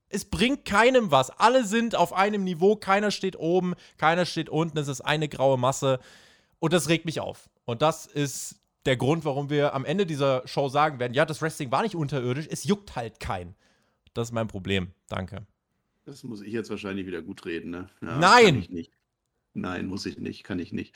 Es 0.09 0.25
bringt 0.25 0.65
keinem 0.65 1.09
was. 1.09 1.31
Alle 1.31 1.65
sind 1.65 1.95
auf 1.95 2.13
einem 2.13 2.43
Niveau, 2.43 2.75
keiner 2.75 3.09
steht 3.09 3.35
oben, 3.35 3.73
keiner 3.97 4.27
steht 4.27 4.49
unten, 4.49 4.77
es 4.77 4.87
ist 4.87 5.01
eine 5.01 5.27
graue 5.27 5.57
Masse. 5.57 5.99
Und 6.59 6.71
das 6.71 6.87
regt 6.87 7.05
mich 7.05 7.19
auf. 7.19 7.49
Und 7.65 7.81
das 7.81 8.05
ist 8.05 8.57
der 8.85 8.95
Grund, 8.95 9.25
warum 9.25 9.49
wir 9.49 9.73
am 9.73 9.85
Ende 9.85 10.05
dieser 10.05 10.47
Show 10.47 10.69
sagen 10.69 10.99
werden, 10.99 11.13
ja, 11.13 11.25
das 11.25 11.41
Wrestling 11.41 11.71
war 11.71 11.81
nicht 11.81 11.95
unterirdisch, 11.95 12.47
es 12.49 12.63
juckt 12.63 12.95
halt 12.95 13.19
kein. 13.19 13.55
Das 14.13 14.27
ist 14.27 14.33
mein 14.33 14.47
Problem. 14.47 14.91
Danke. 15.07 15.47
Das 16.05 16.23
muss 16.23 16.41
ich 16.41 16.51
jetzt 16.51 16.69
wahrscheinlich 16.69 17.05
wieder 17.05 17.21
gut 17.21 17.45
reden, 17.45 17.71
ne? 17.71 17.89
Ja, 18.01 18.17
Nein! 18.17 18.45
Kann 18.45 18.59
ich 18.59 18.69
nicht. 18.69 18.93
Nein, 19.53 19.85
muss 19.87 20.05
ich 20.05 20.17
nicht, 20.17 20.43
kann 20.43 20.59
ich 20.59 20.73
nicht. 20.73 20.95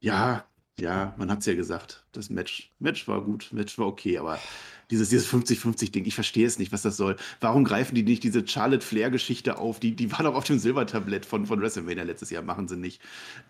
Ja, 0.00 0.48
ja, 0.78 1.14
man 1.18 1.30
hat 1.30 1.40
es 1.40 1.46
ja 1.46 1.54
gesagt. 1.54 2.06
Das 2.12 2.30
Match, 2.30 2.72
Match 2.78 3.06
war 3.08 3.22
gut, 3.22 3.52
Match 3.52 3.78
war 3.78 3.86
okay, 3.86 4.18
aber 4.18 4.38
dieses, 4.90 5.08
dieses 5.08 5.32
50-50-Ding, 5.32 6.04
ich 6.04 6.14
verstehe 6.14 6.46
es 6.46 6.58
nicht, 6.58 6.72
was 6.72 6.82
das 6.82 6.96
soll. 6.96 7.16
Warum 7.40 7.64
greifen 7.64 7.94
die 7.94 8.02
nicht 8.02 8.24
diese 8.24 8.46
Charlotte 8.46 8.84
Flair-Geschichte 8.84 9.58
auf? 9.58 9.80
Die, 9.80 9.94
die 9.94 10.10
war 10.12 10.24
doch 10.24 10.34
auf 10.34 10.44
dem 10.44 10.58
Silbertablett 10.58 11.24
von, 11.24 11.46
von 11.46 11.60
WrestleMania 11.60 12.04
letztes 12.04 12.30
Jahr, 12.30 12.42
machen 12.42 12.68
sie 12.68 12.76
nicht. 12.76 13.00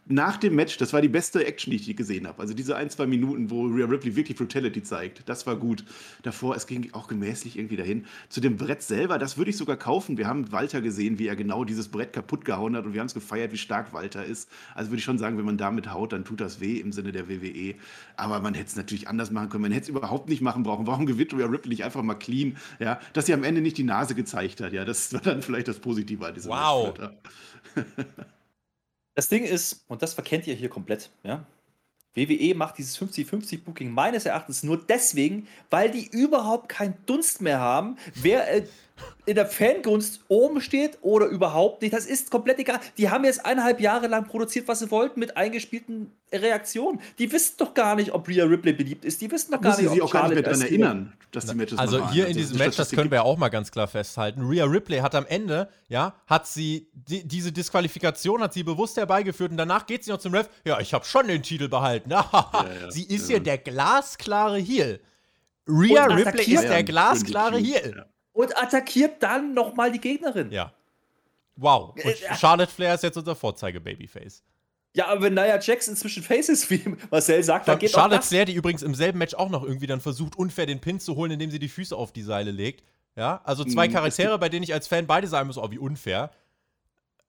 Nach 0.06 0.36
dem 0.36 0.54
Match, 0.54 0.76
das 0.76 0.92
war 0.92 1.00
die 1.00 1.08
beste 1.08 1.46
Action, 1.46 1.70
die 1.70 1.76
ich 1.76 1.96
gesehen 1.96 2.26
habe. 2.26 2.40
Also 2.40 2.54
diese 2.54 2.76
ein, 2.76 2.90
zwei 2.90 3.06
Minuten, 3.06 3.50
wo 3.50 3.66
Rhea 3.66 3.86
Ripley 3.86 4.16
wirklich 4.16 4.36
Brutality 4.36 4.82
zeigt, 4.82 5.28
das 5.28 5.46
war 5.46 5.56
gut. 5.56 5.84
Davor, 6.22 6.56
es 6.56 6.66
ging 6.66 6.90
auch 6.92 7.08
gemäßlich 7.08 7.58
irgendwie 7.58 7.76
dahin. 7.76 8.04
Zu 8.28 8.40
dem 8.40 8.56
Brett 8.56 8.82
selber, 8.82 9.18
das 9.18 9.38
würde 9.38 9.50
ich 9.50 9.56
sogar 9.56 9.76
kaufen. 9.76 10.18
Wir 10.18 10.26
haben 10.26 10.52
Walter 10.52 10.80
gesehen, 10.80 11.18
wie 11.18 11.26
er 11.26 11.36
genau 11.36 11.64
dieses 11.64 11.88
Brett 11.88 12.12
kaputt 12.12 12.44
gehauen 12.44 12.76
hat 12.76 12.84
und 12.84 12.92
wir 12.92 13.00
haben 13.00 13.06
es 13.06 13.14
gefeiert, 13.14 13.52
wie 13.52 13.58
stark 13.58 13.92
Walter 13.92 14.24
ist. 14.24 14.50
Also 14.74 14.90
würde 14.90 14.98
ich 14.98 15.04
schon 15.04 15.18
sagen, 15.18 15.38
wenn 15.38 15.44
man 15.44 15.56
damit 15.56 15.92
haut, 15.92 16.12
dann 16.12 16.24
tut 16.24 16.40
das 16.40 16.60
weh 16.60 16.78
im 16.78 16.92
Sinne 16.92 17.12
der 17.12 17.28
WWE. 17.28 17.74
Aber 18.16 18.40
man 18.40 18.54
hätte 18.54 18.68
es 18.68 18.76
natürlich 18.76 19.08
anders 19.08 19.30
machen 19.30 19.48
können. 19.48 19.62
Man 19.62 19.72
hätte 19.72 19.84
es 19.84 19.88
überhaupt 19.88 20.28
nicht 20.28 20.42
machen 20.42 20.62
brauchen. 20.62 20.86
Warum 20.86 21.06
gewinnt 21.06 21.29
Rhea 21.34 21.46
Ripley 21.46 21.70
nicht 21.70 21.84
einfach 21.84 22.02
mal 22.02 22.14
clean? 22.14 22.56
Ja, 22.78 23.00
dass 23.12 23.26
sie 23.26 23.34
am 23.34 23.44
Ende 23.44 23.60
nicht 23.60 23.78
die 23.78 23.84
Nase 23.84 24.14
gezeigt 24.14 24.60
hat. 24.60 24.72
Ja, 24.72 24.84
das 24.84 25.12
war 25.12 25.20
dann 25.20 25.42
vielleicht 25.42 25.68
das 25.68 25.78
Positive 25.78 26.26
an 26.26 26.34
diesem 26.34 26.50
Wow. 26.50 26.94
Das 29.14 29.28
Ding 29.28 29.44
ist, 29.44 29.84
und 29.88 30.02
das 30.02 30.14
verkennt 30.14 30.46
ihr 30.46 30.54
hier 30.54 30.68
komplett, 30.70 31.10
ja. 31.24 31.44
WWE 32.14 32.54
macht 32.54 32.78
dieses 32.78 32.98
50-50-Booking 32.98 33.90
meines 33.90 34.24
Erachtens 34.26 34.62
nur 34.62 34.78
deswegen, 34.84 35.46
weil 35.68 35.90
die 35.90 36.08
überhaupt 36.08 36.68
keinen 36.68 36.94
Dunst 37.06 37.40
mehr 37.40 37.60
haben, 37.60 37.96
wer 38.14 38.52
äh, 38.52 38.66
in 39.26 39.34
der 39.34 39.46
Fangunst 39.46 40.20
oben 40.28 40.60
steht 40.60 40.98
oder 41.02 41.26
überhaupt 41.26 41.82
nicht. 41.82 41.94
Das 41.94 42.06
ist 42.06 42.30
komplett 42.30 42.58
egal. 42.58 42.80
Die 42.98 43.10
haben 43.10 43.24
jetzt 43.24 43.44
eineinhalb 43.44 43.80
Jahre 43.80 44.06
lang 44.06 44.26
produziert, 44.26 44.66
was 44.66 44.80
sie 44.80 44.90
wollten, 44.90 45.20
mit 45.20 45.36
eingespielten 45.36 46.12
Reaktionen. 46.32 47.00
Die 47.18 47.30
wissen 47.30 47.54
doch 47.58 47.74
gar 47.74 47.94
nicht, 47.94 48.12
ob 48.12 48.28
Rhea 48.28 48.44
Ripley 48.44 48.72
beliebt 48.72 49.04
ist. 49.04 49.20
Die 49.20 49.30
wissen 49.30 49.52
doch 49.52 49.60
gar 49.60 49.72
Müssen 49.72 49.84
nicht, 49.84 49.94
sie 49.94 50.02
ob 50.02 50.08
auch 50.08 50.12
gar 50.12 50.28
nicht 50.28 50.34
mehr 50.34 50.42
daran 50.42 50.62
erinnern, 50.62 51.12
dass 51.32 51.46
die 51.46 51.54
Matches 51.54 51.78
Also 51.78 52.10
hier 52.10 52.26
in 52.26 52.36
diesem 52.36 52.56
die 52.56 52.62
Match, 52.64 52.76
das 52.76 52.90
können 52.90 53.10
wir 53.10 53.16
ja 53.16 53.22
auch 53.22 53.36
mal 53.36 53.50
ganz 53.50 53.70
klar 53.70 53.88
festhalten. 53.88 54.42
Rhea 54.42 54.64
Ripley 54.64 54.98
hat 54.98 55.14
am 55.14 55.26
Ende, 55.26 55.68
ja, 55.88 56.14
hat 56.26 56.46
sie 56.46 56.88
die, 56.92 57.26
diese 57.26 57.52
Disqualifikation 57.52 58.42
hat 58.42 58.52
sie 58.52 58.62
bewusst 58.62 58.96
herbeigeführt 58.96 59.50
und 59.50 59.56
danach 59.56 59.86
geht 59.86 60.04
sie 60.04 60.10
noch 60.10 60.18
zum 60.18 60.34
Ref. 60.34 60.48
Ja, 60.64 60.80
ich 60.80 60.94
habe 60.94 61.04
schon 61.04 61.28
den 61.28 61.42
Titel 61.42 61.68
behalten. 61.68 62.10
ja, 62.10 62.50
sie 62.88 63.04
ist 63.04 63.28
ja. 63.28 63.36
hier 63.36 63.40
der 63.40 63.58
glasklare 63.58 64.58
Heel. 64.58 65.00
Rhea 65.68 66.04
Ripley 66.06 66.54
ist 66.54 66.62
der 66.62 66.82
glasklare 66.82 67.58
Heel. 67.58 68.06
Und 68.32 68.56
attackiert 68.56 69.22
dann 69.22 69.54
nochmal 69.54 69.90
die 69.90 70.00
Gegnerin. 70.00 70.50
Ja. 70.50 70.72
Wow. 71.56 71.94
Und 71.94 72.04
Äh, 72.04 72.34
Charlotte 72.36 72.72
Flair 72.72 72.94
ist 72.94 73.02
jetzt 73.02 73.16
unser 73.16 73.34
Vorzeige-Babyface. 73.34 74.42
Ja, 74.94 75.06
aber 75.06 75.22
wenn 75.22 75.34
Nia 75.34 75.60
Jax 75.60 75.86
inzwischen 75.88 76.22
Face 76.22 76.48
ist, 76.48 76.68
wie 76.70 76.82
Marcel 77.10 77.42
sagt, 77.44 77.68
dann 77.68 77.78
geht 77.78 77.94
auch 77.94 78.00
Charlotte 78.00 78.20
das. 78.20 78.28
Flair, 78.28 78.44
die 78.44 78.54
übrigens 78.54 78.82
im 78.82 78.94
selben 78.94 79.18
Match 79.18 79.34
auch 79.34 79.48
noch 79.48 79.62
irgendwie 79.62 79.86
dann 79.86 80.00
versucht, 80.00 80.36
unfair 80.36 80.66
den 80.66 80.80
Pin 80.80 80.98
zu 80.98 81.14
holen, 81.14 81.30
indem 81.30 81.50
sie 81.50 81.60
die 81.60 81.68
Füße 81.68 81.94
auf 81.94 82.12
die 82.12 82.22
Seile 82.22 82.50
legt. 82.50 82.82
Ja, 83.16 83.40
also 83.44 83.64
zwei 83.64 83.86
es 83.86 83.92
Charaktere, 83.92 84.38
bei 84.38 84.48
denen 84.48 84.62
ich 84.62 84.72
als 84.72 84.86
Fan 84.86 85.06
beide 85.06 85.26
sagen 85.26 85.46
muss, 85.48 85.58
oh, 85.58 85.70
wie 85.70 85.78
unfair. 85.78 86.30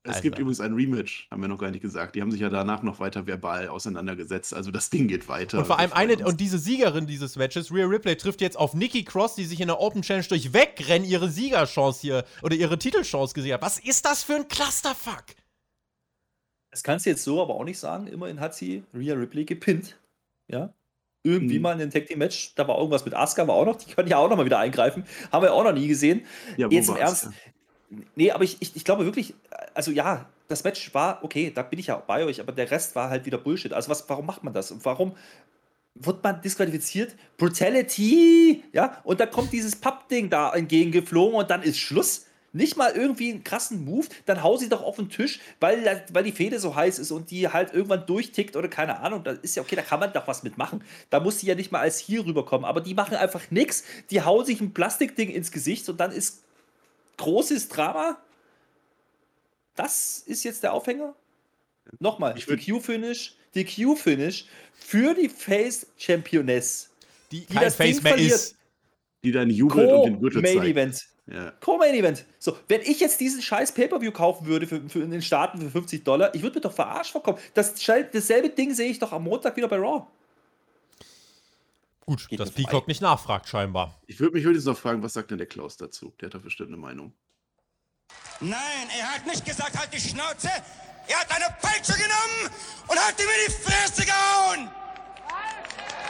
Es 0.03 0.13
Also. 0.15 0.21
gibt 0.23 0.39
übrigens 0.39 0.59
ein 0.59 0.73
Rematch, 0.73 1.27
haben 1.29 1.41
wir 1.43 1.47
noch 1.47 1.59
gar 1.59 1.69
nicht 1.69 1.81
gesagt. 1.83 2.15
Die 2.15 2.21
haben 2.21 2.31
sich 2.31 2.41
ja 2.41 2.49
danach 2.49 2.81
noch 2.81 2.99
weiter 2.99 3.27
verbal 3.27 3.67
auseinandergesetzt. 3.67 4.51
Also 4.53 4.71
das 4.71 4.89
Ding 4.89 5.07
geht 5.07 5.27
weiter. 5.27 5.59
Und 5.59 5.65
vor 5.67 5.77
allem 5.77 5.93
eine, 5.93 6.13
uns. 6.17 6.23
und 6.23 6.39
diese 6.41 6.57
Siegerin 6.57 7.05
dieses 7.05 7.35
Matches, 7.35 7.71
Rhea 7.71 7.85
Ripley, 7.85 8.15
trifft 8.17 8.41
jetzt 8.41 8.57
auf 8.57 8.73
Nikki 8.73 9.03
Cross, 9.03 9.35
die 9.35 9.45
sich 9.45 9.61
in 9.61 9.67
der 9.67 9.79
Open 9.79 10.01
Challenge 10.01 10.25
durch 10.27 10.53
Wegrennen 10.53 11.07
ihre 11.07 11.29
Siegerchance 11.29 12.01
hier 12.01 12.25
oder 12.41 12.55
ihre 12.55 12.79
Titelchance 12.79 13.35
gesichert 13.35 13.61
hat. 13.61 13.65
Was 13.67 13.77
ist 13.77 14.03
das 14.05 14.23
für 14.23 14.33
ein 14.33 14.47
Clusterfuck? 14.47 15.23
Das 16.71 16.83
kannst 16.83 17.05
du 17.05 17.09
jetzt 17.11 17.23
so 17.23 17.41
aber 17.41 17.53
auch 17.55 17.63
nicht 17.65 17.77
sagen. 17.79 18.07
Immerhin 18.07 18.39
hat 18.39 18.55
sie 18.55 18.83
Rhea 18.95 19.13
Ripley 19.13 19.45
gepinnt. 19.45 19.99
Ja. 20.47 20.73
Irgendwie 21.23 21.57
Mhm. 21.57 21.61
mal 21.61 21.73
in 21.73 21.79
dem 21.79 21.91
Tag 21.91 22.07
Team 22.07 22.17
Match, 22.17 22.55
da 22.55 22.67
war 22.67 22.77
irgendwas 22.77 23.05
mit 23.05 23.13
Asuka, 23.13 23.47
war 23.47 23.53
auch 23.53 23.65
noch, 23.65 23.75
die 23.75 23.93
können 23.93 24.09
ja 24.09 24.17
auch 24.17 24.27
noch 24.29 24.37
mal 24.37 24.45
wieder 24.45 24.57
eingreifen. 24.57 25.03
Haben 25.31 25.43
wir 25.43 25.53
auch 25.53 25.63
noch 25.63 25.73
nie 25.73 25.87
gesehen. 25.87 26.25
ja, 26.57 26.67
wo 26.71 26.73
jetzt 26.73 26.89
im? 26.89 26.95
Ernst. 26.95 27.29
Nee, 28.15 28.31
aber 28.31 28.43
ich, 28.43 28.57
ich, 28.61 28.75
ich 28.75 28.85
glaube 28.85 29.05
wirklich, 29.05 29.33
also 29.73 29.91
ja, 29.91 30.29
das 30.47 30.63
Match 30.63 30.93
war 30.93 31.23
okay, 31.23 31.51
da 31.53 31.61
bin 31.61 31.79
ich 31.79 31.87
ja 31.87 31.95
bei 31.95 32.23
euch, 32.23 32.39
aber 32.39 32.51
der 32.53 32.71
Rest 32.71 32.95
war 32.95 33.09
halt 33.09 33.25
wieder 33.25 33.37
Bullshit. 33.37 33.73
Also 33.73 33.89
was, 33.89 34.07
warum 34.09 34.25
macht 34.25 34.43
man 34.43 34.53
das? 34.53 34.71
Und 34.71 34.85
warum 34.85 35.13
wird 35.95 36.23
man 36.23 36.41
disqualifiziert? 36.41 37.15
Brutality! 37.37 38.63
Ja, 38.71 39.01
und 39.03 39.19
da 39.19 39.25
kommt 39.25 39.51
dieses 39.51 39.75
Pappding 39.75 40.29
da 40.29 40.53
entgegengeflogen 40.53 41.35
und 41.35 41.49
dann 41.49 41.63
ist 41.63 41.79
Schluss. 41.79 42.27
Nicht 42.53 42.75
mal 42.75 42.91
irgendwie 42.91 43.31
einen 43.31 43.45
krassen 43.45 43.85
Move, 43.85 44.07
dann 44.25 44.43
hau 44.43 44.57
sie 44.57 44.67
doch 44.67 44.83
auf 44.83 44.97
den 44.97 45.09
Tisch, 45.09 45.39
weil, 45.61 46.03
weil 46.11 46.25
die 46.25 46.33
Fede 46.33 46.59
so 46.59 46.75
heiß 46.75 46.99
ist 46.99 47.11
und 47.11 47.31
die 47.31 47.47
halt 47.47 47.73
irgendwann 47.73 48.05
durchtickt 48.05 48.57
oder 48.57 48.67
keine 48.67 48.99
Ahnung. 48.99 49.23
Da 49.23 49.31
ist 49.31 49.55
ja 49.55 49.63
okay, 49.63 49.77
da 49.77 49.81
kann 49.81 50.01
man 50.01 50.11
doch 50.11 50.27
was 50.27 50.43
mitmachen. 50.43 50.83
Da 51.09 51.21
muss 51.21 51.39
sie 51.39 51.47
ja 51.47 51.55
nicht 51.55 51.71
mal 51.71 51.79
als 51.79 51.97
hier 51.97 52.25
rüberkommen. 52.25 52.65
Aber 52.65 52.81
die 52.81 52.93
machen 52.93 53.15
einfach 53.15 53.51
nichts. 53.51 53.85
Die 54.09 54.21
hauen 54.21 54.45
sich 54.45 54.59
ein 54.59 54.73
Plastikding 54.73 55.29
ins 55.29 55.53
Gesicht 55.53 55.87
und 55.87 56.01
dann 56.01 56.11
ist 56.11 56.43
großes 57.21 57.69
Drama. 57.69 58.17
Das 59.75 60.19
ist 60.25 60.43
jetzt 60.43 60.63
der 60.63 60.73
Aufhänger. 60.73 61.15
Nochmal, 61.99 62.37
Ich 62.37 62.45
die 62.45 62.57
Q-Finish, 62.57 63.35
die 63.55 63.65
Q-Finish 63.65 64.45
für 64.73 65.13
die 65.13 65.29
Face 65.29 65.87
Championess. 65.97 66.89
Die, 67.31 67.45
Die 67.45 67.53
das 67.53 67.77
Ding 67.77 67.93
Face 67.93 68.03
mehr 68.03 68.13
verliert. 68.13 68.35
ist. 68.35 68.55
Die 69.23 69.31
dann 69.31 69.49
jubelt 69.49 69.91
und 69.91 70.05
den 70.05 70.19
Gürtel 70.19 70.41
Co-Main 70.41 70.57
zeigt. 70.57 70.71
Event. 70.71 71.05
Ja. 71.27 71.51
Co-Main 71.61 71.93
Event. 71.95 72.25
So, 72.39 72.57
wenn 72.67 72.81
ich 72.81 72.99
jetzt 72.99 73.19
diesen 73.19 73.41
scheiß 73.41 73.71
Pay-Per-View 73.73 74.11
kaufen 74.11 74.47
würde 74.47 74.67
für, 74.67 74.81
für 74.89 75.01
in 75.01 75.11
den 75.11 75.21
Staaten 75.21 75.61
für 75.61 75.69
50 75.69 76.03
Dollar, 76.03 76.33
ich 76.33 76.41
würde 76.41 76.55
mir 76.55 76.61
doch 76.61 76.73
verarscht 76.73 77.11
vorkommen. 77.11 77.37
Das, 77.53 77.75
dasselbe 77.75 78.49
Ding 78.49 78.73
sehe 78.73 78.89
ich 78.89 78.99
doch 78.99 79.11
am 79.11 79.23
Montag 79.23 79.55
wieder 79.55 79.67
bei 79.67 79.77
Raw. 79.77 80.07
Gut, 82.11 82.27
Geht 82.27 82.41
dass. 82.41 82.51
Peacock 82.51 82.89
nicht 82.89 83.01
nachfragt, 83.01 83.47
scheinbar. 83.47 83.97
Ich 84.05 84.19
würde 84.19 84.33
mich 84.35 84.43
höchstens 84.43 84.65
noch 84.65 84.77
fragen, 84.77 85.01
was 85.01 85.13
sagt 85.13 85.31
denn 85.31 85.37
der 85.37 85.47
Klaus 85.47 85.77
dazu? 85.77 86.13
Der 86.19 86.25
hat 86.27 86.33
doch 86.33 86.41
bestimmt 86.41 86.67
eine 86.67 86.75
Meinung. 86.77 87.13
Nein, 88.41 88.89
er 88.99 89.13
hat 89.15 89.25
nicht 89.25 89.45
gesagt, 89.45 89.77
halt 89.79 89.93
die 89.93 89.99
Schnauze. 90.01 90.49
Er 91.07 91.19
hat 91.21 91.31
eine 91.33 91.55
Peitsche 91.61 91.93
genommen 91.93 92.53
und 92.87 92.99
hat 92.99 93.17
ihm 93.17 93.27
in 93.29 93.47
die 93.47 93.53
Fresse 93.63 94.05
gehauen. 94.05 94.69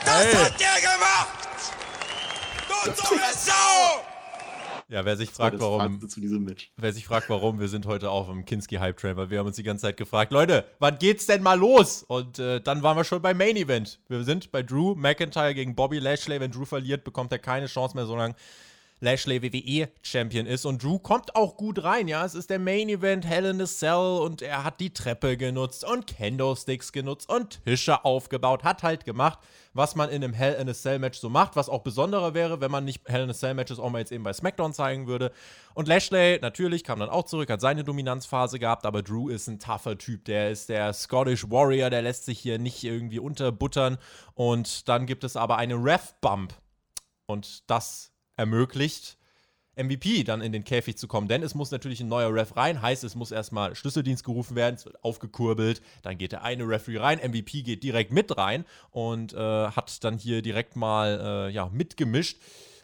Das 0.04 0.24
Hey. 0.24 0.34
hat 0.34 0.60
er 0.60 0.80
gemacht. 0.80 1.48
Du 2.66 2.90
dumme 3.02 3.22
Sau. 3.32 4.04
Ja, 4.92 5.06
wer 5.06 5.16
sich 5.16 5.30
fragt, 5.30 5.58
warum, 5.58 6.02
wer 6.76 6.92
sich 6.92 7.06
fragt, 7.06 7.30
warum, 7.30 7.58
wir 7.58 7.68
sind 7.68 7.86
heute 7.86 8.10
auf 8.10 8.26
dem 8.26 8.44
Kinski 8.44 8.74
Hype 8.76 8.98
Train, 8.98 9.16
weil 9.16 9.30
wir 9.30 9.38
haben 9.38 9.46
uns 9.46 9.56
die 9.56 9.62
ganze 9.62 9.82
Zeit 9.86 9.96
gefragt, 9.96 10.32
Leute, 10.32 10.66
wann 10.80 10.98
geht's 10.98 11.24
denn 11.24 11.42
mal 11.42 11.58
los? 11.58 12.02
Und 12.02 12.38
äh, 12.38 12.60
dann 12.60 12.82
waren 12.82 12.98
wir 12.98 13.04
schon 13.04 13.22
beim 13.22 13.38
Main 13.38 13.56
Event. 13.56 14.00
Wir 14.08 14.22
sind 14.22 14.52
bei 14.52 14.62
Drew 14.62 14.94
McIntyre 14.94 15.54
gegen 15.54 15.74
Bobby 15.74 15.98
Lashley. 15.98 16.38
Wenn 16.40 16.50
Drew 16.50 16.66
verliert, 16.66 17.04
bekommt 17.04 17.32
er 17.32 17.38
keine 17.38 17.68
Chance 17.68 17.96
mehr, 17.96 18.04
solange 18.04 18.34
Lashley 19.02 19.42
WWE 19.42 19.88
Champion 20.00 20.46
ist. 20.46 20.64
Und 20.64 20.82
Drew 20.82 20.98
kommt 21.00 21.34
auch 21.34 21.56
gut 21.56 21.82
rein, 21.82 22.06
ja. 22.06 22.24
Es 22.24 22.34
ist 22.34 22.50
der 22.50 22.60
Main 22.60 22.88
Event, 22.88 23.26
Hell 23.26 23.46
in 23.46 23.60
a 23.60 23.66
Cell 23.66 24.20
und 24.22 24.42
er 24.42 24.62
hat 24.62 24.78
die 24.78 24.92
Treppe 24.92 25.36
genutzt 25.36 25.84
und 25.84 26.06
Kendo-Sticks 26.06 26.92
genutzt 26.92 27.28
und 27.28 27.64
Tische 27.64 28.04
aufgebaut. 28.04 28.62
Hat 28.62 28.84
halt 28.84 29.04
gemacht, 29.04 29.40
was 29.74 29.96
man 29.96 30.08
in 30.08 30.22
einem 30.22 30.32
Hell 30.32 30.54
in 30.54 30.68
a 30.68 30.72
Cell 30.72 31.00
Match 31.00 31.18
so 31.18 31.28
macht, 31.28 31.56
was 31.56 31.68
auch 31.68 31.82
besonderer 31.82 32.32
wäre, 32.34 32.60
wenn 32.60 32.70
man 32.70 32.84
nicht 32.84 33.02
Hell 33.08 33.24
in 33.24 33.30
a 33.30 33.34
Cell 33.34 33.54
Matches 33.54 33.80
auch 33.80 33.90
mal 33.90 33.98
jetzt 33.98 34.12
eben 34.12 34.22
bei 34.22 34.32
SmackDown 34.32 34.72
zeigen 34.72 35.08
würde. 35.08 35.32
Und 35.74 35.88
Lashley 35.88 36.38
natürlich 36.40 36.84
kam 36.84 37.00
dann 37.00 37.10
auch 37.10 37.24
zurück, 37.24 37.50
hat 37.50 37.60
seine 37.60 37.82
Dominanzphase 37.82 38.60
gehabt, 38.60 38.86
aber 38.86 39.02
Drew 39.02 39.28
ist 39.30 39.48
ein 39.48 39.58
tougher 39.58 39.98
Typ. 39.98 40.26
Der 40.26 40.50
ist 40.52 40.68
der 40.68 40.92
Scottish 40.92 41.50
Warrior, 41.50 41.90
der 41.90 42.02
lässt 42.02 42.24
sich 42.24 42.38
hier 42.38 42.60
nicht 42.60 42.84
irgendwie 42.84 43.18
unterbuttern. 43.18 43.98
Und 44.34 44.88
dann 44.88 45.06
gibt 45.06 45.24
es 45.24 45.36
aber 45.36 45.56
eine 45.56 45.74
Ref-Bump. 45.74 46.54
Und 47.26 47.68
das 47.68 48.11
ermöglicht 48.42 49.18
MVP 49.76 50.24
dann 50.24 50.42
in 50.42 50.52
den 50.52 50.64
Käfig 50.64 50.98
zu 50.98 51.06
kommen, 51.08 51.28
denn 51.28 51.42
es 51.42 51.54
muss 51.54 51.70
natürlich 51.70 52.00
ein 52.00 52.08
neuer 52.08 52.34
Ref 52.34 52.56
rein, 52.56 52.82
heißt 52.82 53.04
es 53.04 53.14
muss 53.14 53.30
erstmal 53.30 53.74
Schlüsseldienst 53.74 54.24
gerufen 54.24 54.56
werden, 54.56 54.74
es 54.74 54.84
wird 54.84 55.02
aufgekurbelt, 55.02 55.80
dann 56.02 56.18
geht 56.18 56.32
der 56.32 56.42
eine 56.42 56.68
Referee 56.68 56.98
rein, 56.98 57.18
MVP 57.18 57.62
geht 57.62 57.82
direkt 57.82 58.12
mit 58.12 58.36
rein 58.36 58.66
und 58.90 59.32
äh, 59.32 59.38
hat 59.38 60.04
dann 60.04 60.18
hier 60.18 60.42
direkt 60.42 60.76
mal 60.76 61.48
äh, 61.48 61.54
ja, 61.54 61.70
mitgemischt. 61.72 62.38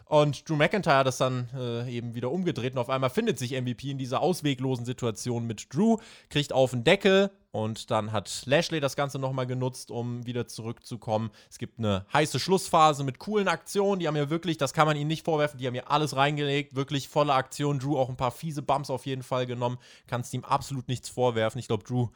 Und 0.05 0.49
Drew 0.49 0.55
McIntyre 0.55 0.97
hat 0.97 1.07
das 1.07 1.17
dann 1.17 1.49
äh, 1.55 1.91
eben 1.91 2.15
wieder 2.15 2.31
umgedreht 2.31 2.73
und 2.73 2.79
auf 2.79 2.89
einmal 2.89 3.11
findet 3.11 3.37
sich 3.37 3.51
MVP 3.51 3.91
in 3.91 3.99
dieser 3.99 4.21
ausweglosen 4.21 4.85
Situation 4.85 5.45
mit 5.45 5.71
Drew, 5.71 5.97
kriegt 6.29 6.53
auf 6.53 6.71
den 6.71 6.83
Deckel 6.83 7.29
und 7.51 7.89
dann 7.89 8.11
hat 8.11 8.43
Lashley 8.45 8.79
das 8.79 8.95
Ganze 8.95 9.19
nochmal 9.19 9.47
genutzt, 9.47 9.91
um 9.91 10.25
wieder 10.25 10.47
zurückzukommen. 10.47 11.31
Es 11.49 11.57
gibt 11.57 11.79
eine 11.79 12.05
heiße 12.13 12.39
Schlussphase 12.39 13.03
mit 13.03 13.19
coolen 13.19 13.47
Aktionen, 13.47 13.99
die 13.99 14.07
haben 14.07 14.15
ja 14.15 14.29
wirklich, 14.29 14.57
das 14.57 14.73
kann 14.73 14.87
man 14.87 14.97
ihnen 14.97 15.07
nicht 15.07 15.25
vorwerfen, 15.25 15.57
die 15.59 15.67
haben 15.67 15.75
ja 15.75 15.87
alles 15.87 16.15
reingelegt, 16.15 16.75
wirklich 16.75 17.09
volle 17.09 17.33
Aktion. 17.33 17.79
Drew 17.79 17.97
auch 17.97 18.09
ein 18.09 18.17
paar 18.17 18.31
fiese 18.31 18.61
Bumps 18.61 18.89
auf 18.89 19.05
jeden 19.05 19.23
Fall 19.23 19.45
genommen, 19.45 19.77
kannst 20.07 20.33
ihm 20.33 20.43
absolut 20.43 20.87
nichts 20.87 21.09
vorwerfen. 21.09 21.59
Ich 21.59 21.67
glaube, 21.67 21.83
Drew 21.83 22.09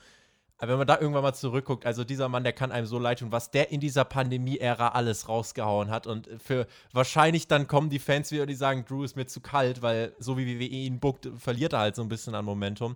wenn 0.68 0.78
man 0.78 0.88
da 0.88 1.00
irgendwann 1.00 1.24
mal 1.24 1.34
zurückguckt, 1.34 1.86
also 1.86 2.04
dieser 2.04 2.30
Mann, 2.30 2.44
der 2.44 2.54
kann 2.54 2.72
einem 2.72 2.88
so 2.88 3.00
leid 3.00 3.20
tun, 3.20 3.32
was 3.32 3.52
der 3.52 3.72
in 3.72 3.80
dieser 3.80 4.06
Pandemie-Ära 4.06 4.90
alles 4.90 5.28
rausgehauen 5.28 5.90
hat. 5.90 6.08
Und 6.08 6.30
für 6.44 6.68
wahrscheinlich 6.92 7.48
dann 7.48 7.68
kommen 7.68 7.90
die 7.90 8.00
Fans 8.00 8.32
wieder, 8.32 8.46
die 8.46 8.56
sagen, 8.56 8.86
Drew 8.86 9.04
ist 9.04 9.16
mir 9.16 9.26
zu 9.26 9.42
kalt, 9.42 9.82
weil 9.82 10.14
so 10.20 10.38
wie 10.38 10.60
WWE 10.60 10.66
ihn 10.66 11.00
bookt, 11.00 11.30
verliert 11.38 11.74
er 11.74 11.80
halt 11.80 11.96
so 11.96 12.02
ein 12.02 12.10
bisschen 12.10 12.36
an 12.36 12.46
Momentum. 12.46 12.96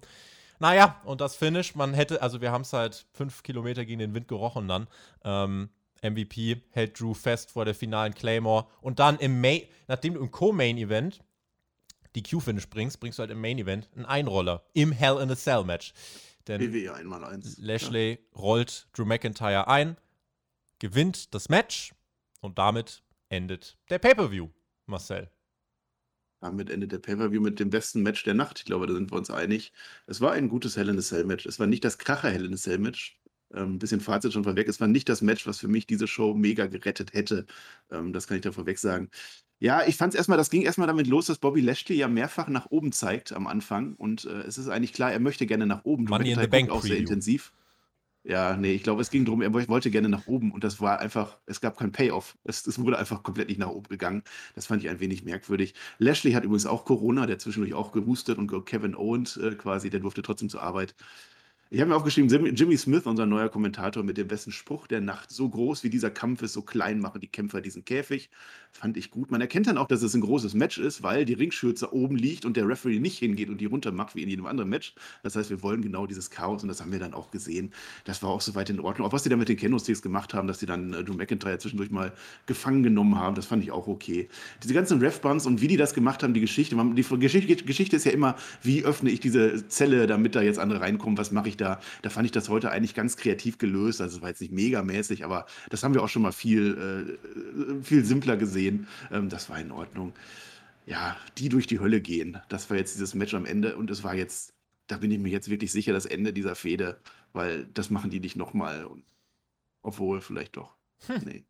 Naja, 0.60 1.02
und 1.06 1.22
das 1.22 1.36
Finish, 1.36 1.76
man 1.76 1.94
hätte, 1.94 2.22
also 2.22 2.42
wir 2.42 2.52
haben 2.52 2.62
es 2.62 2.74
halt 2.74 3.06
fünf 3.14 3.44
Kilometer 3.44 3.86
gegen 3.86 4.00
den 4.00 4.14
Wind 4.14 4.28
gerochen 4.28 4.68
dann. 4.68 4.88
Ähm, 5.24 5.70
MVP 6.02 6.62
hält 6.72 7.00
Drew 7.00 7.14
fest 7.14 7.52
vor 7.52 7.66
der 7.66 7.76
finalen 7.76 8.14
Claymore. 8.14 8.68
Und 8.82 9.00
dann 9.00 9.18
im 9.20 9.42
Main, 9.42 9.64
nachdem 9.88 10.14
du 10.14 10.20
im 10.20 10.32
Co-Main-Event 10.32 11.22
die 12.16 12.24
Q-Finish 12.24 12.70
bringst, 12.70 13.00
bringst 13.00 13.20
du 13.20 13.22
halt 13.22 13.32
im 13.32 13.42
Main-Event 13.42 13.90
einen 13.96 14.06
Einroller 14.06 14.64
im 14.74 14.92
Hell 14.92 15.20
in 15.22 15.32
a 15.32 15.36
Cell-Match. 15.36 15.94
Denn 16.48 16.62
WWE 16.62 16.94
einmal 16.94 17.24
eins. 17.24 17.58
Lashley 17.60 18.20
rollt 18.36 18.88
Drew 18.94 19.06
McIntyre 19.06 19.68
ein, 19.68 19.98
gewinnt 20.80 21.34
das 21.34 21.50
Match 21.50 21.94
und 22.42 22.58
damit 22.58 23.04
endet 23.30 23.78
der 23.90 24.00
Pay-Per-View, 24.00 24.50
Marcel. 24.86 25.30
Damit 26.40 26.70
endet 26.70 26.92
der 26.92 27.00
Pay-Per-View 27.00 27.42
mit 27.42 27.60
dem 27.60 27.70
besten 27.70 28.04
Match 28.04 28.24
der 28.24 28.36
Nacht. 28.36 28.60
Ich 28.60 28.66
glaube, 28.66 28.86
da 28.88 28.94
sind 28.94 29.12
wir 29.12 29.18
uns 29.18 29.32
einig. 29.32 29.74
Es 30.06 30.22
war 30.22 30.34
ein 30.34 30.50
gutes 30.50 30.78
Hell 30.78 30.90
in 30.90 30.98
a 30.98 31.02
Cell 31.02 31.24
Match. 31.24 31.46
Es 31.46 31.60
war 31.60 31.68
nicht 31.68 31.84
das 31.84 31.98
Kracher 31.98 32.30
Hell 32.30 32.46
in 32.46 32.54
a 32.54 32.58
Cell 32.58 32.78
Match. 32.78 33.20
Ähm, 33.54 33.76
ein 33.76 33.80
bisschen 33.80 34.02
Fazit 34.02 34.34
schon 34.34 34.44
vorweg. 34.44 34.68
Es 34.68 34.80
war 34.80 34.88
nicht 34.88 35.10
das 35.10 35.22
Match, 35.22 35.48
was 35.48 35.60
für 35.60 35.68
mich 35.68 35.88
diese 35.88 36.08
Show 36.08 36.34
mega 36.34 36.68
gerettet 36.68 37.14
hätte. 37.14 37.46
Ähm, 37.92 38.14
das 38.14 38.28
kann 38.28 38.38
ich 38.38 38.44
da 38.44 38.52
vorweg 38.52 38.78
sagen. 38.78 39.10
Ja, 39.60 39.88
ich 39.88 39.98
fand 39.98 40.14
es 40.14 40.18
erstmal, 40.18 40.38
das 40.38 40.52
ging 40.52 40.62
erstmal 40.62 40.88
damit 40.88 41.08
los, 41.08 41.26
dass 41.26 41.40
Bobby 41.40 41.62
Lashley 41.62 41.96
ja 41.98 42.08
mehrfach 42.08 42.48
nach 42.50 42.68
oben 42.70 42.92
zeigt 42.92 43.34
am 43.34 43.48
Anfang. 43.48 43.96
Und 43.96 44.26
äh, 44.26 44.42
es 44.42 44.58
ist 44.58 44.68
eigentlich 44.68 44.94
klar, 44.94 45.12
er 45.12 45.20
möchte 45.20 45.48
gerne 45.48 45.66
nach 45.66 45.86
oben. 45.86 46.04
Money 46.04 46.32
in 46.32 46.40
the 46.40 46.48
McIntyre 46.48 46.48
Bank 46.48 46.70
auch 46.70 46.84
sehr 46.84 46.98
Preview. 46.98 47.00
intensiv. 47.00 47.54
Ja, 48.30 48.58
nee, 48.58 48.74
ich 48.74 48.84
glaube, 48.84 49.02
es 49.02 49.10
ging 49.10 49.24
darum, 49.24 49.42
er 49.42 49.54
woll- 49.54 49.70
wollte 49.70 49.90
gerne 49.90 50.10
nach 50.10 50.28
oben 50.28 50.52
und 50.52 50.62
das 50.66 50.82
war 50.82 51.00
einfach, 51.00 51.38
es 51.46 51.62
gab 51.62 51.78
kein 51.78 51.94
Payoff. 51.94 52.38
Es, 52.44 52.68
es 52.68 52.78
wurde 52.78 52.98
einfach 53.00 53.24
komplett 53.24 53.48
nicht 53.48 53.58
nach 53.58 53.70
oben 53.70 53.88
gegangen. 53.88 54.22
Das 54.54 54.66
fand 54.66 54.84
ich 54.84 54.90
ein 54.90 55.00
wenig 55.00 55.24
merkwürdig. 55.24 55.74
Lashley 55.98 56.34
hat 56.34 56.44
übrigens 56.44 56.66
auch 56.66 56.84
Corona, 56.84 57.26
der 57.26 57.40
zwischendurch 57.40 57.74
auch 57.74 57.94
gehustet 57.94 58.38
und 58.38 58.50
Kevin 58.66 58.96
Owens 58.96 59.38
äh, 59.38 59.56
quasi, 59.56 59.90
der 59.90 60.02
durfte 60.02 60.22
trotzdem 60.24 60.50
zur 60.50 60.62
Arbeit. 60.62 60.94
Ich 61.70 61.82
habe 61.82 61.90
mir 61.90 61.98
aufgeschrieben, 61.98 62.30
Jimmy 62.56 62.78
Smith, 62.78 63.06
unser 63.06 63.26
neuer 63.26 63.50
Kommentator, 63.50 64.04
mit 64.04 64.18
dem 64.18 64.28
besten 64.28 64.52
Spruch 64.54 64.88
der 64.88 65.02
Nacht. 65.02 65.32
So 65.32 65.50
groß 65.50 65.84
wie 65.84 65.90
dieser 65.90 66.12
Kampf 66.12 66.42
ist, 66.44 66.54
so 66.54 66.62
klein 66.64 67.00
machen 67.00 67.22
die 67.22 67.28
Kämpfer 67.30 67.62
diesen 67.62 67.86
Käfig. 67.86 68.30
Fand 68.80 68.96
ich 68.96 69.10
gut. 69.10 69.32
Man 69.32 69.42
erkennt 69.42 69.66
dann 69.66 69.78
auch, 69.80 69.88
dass 69.88 70.04
es 70.04 70.14
ein 70.14 70.22
großes 70.22 70.54
Match 70.54 70.78
ist, 70.78 71.02
weil 71.02 71.26
die 71.26 71.34
Ringschürze 71.34 71.92
oben 71.96 72.16
liegt 72.16 72.46
und 72.46 72.56
der 72.58 72.68
Referee 72.68 73.00
nicht 73.00 73.18
hingeht 73.18 73.50
und 73.50 73.60
die 73.60 73.66
runter 73.66 73.92
macht 73.92 74.16
wie 74.16 74.22
in 74.22 74.30
jedem 74.30 74.46
anderen 74.46 74.70
Match. 74.70 74.94
Das 75.24 75.36
heißt, 75.36 75.50
wir 75.50 75.64
wollen 75.64 75.82
genau 75.82 76.06
dieses 76.06 76.30
Chaos 76.30 76.62
und 76.62 76.68
das 76.70 76.80
haben 76.80 76.92
wir 76.92 77.00
dann 77.00 77.16
auch 77.16 77.32
gesehen. 77.32 77.72
Das 78.06 78.22
war 78.22 78.30
auch 78.30 78.42
soweit 78.42 78.70
in 78.70 78.80
Ordnung. 78.80 79.08
Auch 79.08 79.14
was 79.14 79.24
die 79.24 79.30
da 79.30 79.36
mit 79.36 79.50
den 79.50 79.58
Kendo-Sticks 79.58 80.04
gemacht 80.04 80.36
haben, 80.36 80.48
dass 80.48 80.60
die 80.60 80.68
dann 80.68 80.94
äh, 80.94 81.04
Drew 81.04 81.16
McIntyre 81.16 81.58
zwischendurch 81.58 81.90
mal 81.90 82.14
gefangen 82.46 82.84
genommen 82.84 83.16
haben, 83.16 83.34
das 83.36 83.48
fand 83.48 83.64
ich 83.64 83.72
auch 83.72 83.88
okay. 83.88 84.30
Diese 84.62 84.76
ganzen 84.76 85.00
Ref-Buns 85.00 85.48
und 85.48 85.60
wie 85.60 85.68
die 85.68 85.78
das 85.78 85.96
gemacht 85.96 86.22
haben, 86.22 86.36
die 86.36 86.42
Geschichte. 86.42 86.76
man- 86.76 86.96
Die 86.96 87.02
Geschichte, 87.04 87.64
Geschichte 87.66 87.96
ist 87.96 88.06
ja 88.06 88.12
immer, 88.12 88.36
wie 88.62 88.84
öffne 88.84 89.10
ich 89.10 89.20
diese 89.20 89.68
Zelle, 89.70 90.06
damit 90.06 90.36
da 90.36 90.44
jetzt 90.44 90.60
andere 90.60 90.82
reinkommen, 90.82 91.18
was 91.18 91.32
mache 91.32 91.50
ich 91.50 91.58
da? 91.58 91.80
Da 92.04 92.12
fand 92.12 92.26
ich 92.28 92.32
das 92.32 92.48
heute 92.48 92.70
eigentlich 92.70 92.94
ganz 92.94 93.18
kreativ 93.18 93.58
gelöst. 93.58 94.02
Also 94.02 94.18
es 94.18 94.22
war 94.22 94.30
jetzt 94.30 94.42
nicht 94.42 94.54
megamäßig, 94.54 95.26
aber 95.26 95.48
das 95.72 95.82
haben 95.84 95.96
wir 95.96 96.04
auch 96.04 96.10
schon 96.10 96.22
mal 96.22 96.32
viel, 96.32 97.18
äh, 97.82 97.84
viel 97.84 98.06
simpler 98.06 98.38
gesehen. 98.38 98.67
Ähm, 99.12 99.30
das 99.30 99.50
war 99.50 99.60
in 99.60 99.72
Ordnung. 99.72 100.14
Ja, 100.86 101.18
die 101.38 101.50
durch 101.50 101.68
die 101.68 101.80
Hölle 101.80 102.02
gehen. 102.02 102.40
Das 102.50 102.70
war 102.70 102.78
jetzt 102.78 102.96
dieses 102.96 103.14
Match 103.14 103.34
am 103.34 103.46
Ende 103.46 103.76
und 103.78 103.92
es 103.92 104.04
war 104.04 104.16
jetzt, 104.16 104.54
da 104.88 104.98
bin 104.98 105.12
ich 105.12 105.20
mir 105.20 105.30
jetzt 105.30 105.50
wirklich 105.50 105.72
sicher, 105.72 105.94
das 105.94 106.06
Ende 106.06 106.34
dieser 106.34 106.56
Fehde, 106.56 107.00
weil 107.34 107.66
das 107.74 107.90
machen 107.90 108.10
die 108.10 108.20
nicht 108.20 108.36
nochmal. 108.38 108.88
Obwohl, 109.82 110.22
vielleicht 110.22 110.58
doch. 110.58 110.76
Nee. 111.26 111.46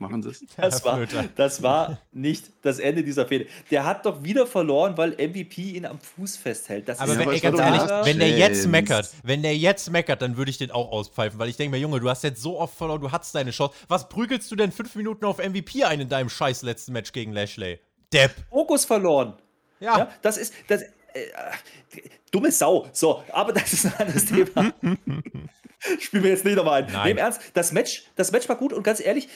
Machen 0.00 0.22
sie 0.22 0.30
es? 0.30 0.44
Das 0.56 0.84
war, 0.84 0.98
das 1.36 1.62
war 1.62 1.98
nicht 2.10 2.46
das 2.62 2.78
Ende 2.78 3.04
dieser 3.04 3.26
Fehde. 3.26 3.46
Der 3.70 3.84
hat 3.84 4.06
doch 4.06 4.24
wieder 4.24 4.46
verloren, 4.46 4.96
weil 4.96 5.10
MVP 5.10 5.72
ihn 5.72 5.84
am 5.84 6.00
Fuß 6.00 6.38
festhält. 6.38 6.88
Das 6.88 6.98
Aber 6.98 7.12
ist 7.12 7.18
wenn, 7.18 7.28
aber 7.28 7.34
ey, 7.34 7.40
ganz 7.40 7.58
ehrlich, 7.58 8.06
wenn 8.06 8.18
der 8.18 8.30
jetzt 8.30 8.66
meckert, 8.66 9.10
wenn 9.22 9.42
der 9.42 9.56
jetzt 9.56 9.90
meckert, 9.90 10.22
dann 10.22 10.38
würde 10.38 10.50
ich 10.50 10.58
den 10.58 10.70
auch 10.70 10.90
auspfeifen, 10.90 11.38
weil 11.38 11.50
ich 11.50 11.56
denke 11.56 11.76
mir, 11.76 11.80
Junge, 11.80 12.00
du 12.00 12.08
hast 12.08 12.24
jetzt 12.24 12.40
so 12.40 12.58
oft 12.58 12.74
verloren, 12.74 13.02
du 13.02 13.12
hattest 13.12 13.34
deine 13.34 13.50
Chance. 13.50 13.74
Was 13.88 14.08
prügelst 14.08 14.50
du 14.50 14.56
denn 14.56 14.72
fünf 14.72 14.94
Minuten 14.94 15.26
auf 15.26 15.36
MVP 15.38 15.84
ein 15.84 16.00
in 16.00 16.08
deinem 16.08 16.30
scheiß 16.30 16.62
letzten 16.62 16.92
Match 16.92 17.12
gegen 17.12 17.32
Lashley? 17.32 17.78
Depp. 18.12 18.32
Fokus 18.48 18.86
verloren. 18.86 19.34
Ja. 19.80 19.98
Ja, 19.98 20.10
das 20.22 20.38
ist. 20.38 20.54
Das, 20.68 20.82
äh, 20.82 20.88
dumme 22.30 22.52
Sau. 22.52 22.88
So, 22.92 23.22
aber 23.32 23.52
das 23.52 23.72
ist 23.72 23.86
ein 23.86 23.94
anderes 23.98 24.24
Thema. 24.24 24.72
Spielen 25.98 26.22
wir 26.22 26.30
jetzt 26.30 26.44
nicht 26.44 26.56
nochmal 26.56 26.82
ein. 26.82 26.92
Nein. 26.92 27.04
Nee, 27.04 27.10
im 27.12 27.18
Ernst, 27.18 27.40
das 27.54 27.72
Match, 27.72 28.04
das 28.16 28.32
Match 28.32 28.48
war 28.48 28.56
gut 28.56 28.72
und 28.72 28.82
ganz 28.82 29.00
ehrlich, 29.00 29.28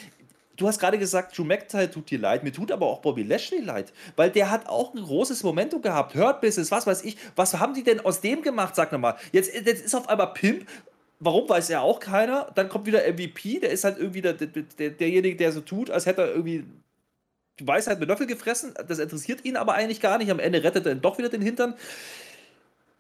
du 0.56 0.68
hast 0.68 0.78
gerade 0.78 0.98
gesagt, 0.98 1.36
Drew 1.36 1.44
McIntyre 1.44 1.90
tut 1.90 2.10
dir 2.10 2.18
leid. 2.18 2.44
Mir 2.44 2.52
tut 2.52 2.72
aber 2.72 2.86
auch 2.86 3.00
Bobby 3.00 3.22
Lashley 3.22 3.60
leid, 3.60 3.92
weil 4.16 4.30
der 4.30 4.50
hat 4.50 4.68
auch 4.68 4.94
ein 4.94 5.02
großes 5.02 5.42
Momentum 5.42 5.82
gehabt. 5.82 6.14
Hurt 6.14 6.40
Business, 6.40 6.70
was 6.70 6.86
weiß 6.86 7.04
ich. 7.04 7.16
Was 7.36 7.54
haben 7.58 7.74
die 7.74 7.82
denn 7.82 8.00
aus 8.00 8.20
dem 8.20 8.42
gemacht, 8.42 8.74
sag 8.76 8.92
nochmal. 8.92 9.16
Jetzt, 9.32 9.54
jetzt 9.54 9.84
ist 9.84 9.94
auf 9.94 10.08
einmal 10.08 10.32
Pimp. 10.32 10.66
Warum 11.20 11.48
weiß 11.48 11.68
ja 11.68 11.80
auch 11.80 12.00
keiner. 12.00 12.50
Dann 12.54 12.68
kommt 12.68 12.86
wieder 12.86 13.02
MVP, 13.08 13.60
der 13.60 13.70
ist 13.70 13.84
halt 13.84 13.98
irgendwie 13.98 14.20
der, 14.20 14.34
der, 14.34 14.90
derjenige, 14.90 15.36
der 15.36 15.52
so 15.52 15.60
tut, 15.60 15.90
als 15.90 16.06
hätte 16.06 16.22
er 16.22 16.28
irgendwie 16.28 16.64
die 17.58 17.66
Weisheit 17.66 18.00
mit 18.00 18.08
Löffel 18.08 18.26
gefressen. 18.26 18.74
Das 18.88 18.98
interessiert 18.98 19.44
ihn 19.44 19.56
aber 19.56 19.74
eigentlich 19.74 20.00
gar 20.00 20.18
nicht. 20.18 20.30
Am 20.30 20.40
Ende 20.40 20.62
rettet 20.62 20.86
er 20.86 20.92
dann 20.92 21.00
doch 21.00 21.18
wieder 21.18 21.28
den 21.28 21.42
Hintern. 21.42 21.74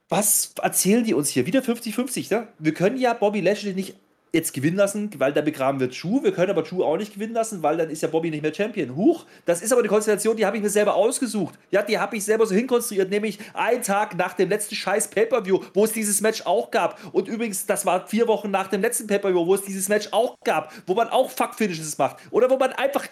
Was 0.08 0.52
erzählen 0.62 1.02
die 1.02 1.14
uns 1.14 1.30
hier? 1.30 1.46
Wieder 1.46 1.60
50-50, 1.60 2.32
ne? 2.32 2.48
Wir 2.58 2.74
können 2.74 2.98
ja 2.98 3.14
Bobby 3.14 3.40
Lashley 3.40 3.72
nicht 3.72 3.96
jetzt 4.34 4.52
gewinnen 4.52 4.76
lassen, 4.76 5.10
weil 5.18 5.32
da 5.32 5.40
begraben 5.40 5.80
wird 5.80 6.02
Drew. 6.02 6.22
Wir 6.22 6.32
können 6.32 6.50
aber 6.50 6.62
Drew 6.62 6.82
auch 6.82 6.96
nicht 6.96 7.14
gewinnen 7.14 7.32
lassen, 7.32 7.62
weil 7.62 7.76
dann 7.76 7.88
ist 7.88 8.02
ja 8.02 8.08
Bobby 8.08 8.30
nicht 8.30 8.42
mehr 8.42 8.52
Champion. 8.52 8.96
Huch, 8.96 9.24
das 9.46 9.62
ist 9.62 9.72
aber 9.72 9.82
die 9.82 9.88
Konstellation, 9.88 10.36
die 10.36 10.44
habe 10.44 10.56
ich 10.56 10.62
mir 10.62 10.68
selber 10.68 10.94
ausgesucht. 10.94 11.54
Ja, 11.70 11.82
die 11.82 11.98
habe 11.98 12.16
ich 12.16 12.24
selber 12.24 12.44
so 12.44 12.54
hinkonstruiert, 12.54 13.10
nämlich 13.10 13.38
einen 13.54 13.82
Tag 13.82 14.16
nach 14.16 14.34
dem 14.34 14.48
letzten 14.48 14.74
scheiß 14.74 15.08
Pay-Per-View, 15.08 15.60
wo 15.72 15.84
es 15.84 15.92
dieses 15.92 16.20
Match 16.20 16.42
auch 16.44 16.70
gab. 16.70 16.98
Und 17.14 17.28
übrigens, 17.28 17.64
das 17.64 17.86
war 17.86 18.06
vier 18.06 18.26
Wochen 18.26 18.50
nach 18.50 18.66
dem 18.66 18.82
letzten 18.82 19.06
Pay-Per-View, 19.06 19.46
wo 19.46 19.54
es 19.54 19.62
dieses 19.62 19.88
Match 19.88 20.08
auch 20.10 20.36
gab, 20.44 20.72
wo 20.86 20.94
man 20.94 21.08
auch 21.08 21.30
Fuck-Finishes 21.30 21.96
macht. 21.96 22.16
Oder 22.30 22.50
wo 22.50 22.56
man 22.56 22.72
einfach 22.72 23.06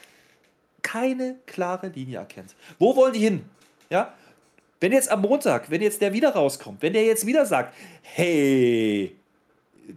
keine 0.83 1.37
klare 1.47 1.89
Linie 1.89 2.19
erkennt. 2.19 2.57
Wo 2.81 2.97
wollen 2.97 3.13
die 3.13 3.21
hin? 3.21 3.45
Ja? 3.89 4.13
Wenn 4.81 4.91
jetzt 4.91 5.09
am 5.09 5.21
Montag, 5.21 5.71
wenn 5.71 5.81
jetzt 5.81 6.03
der 6.03 6.13
wieder 6.13 6.31
rauskommt, 6.31 6.83
wenn 6.83 6.93
der 6.93 7.05
jetzt 7.05 7.25
wieder 7.25 7.47
sagt, 7.47 7.73
hey, 8.03 9.17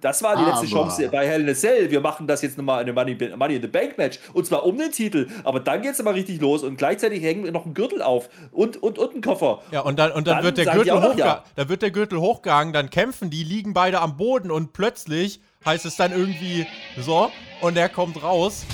das 0.01 0.21
war 0.23 0.35
die 0.35 0.43
letzte 0.43 0.67
Chance 0.67 1.09
bei 1.09 1.27
Hell 1.27 1.41
in 1.41 1.49
a 1.49 1.53
Cell. 1.53 1.89
Wir 1.91 2.01
machen 2.01 2.27
das 2.27 2.41
jetzt 2.41 2.57
nochmal 2.57 2.81
eine 2.81 2.91
Money, 2.93 3.15
Money 3.35 3.55
in 3.55 3.61
the 3.61 3.67
Bank 3.67 3.97
Match. 3.97 4.19
Und 4.33 4.45
zwar 4.45 4.65
um 4.65 4.77
den 4.77 4.91
Titel. 4.91 5.27
Aber 5.43 5.59
dann 5.59 5.81
geht 5.81 5.91
es 5.93 5.99
aber 5.99 6.13
richtig 6.13 6.41
los. 6.41 6.63
Und 6.63 6.77
gleichzeitig 6.77 7.23
hängen 7.23 7.43
wir 7.43 7.51
noch 7.51 7.65
einen 7.65 7.73
Gürtel 7.73 8.01
auf. 8.01 8.29
Und, 8.51 8.81
und, 8.81 8.97
und 8.99 9.11
einen 9.13 9.21
Koffer. 9.21 9.61
Ja, 9.71 9.81
und 9.81 9.97
dann, 9.99 10.11
und 10.11 10.27
dann, 10.27 10.37
Dann 10.37 10.43
wird 10.45 10.57
der 10.57 10.65
Gürtel 10.65 10.93
hochgehangen. 10.93 11.17
ja. 11.17 11.43
Dann 11.55 11.69
wird 11.69 11.81
der 11.81 11.91
Gürtel 11.91 12.19
hochgehangen, 12.19 12.73
dann 12.73 12.89
kämpfen 12.89 13.29
die, 13.29 13.43
liegen 13.43 13.73
beide 13.73 14.01
am 14.01 14.17
Boden 14.17 14.51
und 14.51 14.73
plötzlich 14.73 15.39
heißt 15.65 15.85
es 15.85 15.95
dann 15.95 16.11
irgendwie 16.11 16.67
so 16.99 17.31
und 17.61 17.77
er 17.77 17.89
kommt 17.89 18.21
raus 18.21 18.65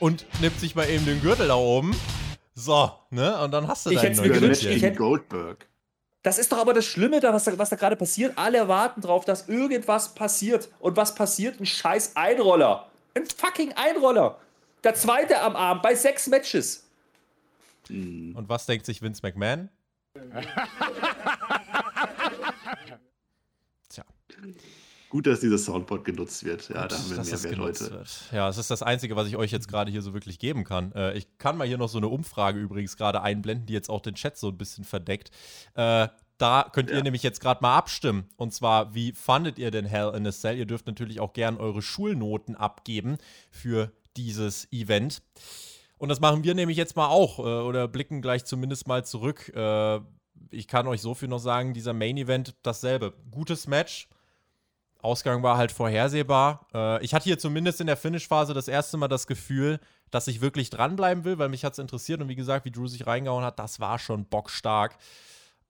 und 0.00 0.26
nimmt 0.40 0.58
sich 0.60 0.74
mal 0.74 0.88
eben 0.88 1.04
den 1.06 1.20
Gürtel 1.22 1.48
da 1.48 1.54
oben. 1.56 1.94
So, 2.54 2.90
ne? 3.10 3.38
Und 3.42 3.52
dann 3.52 3.68
hast 3.68 3.86
du 3.86 3.90
Ich 3.90 3.96
deinen 3.96 4.06
hätt's 4.08 4.18
neuen 4.18 4.30
mir 4.30 4.34
gewünscht, 4.40 4.64
ich 4.64 4.82
hätte- 4.82 4.96
Goldberg. 4.96 5.68
Das 6.26 6.38
ist 6.38 6.50
doch 6.50 6.58
aber 6.58 6.74
das 6.74 6.84
Schlimme, 6.84 7.20
da, 7.20 7.32
was, 7.32 7.44
da, 7.44 7.56
was 7.56 7.70
da 7.70 7.76
gerade 7.76 7.94
passiert. 7.94 8.36
Alle 8.36 8.66
warten 8.66 9.00
drauf, 9.00 9.24
dass 9.24 9.48
irgendwas 9.48 10.12
passiert. 10.12 10.68
Und 10.80 10.96
was 10.96 11.14
passiert? 11.14 11.60
Ein 11.60 11.66
scheiß 11.66 12.16
Einroller. 12.16 12.90
Ein 13.14 13.26
fucking 13.26 13.72
Einroller. 13.74 14.36
Der 14.82 14.96
zweite 14.96 15.40
am 15.40 15.54
Abend 15.54 15.84
bei 15.84 15.94
sechs 15.94 16.26
Matches. 16.26 16.84
Und 17.88 18.44
was 18.48 18.66
denkt 18.66 18.86
sich 18.86 19.00
Vince 19.02 19.20
McMahon? 19.22 19.68
Tja, 23.88 24.02
Gut, 25.08 25.26
dass 25.26 25.40
dieses 25.40 25.64
Soundboard 25.64 26.04
genutzt 26.04 26.44
wird. 26.44 26.68
Ja, 26.68 26.88
da 26.88 26.96
haben 26.98 27.10
wir 27.10 27.16
Mehrwert 27.16 27.42
genutzt 27.50 27.82
heute. 27.82 27.92
wird. 27.92 28.20
Ja, 28.32 28.48
es 28.48 28.58
ist 28.58 28.70
das 28.70 28.82
Einzige, 28.82 29.14
was 29.16 29.28
ich 29.28 29.36
euch 29.36 29.52
jetzt 29.52 29.68
gerade 29.68 29.90
hier 29.90 30.02
so 30.02 30.14
wirklich 30.14 30.38
geben 30.38 30.64
kann. 30.64 30.92
Äh, 30.92 31.16
ich 31.16 31.38
kann 31.38 31.56
mal 31.56 31.66
hier 31.66 31.78
noch 31.78 31.88
so 31.88 31.98
eine 31.98 32.08
Umfrage 32.08 32.58
übrigens 32.58 32.96
gerade 32.96 33.22
einblenden, 33.22 33.66
die 33.66 33.72
jetzt 33.72 33.88
auch 33.88 34.00
den 34.00 34.14
Chat 34.16 34.36
so 34.36 34.48
ein 34.48 34.58
bisschen 34.58 34.84
verdeckt. 34.84 35.30
Äh, 35.74 36.08
da 36.38 36.68
könnt 36.72 36.90
ihr 36.90 36.96
Ja. 36.98 37.02
nämlich 37.02 37.22
jetzt 37.22 37.40
gerade 37.40 37.60
mal 37.62 37.76
abstimmen. 37.76 38.28
Und 38.36 38.52
zwar, 38.52 38.94
wie 38.94 39.12
fandet 39.12 39.58
ihr 39.58 39.70
denn 39.70 39.86
Hell 39.86 40.12
in 40.14 40.26
a 40.26 40.32
Cell? 40.32 40.58
Ihr 40.58 40.66
dürft 40.66 40.86
natürlich 40.86 41.20
auch 41.20 41.32
gern 41.32 41.56
eure 41.56 41.80
Schulnoten 41.82 42.56
abgeben 42.56 43.16
für 43.50 43.92
dieses 44.16 44.70
Event. 44.72 45.22
Und 45.98 46.08
das 46.10 46.20
machen 46.20 46.44
wir 46.44 46.54
nämlich 46.54 46.76
jetzt 46.76 46.94
mal 46.96 47.06
auch 47.08 47.38
äh, 47.38 47.42
oder 47.42 47.88
blicken 47.88 48.20
gleich 48.20 48.44
zumindest 48.44 48.86
mal 48.86 49.04
zurück. 49.04 49.50
Äh, 49.54 50.00
ich 50.50 50.68
kann 50.68 50.86
euch 50.88 51.00
so 51.00 51.14
viel 51.14 51.28
noch 51.28 51.38
sagen, 51.38 51.72
dieser 51.72 51.94
Main 51.94 52.16
Event 52.18 52.54
dasselbe. 52.62 53.14
Gutes 53.30 53.66
Match. 53.66 54.08
Ausgang 55.06 55.42
war 55.42 55.56
halt 55.56 55.72
vorhersehbar. 55.72 56.66
Äh, 56.74 57.04
ich 57.04 57.14
hatte 57.14 57.24
hier 57.24 57.38
zumindest 57.38 57.80
in 57.80 57.86
der 57.86 57.96
Finish-Phase 57.96 58.52
das 58.52 58.68
erste 58.68 58.96
Mal 58.96 59.08
das 59.08 59.26
Gefühl, 59.26 59.80
dass 60.10 60.28
ich 60.28 60.40
wirklich 60.40 60.70
dranbleiben 60.70 61.24
will, 61.24 61.38
weil 61.38 61.48
mich 61.48 61.64
hat 61.64 61.72
es 61.72 61.78
interessiert. 61.78 62.20
Und 62.20 62.28
wie 62.28 62.36
gesagt, 62.36 62.64
wie 62.64 62.70
Drew 62.70 62.86
sich 62.86 63.06
reingehauen 63.06 63.44
hat, 63.44 63.58
das 63.58 63.80
war 63.80 63.98
schon 63.98 64.26
bockstark. 64.26 64.96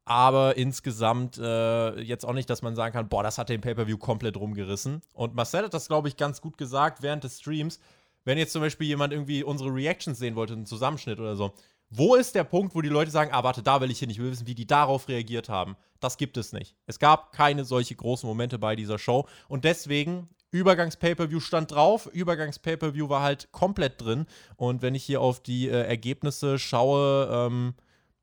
Aber 0.04 0.56
insgesamt 0.56 1.36
äh, 1.36 2.00
jetzt 2.00 2.24
auch 2.24 2.32
nicht, 2.32 2.48
dass 2.48 2.62
man 2.62 2.76
sagen 2.76 2.92
kann, 2.92 3.08
boah, 3.08 3.22
das 3.22 3.38
hat 3.38 3.48
den 3.48 3.60
Pay-Per-View 3.60 3.98
komplett 3.98 4.36
rumgerissen. 4.36 5.02
Und 5.12 5.34
Marcel 5.34 5.64
hat 5.64 5.74
das, 5.74 5.88
glaube 5.88 6.08
ich, 6.08 6.16
ganz 6.16 6.40
gut 6.40 6.56
gesagt 6.56 7.02
während 7.02 7.24
des 7.24 7.40
Streams. 7.40 7.80
Wenn 8.24 8.38
jetzt 8.38 8.52
zum 8.52 8.62
Beispiel 8.62 8.86
jemand 8.86 9.12
irgendwie 9.12 9.44
unsere 9.44 9.72
Reactions 9.72 10.18
sehen 10.18 10.36
wollte, 10.36 10.54
einen 10.54 10.66
Zusammenschnitt 10.66 11.18
oder 11.20 11.36
so, 11.36 11.54
wo 11.90 12.14
ist 12.14 12.34
der 12.34 12.44
Punkt, 12.44 12.74
wo 12.74 12.82
die 12.82 12.88
Leute 12.88 13.10
sagen, 13.10 13.30
ah, 13.32 13.44
warte, 13.44 13.62
da 13.62 13.80
will 13.80 13.90
ich 13.90 13.98
hin, 13.98 14.10
ich 14.10 14.18
will 14.18 14.30
wissen, 14.30 14.46
wie 14.46 14.54
die 14.54 14.66
darauf 14.66 15.08
reagiert 15.08 15.48
haben? 15.48 15.76
Das 16.00 16.16
gibt 16.16 16.36
es 16.36 16.52
nicht. 16.52 16.74
Es 16.86 16.98
gab 16.98 17.32
keine 17.32 17.64
solche 17.64 17.94
großen 17.94 18.28
Momente 18.28 18.58
bei 18.58 18.76
dieser 18.76 18.98
Show. 18.98 19.26
Und 19.48 19.64
deswegen, 19.64 20.28
Übergangs-Pay-Per-View 20.50 21.40
stand 21.40 21.72
drauf, 21.72 22.06
Übergangs-Pay-Per-View 22.12 23.08
war 23.08 23.22
halt 23.22 23.50
komplett 23.52 24.00
drin. 24.00 24.26
Und 24.56 24.82
wenn 24.82 24.94
ich 24.94 25.04
hier 25.04 25.20
auf 25.20 25.40
die 25.40 25.68
äh, 25.68 25.82
Ergebnisse 25.82 26.58
schaue, 26.58 27.28
ähm, 27.32 27.74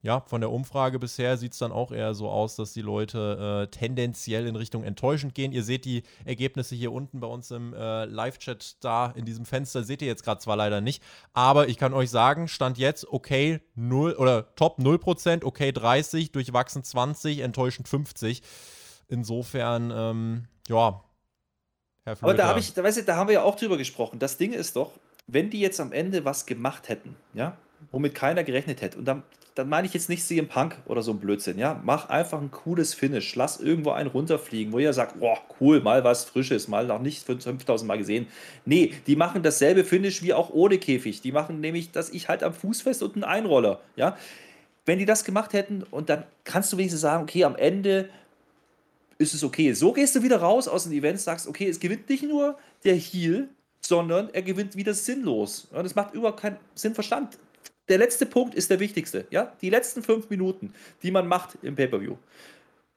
ja, 0.04 0.20
von 0.28 0.42
der 0.42 0.52
Umfrage 0.52 1.00
bisher 1.00 1.38
sieht 1.38 1.54
es 1.54 1.60
dann 1.60 1.72
auch 1.72 1.94
eher 1.94 2.14
so 2.14 2.30
aus, 2.30 2.58
dass 2.58 2.74
die 2.74 2.82
Leute 2.82 3.64
äh, 3.64 3.72
tendenziell 3.72 4.46
in 4.46 4.58
Richtung 4.58 4.84
enttäuschend 4.84 5.34
gehen. 5.34 5.54
Ihr 5.54 5.64
seht 5.64 5.86
die 5.86 6.04
Ergebnisse 6.26 6.76
hier 6.76 6.92
unten 6.92 7.22
bei 7.22 7.28
uns 7.28 7.52
im 7.52 7.74
äh, 7.74 8.04
Live-Chat 8.04 8.84
da 8.84 9.14
in 9.16 9.24
diesem 9.24 9.46
Fenster. 9.46 9.84
Seht 9.84 10.02
ihr 10.02 10.10
jetzt 10.10 10.26
gerade 10.26 10.42
zwar 10.42 10.58
leider 10.58 10.82
nicht, 10.82 11.02
aber 11.32 11.70
ich 11.70 11.78
kann 11.78 11.94
euch 11.94 12.10
sagen, 12.10 12.50
Stand 12.50 12.78
jetzt 12.78 13.08
okay 13.08 13.62
0 13.76 14.12
oder 14.16 14.54
Top 14.56 14.78
0%, 14.78 15.46
okay 15.46 15.72
30, 15.72 16.34
durchwachsen 16.34 16.84
20, 16.84 17.40
enttäuschend 17.40 17.88
50. 17.88 18.42
Insofern, 19.08 19.90
ähm, 19.96 20.48
ja. 20.68 21.02
Herr 22.04 22.18
Aber 22.20 22.34
da 22.34 22.44
Flöter. 22.44 22.48
habe 22.50 22.60
ich, 22.60 22.74
da, 22.74 22.84
weißt 22.84 22.98
du, 22.98 23.04
da 23.04 23.16
haben 23.16 23.28
wir 23.28 23.36
ja 23.36 23.44
auch 23.44 23.56
drüber 23.56 23.78
gesprochen. 23.78 24.20
Das 24.20 24.36
Ding 24.38 24.52
ist 24.52 24.76
doch, 24.76 24.92
wenn 25.28 25.50
die 25.50 25.62
jetzt 25.62 25.80
am 25.80 25.94
Ende 25.94 26.26
was 26.26 26.46
gemacht 26.46 26.90
hätten, 26.90 27.16
ja, 27.34 27.56
womit 27.94 28.16
keiner 28.16 28.44
gerechnet 28.44 28.82
hätte, 28.82 28.98
und 28.98 29.06
dann, 29.06 29.24
dann 29.56 29.70
meine 29.70 29.86
ich 29.88 29.94
jetzt 29.94 30.10
nicht 30.10 30.26
CM 30.26 30.48
Punk 30.48 30.78
oder 30.86 31.02
so 31.02 31.12
ein 31.12 31.20
Blödsinn, 31.20 31.60
ja, 31.60 31.80
mach 31.84 32.10
einfach 32.10 32.42
ein 32.42 32.52
cooles 32.52 32.94
Finish, 32.94 33.36
lass 33.36 33.60
irgendwo 33.60 33.92
einen 33.92 34.10
runterfliegen, 34.10 34.74
wo 34.74 34.80
ihr 34.80 34.94
sagt, 34.94 35.20
boah, 35.20 35.38
cool, 35.60 35.82
mal 35.82 36.04
was 36.04 36.26
Frisches, 36.26 36.68
mal 36.68 36.88
noch 36.88 37.00
nicht 37.00 37.24
5000 37.24 37.88
Mal 37.88 37.98
gesehen. 37.98 38.28
Nee, 38.66 38.94
die 39.06 39.16
machen 39.16 39.44
dasselbe 39.44 39.84
Finish 39.84 40.24
wie 40.24 40.34
auch 40.34 40.50
ohne 40.50 40.80
Käfig. 40.80 41.22
Die 41.22 41.32
machen 41.32 41.60
nämlich, 41.60 41.92
dass 41.92 42.10
ich 42.10 42.30
halt 42.30 42.44
am 42.44 42.54
Fuß 42.54 42.82
fest 42.82 43.04
und 43.04 43.16
einen 43.16 43.24
Einroller, 43.24 43.82
ja. 43.96 44.18
Wenn 44.86 45.00
die 45.00 45.06
das 45.06 45.24
gemacht 45.24 45.54
hätten 45.54 45.84
und 45.84 46.10
dann 46.10 46.24
kannst 46.44 46.74
du 46.74 46.78
wenigstens 46.78 47.02
sagen, 47.02 47.24
okay, 47.24 47.46
am 47.46 47.56
Ende 47.56 48.10
ist 49.18 49.34
es 49.34 49.44
okay. 49.44 49.74
So 49.74 49.94
gehst 49.94 50.16
du 50.16 50.24
wieder 50.24 50.38
raus 50.38 50.68
aus 50.68 50.84
dem 50.84 50.94
Event, 50.94 51.20
sagst, 51.20 51.48
okay, 51.48 51.70
es 51.70 51.80
gewinnt 51.80 52.10
nicht 52.10 52.24
nur 52.24 52.58
der 52.84 52.96
Heal, 52.96 53.48
sondern 53.80 54.30
er 54.34 54.42
gewinnt 54.42 54.76
wieder 54.76 54.94
sinnlos. 54.94 55.68
Das 55.72 55.96
macht 55.96 56.14
überhaupt 56.14 56.42
keinen 56.42 56.58
Sinn 56.76 56.94
Verstand. 56.96 57.38
Der 57.90 57.98
letzte 57.98 58.26
Punkt 58.26 58.56
ist 58.56 58.70
der 58.70 58.80
wichtigste. 58.80 59.26
Ja? 59.30 59.54
Die 59.62 59.70
letzten 59.70 60.04
fünf 60.04 60.30
Minuten, 60.30 60.74
die 61.02 61.12
man 61.12 61.28
macht 61.28 61.58
im 61.62 61.76
Pay-Per-View, 61.76 62.18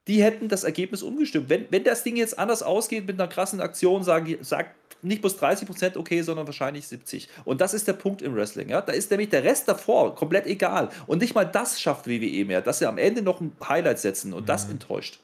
die 0.07 0.23
hätten 0.23 0.47
das 0.47 0.63
Ergebnis 0.63 1.03
umgestimmt. 1.03 1.49
Wenn, 1.49 1.65
wenn 1.69 1.83
das 1.83 2.03
Ding 2.03 2.15
jetzt 2.15 2.39
anders 2.39 2.63
ausgeht 2.63 3.05
mit 3.05 3.19
einer 3.19 3.29
krassen 3.29 3.59
Aktion, 3.59 4.03
sagen, 4.03 4.37
sagt 4.41 4.75
nicht 5.01 5.21
bloß 5.21 5.37
30% 5.39 5.97
okay, 5.97 6.21
sondern 6.21 6.47
wahrscheinlich 6.47 6.85
70%. 6.85 7.27
Und 7.45 7.61
das 7.61 7.73
ist 7.73 7.87
der 7.87 7.93
Punkt 7.93 8.21
im 8.21 8.35
Wrestling. 8.35 8.69
Ja? 8.69 8.81
Da 8.81 8.93
ist 8.93 9.11
nämlich 9.11 9.29
der 9.29 9.43
Rest 9.43 9.67
davor 9.67 10.15
komplett 10.15 10.45
egal. 10.47 10.89
Und 11.05 11.21
nicht 11.21 11.35
mal 11.35 11.45
das 11.45 11.79
schafft 11.79 12.07
WWE 12.07 12.45
mehr, 12.45 12.61
dass 12.61 12.79
sie 12.79 12.87
am 12.87 12.97
Ende 12.97 13.21
noch 13.21 13.41
ein 13.41 13.51
Highlight 13.67 13.99
setzen 13.99 14.33
und 14.33 14.47
das 14.49 14.69
enttäuscht. 14.69 15.19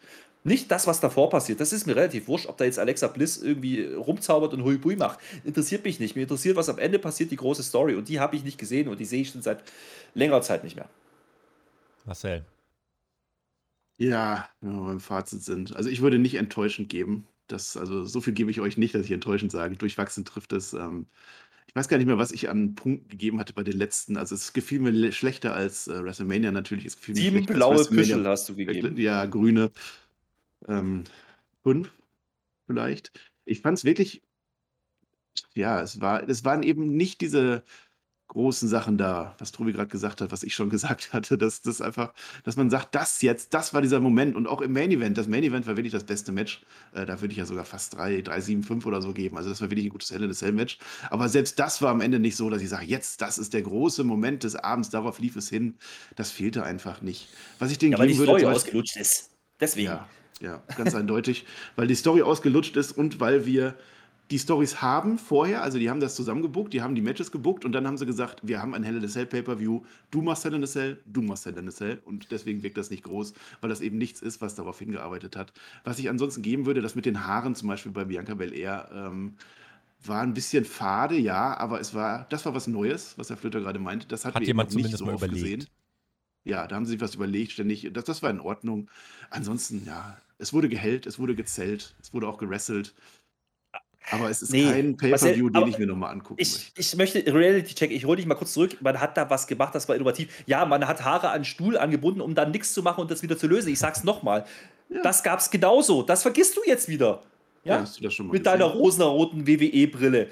Nicht 0.45 0.69
das, 0.71 0.87
was 0.87 0.99
davor 0.99 1.29
passiert. 1.29 1.61
Das 1.61 1.71
ist 1.71 1.87
mir 1.87 1.95
relativ 1.95 2.27
wurscht, 2.27 2.47
ob 2.47 2.57
da 2.57 2.65
jetzt 2.65 2.77
Alexa 2.77 3.07
Bliss 3.07 3.41
irgendwie 3.41 3.85
rumzaubert 3.85 4.53
und 4.53 4.63
Huibui 4.63 4.97
macht. 4.97 5.19
Interessiert 5.45 5.85
mich 5.85 5.99
nicht. 5.99 6.15
Mir 6.15 6.23
interessiert, 6.23 6.57
was 6.57 6.67
am 6.67 6.79
Ende 6.79 6.99
passiert, 6.99 7.31
die 7.31 7.37
große 7.37 7.63
Story. 7.63 7.95
Und 7.95 8.09
die 8.09 8.19
habe 8.19 8.35
ich 8.35 8.43
nicht 8.43 8.57
gesehen 8.57 8.89
und 8.89 8.99
die 8.99 9.05
sehe 9.05 9.21
ich 9.21 9.29
schon 9.29 9.41
seit 9.41 9.63
längerer 10.15 10.41
Zeit 10.41 10.65
nicht 10.65 10.75
mehr. 10.75 10.89
Marcel. 12.05 12.43
Ja, 13.97 14.49
wenn 14.59 14.75
wir 14.75 14.85
beim 14.87 14.99
Fazit 14.99 15.43
sind. 15.43 15.75
Also 15.75 15.89
ich 15.89 16.01
würde 16.01 16.19
nicht 16.19 16.35
enttäuschend 16.35 16.89
geben. 16.89 17.25
Das, 17.47 17.77
also 17.77 18.03
so 18.05 18.19
viel 18.19 18.33
gebe 18.33 18.51
ich 18.51 18.59
euch 18.59 18.75
nicht, 18.77 18.95
dass 18.95 19.05
ich 19.05 19.11
enttäuschend 19.11 19.51
sage. 19.51 19.77
Durchwachsen 19.77 20.25
trifft 20.25 20.51
es. 20.51 20.73
Ähm, 20.73 21.05
ich 21.67 21.75
weiß 21.75 21.87
gar 21.87 21.97
nicht 21.97 22.07
mehr, 22.07 22.17
was 22.17 22.31
ich 22.31 22.49
an 22.49 22.75
Punkten 22.75 23.07
gegeben 23.07 23.39
hatte 23.39 23.53
bei 23.53 23.63
den 23.63 23.77
letzten. 23.77 24.17
Also 24.17 24.35
es 24.35 24.51
gefiel 24.51 24.79
mir 24.79 24.91
le- 24.91 25.11
schlechter 25.11 25.55
als 25.55 25.87
äh, 25.87 26.03
WrestleMania 26.03 26.51
natürlich. 26.51 26.85
Es 26.85 26.97
gefiel 26.97 27.15
Sieben 27.15 27.45
blaue. 27.45 27.85
Büschel 27.85 28.27
hast 28.27 28.49
du 28.49 28.55
gegeben. 28.55 28.97
Ja, 28.97 29.25
grüne. 29.25 29.71
Ähm, 30.67 31.03
fünf 31.63 31.91
vielleicht. 32.65 33.11
Ich 33.45 33.61
fand 33.61 33.77
es 33.77 33.83
wirklich, 33.83 34.21
ja, 35.53 35.81
es 35.81 36.01
war, 36.01 36.27
es 36.27 36.45
waren 36.45 36.63
eben 36.63 36.95
nicht 36.95 37.21
diese 37.21 37.63
großen 38.33 38.67
Sachen 38.67 38.97
da, 38.97 39.35
was 39.37 39.51
Tobi 39.51 39.73
gerade 39.73 39.89
gesagt 39.89 40.19
hat, 40.19 40.31
was 40.31 40.43
ich 40.43 40.55
schon 40.55 40.69
gesagt 40.71 41.13
hatte, 41.13 41.37
dass 41.37 41.61
das 41.61 41.81
einfach, 41.81 42.13
dass 42.43 42.55
man 42.55 42.69
sagt, 42.69 42.95
das 42.95 43.21
jetzt, 43.21 43.53
das 43.53 43.73
war 43.73 43.81
dieser 43.81 43.99
Moment 43.99 44.35
und 44.35 44.47
auch 44.47 44.61
im 44.61 44.73
Main 44.73 44.91
Event, 44.91 45.17
das 45.17 45.27
Main 45.27 45.43
Event 45.43 45.67
war 45.67 45.77
wirklich 45.77 45.93
das 45.93 46.03
beste 46.03 46.31
Match, 46.31 46.63
äh, 46.93 47.05
da 47.05 47.21
würde 47.21 47.31
ich 47.31 47.37
ja 47.37 47.45
sogar 47.45 47.65
fast 47.65 47.95
3, 47.95 48.21
3, 48.21 48.41
7, 48.41 48.63
5 48.63 48.85
oder 48.85 49.01
so 49.01 49.13
geben, 49.13 49.37
also 49.37 49.49
das 49.49 49.61
war 49.61 49.69
wirklich 49.69 49.85
ein 49.85 49.91
gutes 49.91 50.09
Hell 50.09 50.23
in 50.23 50.31
a 50.31 50.33
Cell 50.33 50.51
Match, 50.51 50.79
aber 51.11 51.29
selbst 51.29 51.59
das 51.59 51.81
war 51.81 51.91
am 51.91 52.01
Ende 52.01 52.19
nicht 52.19 52.35
so, 52.35 52.49
dass 52.49 52.61
ich 52.61 52.69
sage, 52.69 52.85
jetzt, 52.85 53.21
das 53.21 53.37
ist 53.37 53.53
der 53.53 53.61
große 53.61 54.03
Moment 54.03 54.43
des 54.43 54.55
Abends, 54.55 54.89
darauf 54.89 55.19
lief 55.19 55.35
es 55.35 55.49
hin, 55.49 55.75
das 56.15 56.31
fehlte 56.31 56.63
einfach 56.63 57.01
nicht. 57.01 57.29
Was 57.59 57.71
ich 57.71 57.77
denen 57.77 57.91
Ja, 57.91 57.99
weil 57.99 58.07
die 58.07 58.13
geben 58.13 58.27
würde, 58.27 58.39
Story 58.39 58.53
ausgelutscht 58.55 58.97
ist. 58.97 59.29
Deswegen. 59.59 59.87
ja, 59.87 60.09
ja, 60.41 60.61
ganz 60.77 60.95
eindeutig, 60.95 61.45
weil 61.75 61.87
die 61.87 61.95
Story 61.95 62.21
ausgelutscht 62.21 62.75
ist 62.77 62.91
und 62.91 63.19
weil 63.19 63.45
wir 63.45 63.75
die 64.31 64.39
Stories 64.39 64.81
haben 64.81 65.17
vorher, 65.17 65.61
also 65.61 65.77
die 65.77 65.89
haben 65.89 65.99
das 65.99 66.15
zusammengebuckt, 66.15 66.73
die 66.73 66.81
haben 66.81 66.95
die 66.95 67.01
Matches 67.01 67.31
gebuckt 67.31 67.65
und 67.65 67.71
dann 67.73 67.85
haben 67.85 67.97
sie 67.97 68.05
gesagt, 68.05 68.39
wir 68.41 68.61
haben 68.61 68.73
ein 68.73 68.83
Hell 68.83 68.97
in 68.97 69.03
a 69.03 69.07
Cell 69.07 69.25
Pay-Per-View, 69.25 69.81
du 70.11 70.21
machst 70.21 70.45
Hell 70.45 70.53
in 70.53 70.63
a 70.63 70.67
Cell, 70.67 70.99
du 71.05 71.21
machst 71.21 71.45
Hell 71.45 71.57
in 71.57 71.67
a 71.67 71.71
Cell 71.71 72.01
und 72.05 72.31
deswegen 72.31 72.63
wirkt 72.63 72.77
das 72.77 72.89
nicht 72.89 73.03
groß, 73.03 73.33
weil 73.61 73.69
das 73.69 73.81
eben 73.81 73.97
nichts 73.97 74.21
ist, 74.21 74.41
was 74.41 74.55
darauf 74.55 74.79
hingearbeitet 74.79 75.35
hat. 75.35 75.53
Was 75.83 75.99
ich 75.99 76.09
ansonsten 76.09 76.41
geben 76.41 76.65
würde, 76.65 76.81
das 76.81 76.95
mit 76.95 77.05
den 77.05 77.27
Haaren 77.27 77.53
zum 77.53 77.67
Beispiel 77.67 77.91
bei 77.91 78.05
Bianca 78.05 78.33
Belair 78.33 78.89
ähm, 78.93 79.35
war 80.05 80.21
ein 80.21 80.33
bisschen 80.33 80.65
fade, 80.65 81.17
ja, 81.17 81.55
aber 81.57 81.79
es 81.79 81.93
war, 81.93 82.25
das 82.29 82.45
war 82.45 82.55
was 82.55 82.67
Neues, 82.67 83.17
was 83.17 83.27
der 83.27 83.37
Flöter 83.37 83.59
gerade 83.59 83.79
meinte, 83.79 84.07
das 84.07 84.25
hat, 84.25 84.35
Hat 84.35 84.43
jemand 84.43 84.71
eben 84.71 84.81
noch 84.81 84.97
zumindest 84.97 85.05
mal 85.05 85.15
überlegt. 85.15 85.69
Ja, 86.45 86.67
da 86.67 86.75
haben 86.75 86.85
sie 86.85 86.91
sich 86.93 87.01
was 87.01 87.15
überlegt, 87.15 87.51
ständig. 87.53 87.89
Das, 87.93 88.03
das 88.05 88.21
war 88.23 88.29
in 88.29 88.39
Ordnung. 88.39 88.89
Ansonsten, 89.29 89.83
ja, 89.85 90.17
es 90.37 90.53
wurde 90.53 90.69
gehellt, 90.69 91.05
es 91.05 91.19
wurde 91.19 91.35
gezählt, 91.35 91.95
es 92.01 92.13
wurde 92.13 92.27
auch 92.27 92.37
gewrestelt. 92.37 92.93
Aber 94.11 94.29
es 94.29 94.41
ist 94.41 94.51
Nee, 94.51 94.65
kein 94.65 94.91
er- 94.91 94.97
Pay-Per-View, 95.17 95.49
den 95.49 95.67
ich 95.67 95.77
mir 95.77 95.87
nochmal 95.87 96.11
angucken 96.11 96.41
Ich, 96.41 96.51
möchte. 96.53 96.81
ich 96.81 96.95
möchte 96.97 97.33
Reality-Check, 97.33 97.89
ich 97.91 98.03
hole 98.05 98.17
dich 98.17 98.25
mal 98.25 98.35
kurz 98.35 98.51
zurück. 98.53 98.75
Man 98.81 98.99
hat 98.99 99.15
da 99.15 99.29
was 99.29 99.47
gemacht, 99.47 99.73
das 99.73 99.87
war 99.87 99.95
innovativ. 99.95 100.43
Ja, 100.45 100.65
man 100.65 100.85
hat 100.87 101.05
Haare 101.05 101.29
an 101.29 101.39
den 101.39 101.45
Stuhl 101.45 101.77
angebunden, 101.77 102.19
um 102.19 102.35
dann 102.35 102.51
nichts 102.51 102.73
zu 102.73 102.83
machen 102.83 102.99
und 103.01 103.09
das 103.11 103.23
wieder 103.23 103.37
zu 103.37 103.47
lösen. 103.47 103.69
Ich 103.71 103.79
sag's 103.79 104.03
nochmal. 104.03 104.45
Das 105.03 105.23
gab's 105.23 105.49
genauso. 105.49 106.03
Das 106.03 106.21
vergisst 106.21 106.57
du 106.57 106.61
jetzt 106.65 106.89
wieder. 106.89 107.23
Ja? 107.63 107.79
hast 107.79 107.97
du 107.97 108.03
das 108.03 108.13
schon 108.13 108.27
mal 108.27 108.33
Mit 108.33 108.43
gesehen? 108.43 108.59
deiner 108.59 108.71
rosenroten 108.73 109.47
WWE-Brille. 109.47 110.27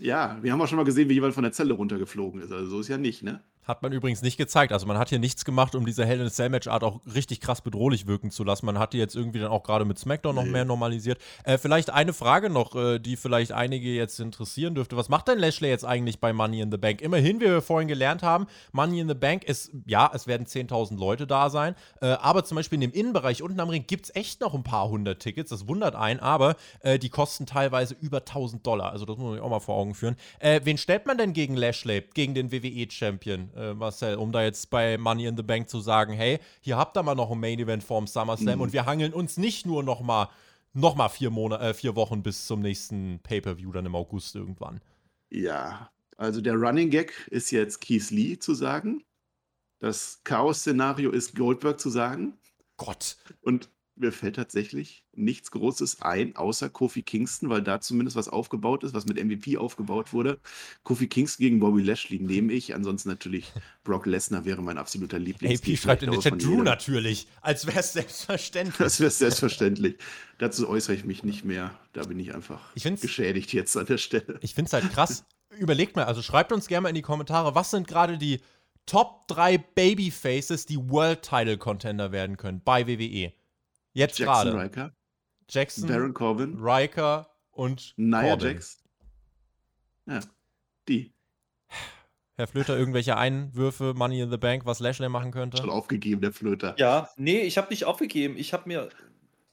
Ja, 0.00 0.36
wir 0.42 0.50
haben 0.50 0.60
auch 0.60 0.66
schon 0.66 0.78
mal 0.78 0.84
gesehen, 0.84 1.08
wie 1.08 1.14
jemand 1.14 1.32
von 1.32 1.44
der 1.44 1.52
Zelle 1.52 1.74
runtergeflogen 1.74 2.42
ist. 2.42 2.50
Also 2.50 2.66
so 2.70 2.80
ist 2.80 2.88
ja 2.88 2.98
nicht, 2.98 3.22
ne? 3.22 3.40
Hat 3.64 3.82
man 3.82 3.92
übrigens 3.92 4.22
nicht 4.22 4.36
gezeigt. 4.36 4.72
Also 4.72 4.86
man 4.86 4.98
hat 4.98 5.08
hier 5.10 5.20
nichts 5.20 5.44
gemacht, 5.44 5.74
um 5.76 5.86
diese 5.86 6.04
Hell 6.04 6.20
in 6.20 6.26
a 6.26 6.30
Cell 6.30 6.48
Match 6.48 6.66
Art 6.66 6.82
auch 6.82 7.00
richtig 7.14 7.40
krass 7.40 7.60
bedrohlich 7.60 8.08
wirken 8.08 8.30
zu 8.32 8.42
lassen. 8.42 8.66
Man 8.66 8.78
hat 8.78 8.92
die 8.92 8.98
jetzt 8.98 9.14
irgendwie 9.14 9.38
dann 9.38 9.50
auch 9.52 9.62
gerade 9.62 9.84
mit 9.84 9.98
SmackDown 9.98 10.34
noch 10.34 10.42
Nee. 10.42 10.50
mehr 10.50 10.64
normalisiert. 10.64 11.20
Äh, 11.44 11.58
vielleicht 11.58 11.90
eine 11.90 12.12
Frage 12.12 12.50
noch, 12.50 12.74
äh, 12.74 12.98
die 12.98 13.16
vielleicht 13.16 13.52
einige 13.52 13.88
jetzt 13.90 14.18
interessieren 14.18 14.74
dürfte. 14.74 14.96
Was 14.96 15.08
macht 15.08 15.28
denn 15.28 15.38
Lashley 15.38 15.68
jetzt 15.68 15.84
eigentlich 15.84 16.18
bei 16.18 16.32
Money 16.32 16.60
in 16.60 16.72
the 16.72 16.76
Bank? 16.76 17.00
Immerhin, 17.00 17.40
wie 17.40 17.44
wir 17.44 17.62
vorhin 17.62 17.86
gelernt 17.86 18.22
haben, 18.24 18.46
Money 18.72 18.98
in 18.98 19.08
the 19.08 19.14
Bank 19.14 19.44
ist, 19.44 19.70
ja, 19.86 20.10
es 20.12 20.26
werden 20.26 20.46
10.000 20.46 20.98
Leute 20.98 21.28
da 21.28 21.48
sein. 21.48 21.76
Äh, 22.00 22.06
aber 22.06 22.44
zum 22.44 22.56
Beispiel 22.56 22.82
in 22.82 22.90
dem 22.90 22.92
Innenbereich 22.92 23.42
unten 23.42 23.60
am 23.60 23.68
Ring 23.68 23.84
gibt 23.86 24.06
es 24.06 24.16
echt 24.16 24.40
noch 24.40 24.54
ein 24.54 24.64
paar 24.64 24.88
hundert 24.88 25.20
Tickets. 25.20 25.50
Das 25.50 25.68
wundert 25.68 25.94
einen, 25.94 26.18
aber 26.18 26.56
äh, 26.80 26.98
die 26.98 27.10
kosten 27.10 27.46
teilweise 27.46 27.94
über 28.00 28.18
1000 28.18 28.66
Dollar. 28.66 28.90
Also 28.90 29.04
das 29.04 29.16
muss 29.18 29.24
man 29.26 29.34
sich 29.34 29.42
auch 29.42 29.50
mal 29.50 29.60
vor 29.60 29.76
Augen 29.76 29.94
führen. 29.94 30.16
Äh, 30.40 30.60
wen 30.64 30.78
stellt 30.78 31.06
man 31.06 31.16
denn 31.16 31.32
gegen 31.32 31.54
Lashley, 31.54 32.02
gegen 32.14 32.34
den 32.34 32.50
WWE-Champion, 32.50 33.50
äh, 33.56 33.74
Marcel, 33.74 34.16
um 34.16 34.32
da 34.32 34.42
jetzt 34.42 34.70
bei 34.70 34.98
Money 34.98 35.26
in 35.26 35.36
the 35.36 35.42
Bank 35.42 35.68
zu 35.68 35.80
sagen, 35.80 36.12
hey, 36.12 36.38
hier 36.60 36.76
habt 36.76 36.96
ihr 36.96 37.02
mal 37.02 37.14
noch 37.14 37.30
ein 37.30 37.40
Main-Event 37.40 37.84
vorm 37.84 38.06
SummerSlam 38.06 38.60
und 38.60 38.72
wir 38.72 38.86
hangeln 38.86 39.12
uns 39.12 39.36
nicht 39.36 39.66
nur 39.66 39.82
noch 39.82 40.00
mal, 40.00 40.28
noch 40.72 40.94
mal 40.94 41.08
vier, 41.08 41.30
Monate, 41.30 41.64
äh, 41.64 41.74
vier 41.74 41.96
Wochen 41.96 42.22
bis 42.22 42.46
zum 42.46 42.60
nächsten 42.60 43.20
Pay-Per-View 43.22 43.72
dann 43.72 43.86
im 43.86 43.94
August 43.94 44.34
irgendwann. 44.34 44.80
Ja, 45.30 45.90
also 46.16 46.40
der 46.40 46.54
Running 46.54 46.90
Gag 46.90 47.26
ist 47.30 47.50
jetzt 47.50 47.80
Keith 47.80 48.10
Lee 48.10 48.38
zu 48.38 48.54
sagen. 48.54 49.02
Das 49.80 50.20
Chaos-Szenario 50.24 51.10
ist 51.10 51.34
Goldberg 51.34 51.80
zu 51.80 51.90
sagen. 51.90 52.38
Gott. 52.76 53.16
Und 53.40 53.68
mir 54.02 54.12
fällt 54.12 54.36
tatsächlich 54.36 55.04
nichts 55.14 55.50
Großes 55.50 56.02
ein, 56.02 56.36
außer 56.36 56.68
Kofi 56.68 57.02
Kingston, 57.02 57.48
weil 57.48 57.62
da 57.62 57.80
zumindest 57.80 58.16
was 58.16 58.28
aufgebaut 58.28 58.84
ist, 58.84 58.92
was 58.92 59.06
mit 59.06 59.22
MVP 59.22 59.56
aufgebaut 59.56 60.12
wurde. 60.12 60.38
Kofi 60.82 61.08
Kingston 61.08 61.44
gegen 61.44 61.60
Bobby 61.60 61.82
Lashley 61.82 62.18
nehme 62.18 62.52
ich. 62.52 62.74
Ansonsten 62.74 63.08
natürlich 63.08 63.52
Brock 63.84 64.06
Lesnar 64.06 64.44
wäre 64.44 64.62
mein 64.62 64.78
absoluter 64.78 65.18
Lieblings. 65.18 65.60
AP 65.60 65.78
schreibt 65.78 66.02
in 66.02 66.10
den 66.10 66.20
Chat 66.20 66.42
Drew 66.42 66.62
natürlich, 66.62 67.26
als 67.40 67.66
wäre 67.66 67.80
es 67.80 67.94
selbstverständlich. 67.94 68.76
Das 68.76 69.00
wäre 69.00 69.10
selbstverständlich. 69.10 69.96
Dazu 70.38 70.68
äußere 70.68 70.94
ich 70.94 71.04
mich 71.04 71.24
nicht 71.24 71.44
mehr. 71.44 71.78
Da 71.92 72.04
bin 72.04 72.18
ich 72.18 72.34
einfach 72.34 72.60
Ich 72.74 72.84
geschädigt 72.84 73.52
jetzt 73.52 73.76
an 73.76 73.86
der 73.86 73.98
Stelle. 73.98 74.38
Ich 74.42 74.54
finde 74.54 74.66
es 74.66 74.72
halt 74.72 74.92
krass. 74.92 75.24
Überlegt 75.56 75.96
mal, 75.96 76.04
also 76.04 76.22
schreibt 76.22 76.52
uns 76.52 76.66
gerne 76.66 76.82
mal 76.82 76.88
in 76.88 76.94
die 76.94 77.02
Kommentare, 77.02 77.54
was 77.54 77.70
sind 77.70 77.86
gerade 77.86 78.18
die 78.18 78.40
Top 78.86 79.28
3 79.28 79.58
Babyfaces, 79.58 80.66
die 80.66 80.78
World 80.78 81.22
Title 81.22 81.56
Contender 81.58 82.10
werden 82.10 82.36
können 82.36 82.62
bei 82.64 82.86
WWE? 82.86 83.32
Jetzt 83.92 84.18
Jackson 84.18 84.52
gerade. 84.52 84.64
Riker, 84.64 84.96
Jackson, 85.48 85.88
Baron 85.88 86.14
Corbin, 86.14 86.58
Riker 86.58 87.28
und 87.50 87.94
Nia 87.96 88.22
Corbin. 88.22 88.54
Jax. 88.54 88.82
Ja, 90.06 90.20
die. 90.88 91.14
Herr 92.36 92.46
Flöter, 92.46 92.76
irgendwelche 92.76 93.16
Einwürfe, 93.16 93.92
Money 93.94 94.20
in 94.20 94.30
the 94.30 94.38
Bank, 94.38 94.64
was 94.64 94.80
Lashley 94.80 95.08
machen 95.08 95.32
könnte? 95.32 95.58
Schon 95.58 95.70
aufgegeben, 95.70 96.22
der 96.22 96.32
Flöter. 96.32 96.74
Ja, 96.78 97.08
nee, 97.16 97.42
ich 97.42 97.58
habe 97.58 97.68
nicht 97.68 97.84
aufgegeben. 97.84 98.36
Ich 98.36 98.52
habe 98.52 98.66
mir 98.66 98.88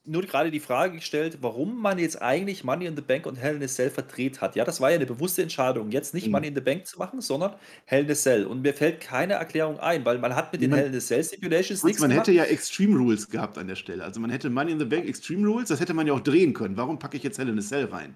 nur 0.09 0.23
gerade 0.23 0.51
die 0.51 0.59
Frage 0.59 0.95
gestellt, 0.97 1.37
warum 1.41 1.81
man 1.81 1.99
jetzt 1.99 2.21
eigentlich 2.21 2.63
Money 2.63 2.85
in 2.85 2.95
the 2.95 3.01
Bank 3.01 3.25
und 3.25 3.35
Hell 3.35 3.55
in 3.57 3.63
a 3.63 3.67
Cell 3.67 3.89
verdreht 3.89 4.41
hat. 4.41 4.55
Ja, 4.55 4.65
das 4.65 4.81
war 4.81 4.89
ja 4.89 4.95
eine 4.95 5.05
bewusste 5.05 5.41
Entscheidung, 5.43 5.91
jetzt 5.91 6.13
nicht 6.13 6.25
Mhm. 6.27 6.31
Money 6.31 6.47
in 6.47 6.55
the 6.55 6.61
Bank 6.61 6.87
zu 6.87 6.97
machen, 6.97 7.21
sondern 7.21 7.53
Hell 7.85 8.03
in 8.05 8.11
a 8.11 8.15
Cell. 8.15 8.45
Und 8.45 8.61
mir 8.61 8.73
fällt 8.73 8.99
keine 9.01 9.33
Erklärung 9.33 9.79
ein, 9.79 10.03
weil 10.05 10.17
man 10.17 10.35
hat 10.35 10.51
mit 10.51 10.61
den 10.61 10.71
Man- 10.71 10.79
Hell 10.79 10.89
in 10.89 10.95
a 10.95 10.99
Cell 10.99 11.23
Stipulations 11.23 11.83
nichts 11.83 12.01
man 12.01 12.09
gemacht. 12.09 12.27
hätte 12.27 12.35
ja 12.37 12.43
Extreme 12.45 12.97
Rules 12.97 13.29
gehabt 13.29 13.57
an 13.57 13.67
der 13.67 13.75
Stelle. 13.75 14.03
Also 14.03 14.19
man 14.19 14.29
hätte 14.31 14.49
Money 14.49 14.71
in 14.71 14.79
the 14.79 14.85
Bank 14.85 15.07
Extreme 15.07 15.47
Rules, 15.47 15.69
das 15.69 15.79
hätte 15.79 15.93
man 15.93 16.07
ja 16.07 16.13
auch 16.13 16.19
drehen 16.21 16.53
können. 16.53 16.75
Warum 16.75 16.97
packe 16.99 17.15
ich 17.17 17.23
jetzt 17.23 17.37
Hell 17.37 17.47
in 17.49 17.57
a 17.57 17.61
Cell 17.61 17.85
rein? 17.85 18.15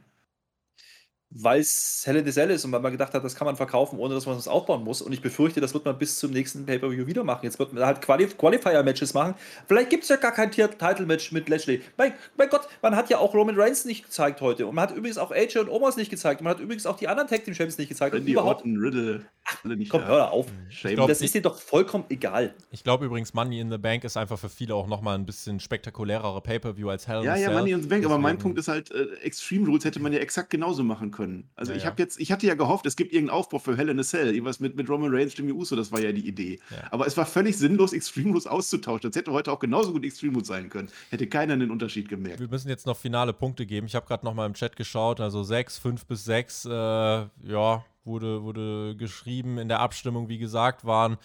Weil 1.35 1.61
es 1.61 2.03
Hell 2.05 2.17
in 2.17 2.27
a 2.27 2.31
Cell 2.31 2.51
ist 2.51 2.63
und 2.63 2.71
weil 2.71 2.79
man 2.81 2.91
gedacht 2.91 3.13
hat, 3.13 3.23
das 3.23 3.35
kann 3.35 3.45
man 3.45 3.55
verkaufen, 3.55 3.97
ohne 3.97 4.13
dass 4.13 4.25
man 4.25 4.37
es 4.37 4.47
aufbauen 4.47 4.83
muss. 4.83 5.01
Und 5.01 5.13
ich 5.13 5.21
befürchte, 5.21 5.61
das 5.61 5.73
wird 5.73 5.83
man 5.85 5.97
bis 5.97 6.19
zum 6.19 6.31
nächsten 6.31 6.65
Pay-Per-View 6.65 7.07
wieder 7.07 7.23
machen. 7.23 7.39
Jetzt 7.43 7.57
wird 7.59 7.73
man 7.73 7.83
halt 7.85 8.01
Quali 8.01 8.27
Qualifier-Matches 8.27 9.13
machen. 9.13 9.33
Vielleicht 9.67 9.89
gibt 9.89 10.03
es 10.03 10.09
ja 10.09 10.17
gar 10.17 10.31
kein 10.31 10.51
Title-Match 10.51 11.31
mit 11.31 11.49
Lashley. 11.49 11.81
Mein, 11.97 12.13
mein 12.37 12.49
Gott, 12.49 12.67
man 12.81 12.95
hat 12.95 13.09
ja 13.09 13.17
auch 13.17 13.33
Roman 13.33 13.59
Reigns 13.59 13.85
nicht 13.85 14.03
gezeigt 14.05 14.41
heute. 14.41 14.67
Und 14.67 14.75
man 14.75 14.89
hat 14.89 14.95
übrigens 14.95 15.17
auch 15.17 15.31
AJ 15.31 15.57
und 15.59 15.69
Omas 15.69 15.97
nicht 15.97 16.09
gezeigt. 16.11 16.41
Und 16.41 16.45
man 16.45 16.53
hat 16.55 16.59
übrigens 16.61 16.85
auch 16.85 16.97
die 16.97 17.07
anderen 17.07 17.27
Tag 17.27 17.43
Team 17.45 17.53
Champions 17.55 17.77
nicht 17.77 17.89
gezeigt. 17.89 18.13
Und 18.13 18.19
Randy 18.19 18.33
überhaupt. 18.33 18.57
Orton, 18.61 18.77
Riddle, 18.77 19.25
nicht 19.63 19.89
Komm, 19.89 20.05
hör 20.05 20.17
da 20.17 20.27
auf. 20.27 20.45
Shame. 20.69 20.95
glaub, 20.95 21.07
Das 21.07 21.21
ist 21.21 21.33
dir 21.33 21.41
doch 21.41 21.59
vollkommen 21.59 22.05
egal. 22.09 22.53
Ich 22.71 22.83
glaube 22.83 23.05
übrigens, 23.05 23.33
Money 23.33 23.59
in 23.59 23.71
the 23.71 23.77
Bank 23.77 24.03
ist 24.03 24.17
einfach 24.17 24.37
für 24.37 24.49
viele 24.49 24.75
auch 24.75 24.87
nochmal 24.87 25.15
ein 25.15 25.25
bisschen 25.25 25.59
spektakulärere 25.59 26.41
Pay-Per-View 26.41 26.89
als 26.89 27.07
Hell 27.07 27.19
in 27.19 27.23
Ja, 27.25 27.35
ja. 27.35 27.51
Money 27.51 27.71
in 27.71 27.81
the 27.81 27.87
Bank, 27.87 28.05
aber 28.05 28.17
mein 28.17 28.35
Deswegen- 28.37 28.41
Punkt 28.43 28.59
ist 28.59 28.67
halt, 28.67 28.91
äh, 28.91 29.05
Extreme 29.23 29.65
Rules 29.67 29.83
hätte 29.85 29.99
man 29.99 30.13
ja 30.13 30.19
exakt 30.19 30.49
genauso 30.49 30.83
machen 30.83 31.09
können. 31.11 31.22
Also 31.55 31.71
Ja, 31.71 31.77
ich 31.77 31.85
habe 31.85 32.01
jetzt, 32.01 32.19
ich 32.19 32.31
hatte 32.31 32.47
ja 32.47 32.55
gehofft, 32.55 32.85
es 32.85 32.95
gibt 32.95 33.13
irgendeinen 33.13 33.37
Aufbau 33.37 33.59
für 33.59 33.77
Hell 33.77 33.89
in 33.89 33.99
a 33.99 34.03
Cell, 34.03 34.33
irgendwas 34.33 34.59
mit, 34.59 34.75
mit 34.75 34.89
Roman 34.89 35.13
Reigns, 35.13 35.37
Jimmy 35.37 35.51
Uso, 35.51 35.75
das 35.75 35.91
war 35.91 35.99
ja 35.99 36.11
die 36.11 36.27
Idee. 36.27 36.59
Aber 36.91 37.07
es 37.07 37.15
war 37.17 37.25
völlig 37.25 37.57
sinnlos, 37.57 37.93
Extreme 37.93 38.31
Rules 38.31 38.47
auszutauschen. 38.47 39.09
Das 39.09 39.17
hätte 39.17 39.31
heute 39.31 39.51
auch 39.51 39.59
genauso 39.59 39.91
gut 39.91 40.03
Extreme 40.05 40.33
Rules 40.33 40.47
sein 40.47 40.69
können. 40.69 40.89
Hätte 41.09 41.27
keiner 41.27 41.57
den 41.57 41.71
Unterschied 41.71 42.09
gemerkt. 42.09 42.39
Wir 42.39 42.47
müssen 42.47 42.69
jetzt 42.69 42.85
noch 42.85 42.97
finale 42.97 43.33
Punkte 43.33 43.65
geben. 43.65 43.87
Ich 43.87 43.95
habe 43.95 44.05
gerade 44.05 44.25
noch 44.25 44.33
mal 44.33 44.45
im 44.45 44.53
Chat 44.53 44.75
geschaut. 44.75 45.19
Also 45.19 45.43
6, 45.43 45.77
5 45.79 46.05
bis 46.05 46.25
6, 46.25 46.65
äh, 46.65 46.69
ja, 46.69 47.85
wurde, 48.05 48.43
wurde 48.43 48.95
geschrieben 48.95 49.57
in 49.57 49.67
der 49.67 49.79
Abstimmung, 49.79 50.29
wie 50.29 50.37
gesagt, 50.37 50.85
waren 50.85 51.17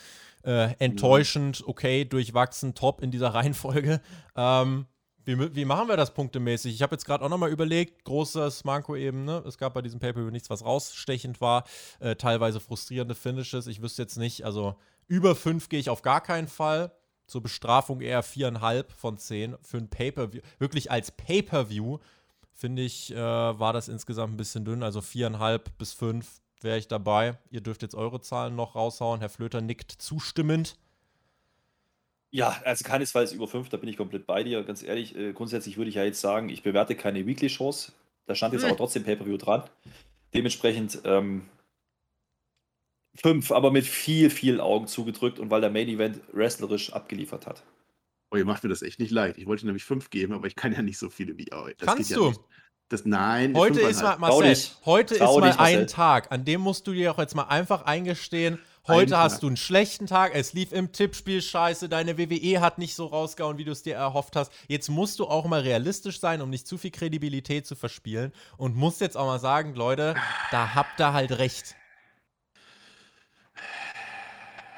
äh, 0.42 0.74
enttäuschend, 0.78 1.62
okay, 1.66 2.05
durchwachsen, 2.05 2.74
top 2.74 3.03
in 3.03 3.11
dieser 3.11 3.28
Reihenfolge. 3.34 4.01
Ähm, 4.36 4.86
wie, 5.29 5.55
wie 5.55 5.64
machen 5.66 5.89
wir 5.89 5.97
das 5.99 6.14
punktemäßig? 6.14 6.74
Ich 6.74 6.81
habe 6.81 6.95
jetzt 6.95 7.05
gerade 7.05 7.22
auch 7.22 7.29
noch 7.29 7.37
mal 7.37 7.51
überlegt, 7.51 8.05
großes 8.05 8.64
Manko 8.64 8.97
eben, 8.97 9.26
ne? 9.26 9.43
Es 9.47 9.59
gab 9.59 9.74
bei 9.74 9.83
diesem 9.83 10.01
Pay-Per-View 10.01 10.31
nichts, 10.31 10.49
was 10.49 10.64
rausstechend 10.64 11.43
war. 11.43 11.64
Äh, 12.01 12.16
teilweise 12.16 12.61
frustrierende 12.61 13.14
Finishes. 13.14 13.66
Ich 13.66 13.83
wüsste 13.83 14.03
jetzt 14.03 14.16
nicht, 14.16 14.47
also 14.47 14.76
über 15.07 15.37
5 15.37 15.68
gehe 15.68 15.81
ich 15.81 15.91
auf 15.91 16.01
gar 16.01 16.22
keinen 16.22 16.49
Fall. 16.49 16.93
Zur 17.26 17.43
Bestrafung 17.43 18.01
eher 18.01 18.24
4,5 18.24 18.87
von 18.97 19.18
10 19.18 19.57
für 19.61 19.76
ein 19.76 19.91
Pay-Per-View. 19.91 20.41
Wirklich 20.59 20.91
als 20.91 21.11
Pay-Per-View, 21.11 21.99
finde 22.55 22.83
ich, 22.83 23.12
äh, 23.12 23.16
war 23.16 23.74
das 23.74 23.89
insgesamt 23.89 24.33
ein 24.33 24.39
bisschen 24.39 24.64
dünn. 24.64 24.83
Also 24.83 25.01
4,5 25.01 25.61
bis 25.76 25.93
5 25.93 26.41
wäre 26.62 26.79
ich 26.79 26.89
dabei. 26.89 27.37
Ihr 27.51 27.61
dürft 27.61 27.83
jetzt 27.83 27.95
eure 27.95 28.22
Zahlen 28.22 28.57
noch 28.57 28.74
raushauen. 28.74 29.20
Herr 29.20 29.29
Flöter 29.29 29.61
nickt 29.61 29.93
zustimmend. 29.93 30.79
Ja, 32.31 32.61
also 32.64 32.85
keinesfalls 32.85 33.33
über 33.33 33.49
5, 33.49 33.70
da 33.70 33.79
bin 33.79 33.89
ich 33.89 33.97
komplett 33.97 34.26
bei 34.26 34.43
dir. 34.43 34.62
Ganz 34.62 34.83
ehrlich, 34.83 35.16
äh, 35.16 35.33
grundsätzlich 35.33 35.76
würde 35.79 35.89
ich 35.89 35.95
ja 35.95 36.05
jetzt 36.05 36.20
sagen, 36.20 36.49
ich 36.51 36.62
bewerte 36.62 36.95
keine 36.95 37.26
Weekly-Shows. 37.26 37.93
Da 38.26 38.35
stand 38.35 38.53
jetzt 38.53 38.62
Hm. 38.62 38.70
aber 38.70 38.76
trotzdem 38.76 39.05
Pay-Per-View 39.05 39.39
dran. 39.39 39.62
Dementsprechend 40.35 41.01
ähm, 41.05 41.49
5, 43.16 43.51
aber 43.53 43.70
mit 43.70 43.87
viel, 43.87 44.31
viel 44.31 44.61
Augen 44.61 44.87
zugedrückt 44.87 45.39
und 45.39 45.51
weil 45.51 45.62
der 45.62 45.70
Main-Event 45.70 46.20
wrestlerisch 46.33 46.93
abgeliefert 46.93 47.47
hat. 47.47 47.64
Oh, 48.31 48.37
ihr 48.37 48.45
macht 48.45 48.62
mir 48.62 48.68
das 48.68 48.83
echt 48.83 49.01
nicht 49.01 49.11
leid. 49.11 49.39
Ich 49.39 49.47
wollte 49.47 49.64
nämlich 49.64 49.85
fünf 49.85 50.11
geben, 50.11 50.35
aber 50.35 50.47
ich 50.47 50.55
kann 50.55 50.72
ja 50.72 50.83
nicht 50.83 50.99
so 50.99 51.09
viele 51.09 51.39
wie 51.39 51.51
euch. 51.53 51.76
Das 51.79 51.87
Kannst 51.87 52.09
geht 52.09 52.18
du? 52.18 52.24
Ja 52.24 52.29
nicht. 52.31 52.41
Das, 52.91 53.05
nein, 53.05 53.55
Heute 53.55 53.81
ist 53.81 54.03
mal. 54.03 54.16
Marcel, 54.18 54.57
heute 54.87 55.14
ist 55.14 55.20
mal 55.20 55.51
dich, 55.51 55.59
ein 55.59 55.87
Tag, 55.87 56.33
an 56.33 56.47
dem 56.47 56.62
musst 56.62 56.87
du 56.87 56.93
dir 56.93 57.12
auch 57.12 57.18
jetzt 57.18 57.35
mal 57.35 57.45
einfach 57.45 57.83
eingestehen, 57.83 58.59
heute 58.89 59.16
Ein 59.16 59.22
hast 59.22 59.43
du 59.43 59.47
einen 59.47 59.57
schlechten 59.57 60.07
Tag, 60.07 60.32
es 60.34 60.53
lief 60.53 60.72
im 60.72 60.93
Tippspiel 60.93 61.41
scheiße, 61.43 61.89
deine 61.89 62.18
WWE 62.18 62.61
hat 62.61 62.78
nicht 62.78 62.95
so 62.95 63.07
rausgehauen, 63.07 63.59
wie 63.59 63.64
du 63.64 63.72
es 63.72 63.82
dir 63.82 63.95
erhofft 63.97 64.36
hast. 64.36 64.53
Jetzt 64.66 64.89
musst 64.89 65.18
du 65.18 65.26
auch 65.26 65.45
mal 65.47 65.61
realistisch 65.61 66.20
sein, 66.20 66.41
um 66.43 66.51
nicht 66.51 66.66
zu 66.66 66.78
viel 66.78 66.91
Kredibilität 66.91 67.66
zu 67.66 67.74
verspielen 67.76 68.32
und 68.57 68.76
musst 68.76 69.01
jetzt 69.01 69.16
auch 69.16 69.26
mal 69.26 69.39
sagen, 69.39 69.74
Leute, 69.74 70.14
da 70.51 70.74
habt 70.74 71.01
ihr 71.01 71.12
halt 71.12 71.32
recht. 71.39 71.76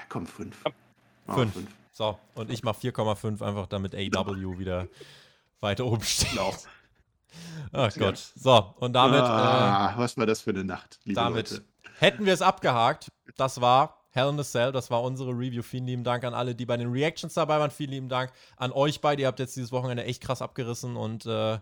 Komm, 0.09 0.27
fünf. 0.27 0.57
Oh, 0.65 0.71
Mach 1.27 1.35
Fünf. 1.37 1.53
fünf. 1.55 1.71
So, 1.93 2.19
und 2.35 2.51
ich 2.51 2.63
mach 2.63 2.75
4,5 2.77 3.43
einfach 3.43 3.67
damit 3.67 3.95
AW 3.95 4.59
wieder 4.59 4.89
weiter 5.61 5.85
oben 5.85 6.03
steht. 6.03 6.39
Ach 7.73 7.95
Gott. 7.97 8.17
So, 8.35 8.75
und 8.81 8.95
damit, 8.95 9.21
äh, 9.21 9.23
ah, 9.23 9.95
was 9.97 10.17
war 10.17 10.27
das 10.27 10.41
für 10.41 10.51
eine 10.51 10.65
Nacht, 10.65 10.99
liebe 11.05 11.21
damit 11.21 11.51
Leute. 11.51 11.65
hätten 11.99 12.27
wir 12.27 12.33
es 12.33 12.43
abgehakt. 12.43 13.13
Das 13.37 13.61
war 13.61 14.00
Hell 14.13 14.31
in 14.31 14.41
a 14.41 14.45
Cell, 14.45 14.73
das 14.73 14.91
war 14.91 15.03
unsere 15.03 15.31
Review. 15.31 15.63
Vielen 15.63 15.87
lieben 15.87 16.05
Dank 16.05 16.25
an 16.25 16.35
alle, 16.35 16.55
die 16.55 16.67
bei 16.67 16.77
den 16.77 16.91
Reactions 16.91 17.35
dabei 17.35 17.59
waren. 17.61 17.71
Vielen 17.71 17.91
lieben 17.91 18.09
Dank 18.09 18.33
an 18.57 18.73
euch 18.73 19.01
beide. 19.01 19.23
Ihr 19.23 19.29
habt 19.29 19.39
jetzt 19.39 19.57
dieses 19.57 19.73
Wochenende 19.73 20.05
echt 20.05 20.23
krass 20.23 20.43
abgerissen 20.43 20.97
und 20.97 21.27
äh, 21.27 21.59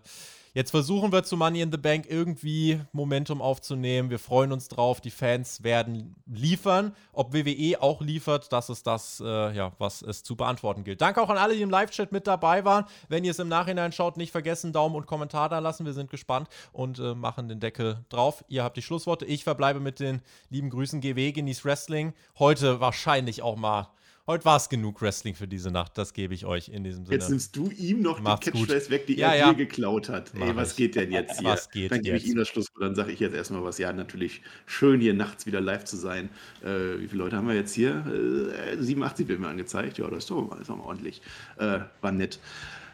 Jetzt 0.53 0.71
versuchen 0.71 1.11
wir 1.11 1.23
zu 1.23 1.37
Money 1.37 1.61
in 1.61 1.71
the 1.71 1.77
Bank 1.77 2.05
irgendwie 2.09 2.81
Momentum 2.91 3.41
aufzunehmen. 3.41 4.09
Wir 4.09 4.19
freuen 4.19 4.51
uns 4.51 4.67
drauf. 4.67 4.99
Die 4.99 5.11
Fans 5.11 5.63
werden 5.63 6.15
liefern. 6.25 6.95
Ob 7.13 7.33
WWE 7.33 7.81
auch 7.81 8.01
liefert, 8.01 8.51
das 8.51 8.69
ist 8.69 8.87
das, 8.87 9.21
äh, 9.23 9.55
ja, 9.55 9.73
was 9.77 10.01
es 10.01 10.23
zu 10.23 10.35
beantworten 10.35 10.83
gilt. 10.83 11.01
Danke 11.01 11.21
auch 11.21 11.29
an 11.29 11.37
alle, 11.37 11.55
die 11.55 11.61
im 11.61 11.69
Live-Chat 11.69 12.11
mit 12.11 12.25
dabei 12.25 12.65
waren. 12.65 12.85
Wenn 13.09 13.23
ihr 13.23 13.31
es 13.31 13.39
im 13.39 13.47
Nachhinein 13.47 13.91
schaut, 13.91 14.17
nicht 14.17 14.31
vergessen, 14.31 14.73
Daumen 14.73 14.95
und 14.95 15.05
Kommentar 15.05 15.49
da 15.49 15.59
lassen. 15.59 15.85
Wir 15.85 15.93
sind 15.93 16.09
gespannt 16.09 16.49
und 16.71 16.99
äh, 16.99 17.13
machen 17.13 17.47
den 17.47 17.59
Deckel 17.59 18.03
drauf. 18.09 18.43
Ihr 18.47 18.63
habt 18.63 18.77
die 18.77 18.81
Schlussworte. 18.81 19.25
Ich 19.25 19.43
verbleibe 19.43 19.79
mit 19.79 19.99
den 19.99 20.21
lieben 20.49 20.69
Grüßen. 20.69 21.01
GW, 21.01 21.31
genieß 21.31 21.63
Wrestling. 21.63 22.13
Heute 22.39 22.79
wahrscheinlich 22.79 23.41
auch 23.43 23.55
mal 23.55 23.89
Heute 24.29 24.45
war 24.45 24.57
es 24.57 24.69
genug 24.69 25.01
Wrestling 25.01 25.33
für 25.33 25.47
diese 25.47 25.71
Nacht, 25.71 25.97
das 25.97 26.13
gebe 26.13 26.35
ich 26.35 26.45
euch 26.45 26.69
in 26.69 26.83
diesem 26.83 27.03
Sinne. 27.03 27.17
Jetzt 27.17 27.31
nimmst 27.31 27.55
du 27.55 27.71
ihm 27.71 28.03
noch 28.03 28.19
Macht's 28.21 28.45
die 28.45 28.51
Catchphrase 28.51 28.91
weg, 28.91 29.07
die 29.07 29.15
Ja, 29.15 29.29
er 29.31 29.37
ja. 29.39 29.49
dir 29.53 29.55
geklaut 29.65 30.07
hat. 30.07 30.33
Mach 30.35 30.45
Ey, 30.49 30.55
was 30.55 30.69
ich. 30.73 30.77
geht 30.77 30.93
denn 30.93 31.11
jetzt 31.11 31.39
hier? 31.39 31.49
Was 31.49 31.71
geht 31.71 31.91
dann 31.91 32.03
gebe 32.03 32.15
ich 32.15 32.27
ihm 32.27 32.35
das 32.37 32.47
Schlusswort, 32.47 32.79
dann 32.83 32.93
sage 32.93 33.11
ich 33.11 33.19
jetzt 33.19 33.33
erstmal 33.33 33.63
was. 33.63 33.79
Ja, 33.79 33.91
natürlich 33.91 34.43
schön 34.67 35.01
hier 35.01 35.15
nachts 35.15 35.47
wieder 35.47 35.61
live 35.61 35.83
zu 35.85 35.97
sein. 35.97 36.29
Äh, 36.61 36.99
wie 36.99 37.07
viele 37.07 37.23
Leute 37.23 37.37
haben 37.37 37.47
wir 37.47 37.55
jetzt 37.55 37.73
hier? 37.73 38.05
Äh, 38.05 38.77
87 38.79 39.27
wird 39.27 39.39
mir 39.39 39.47
angezeigt. 39.47 39.97
Ja, 39.97 40.07
das 40.07 40.19
ist 40.19 40.29
doch 40.29 40.47
mal, 40.47 40.61
ist 40.61 40.69
doch 40.69 40.77
mal 40.77 40.83
ordentlich. 40.83 41.23
Äh, 41.57 41.79
war 42.01 42.11
nett. 42.11 42.39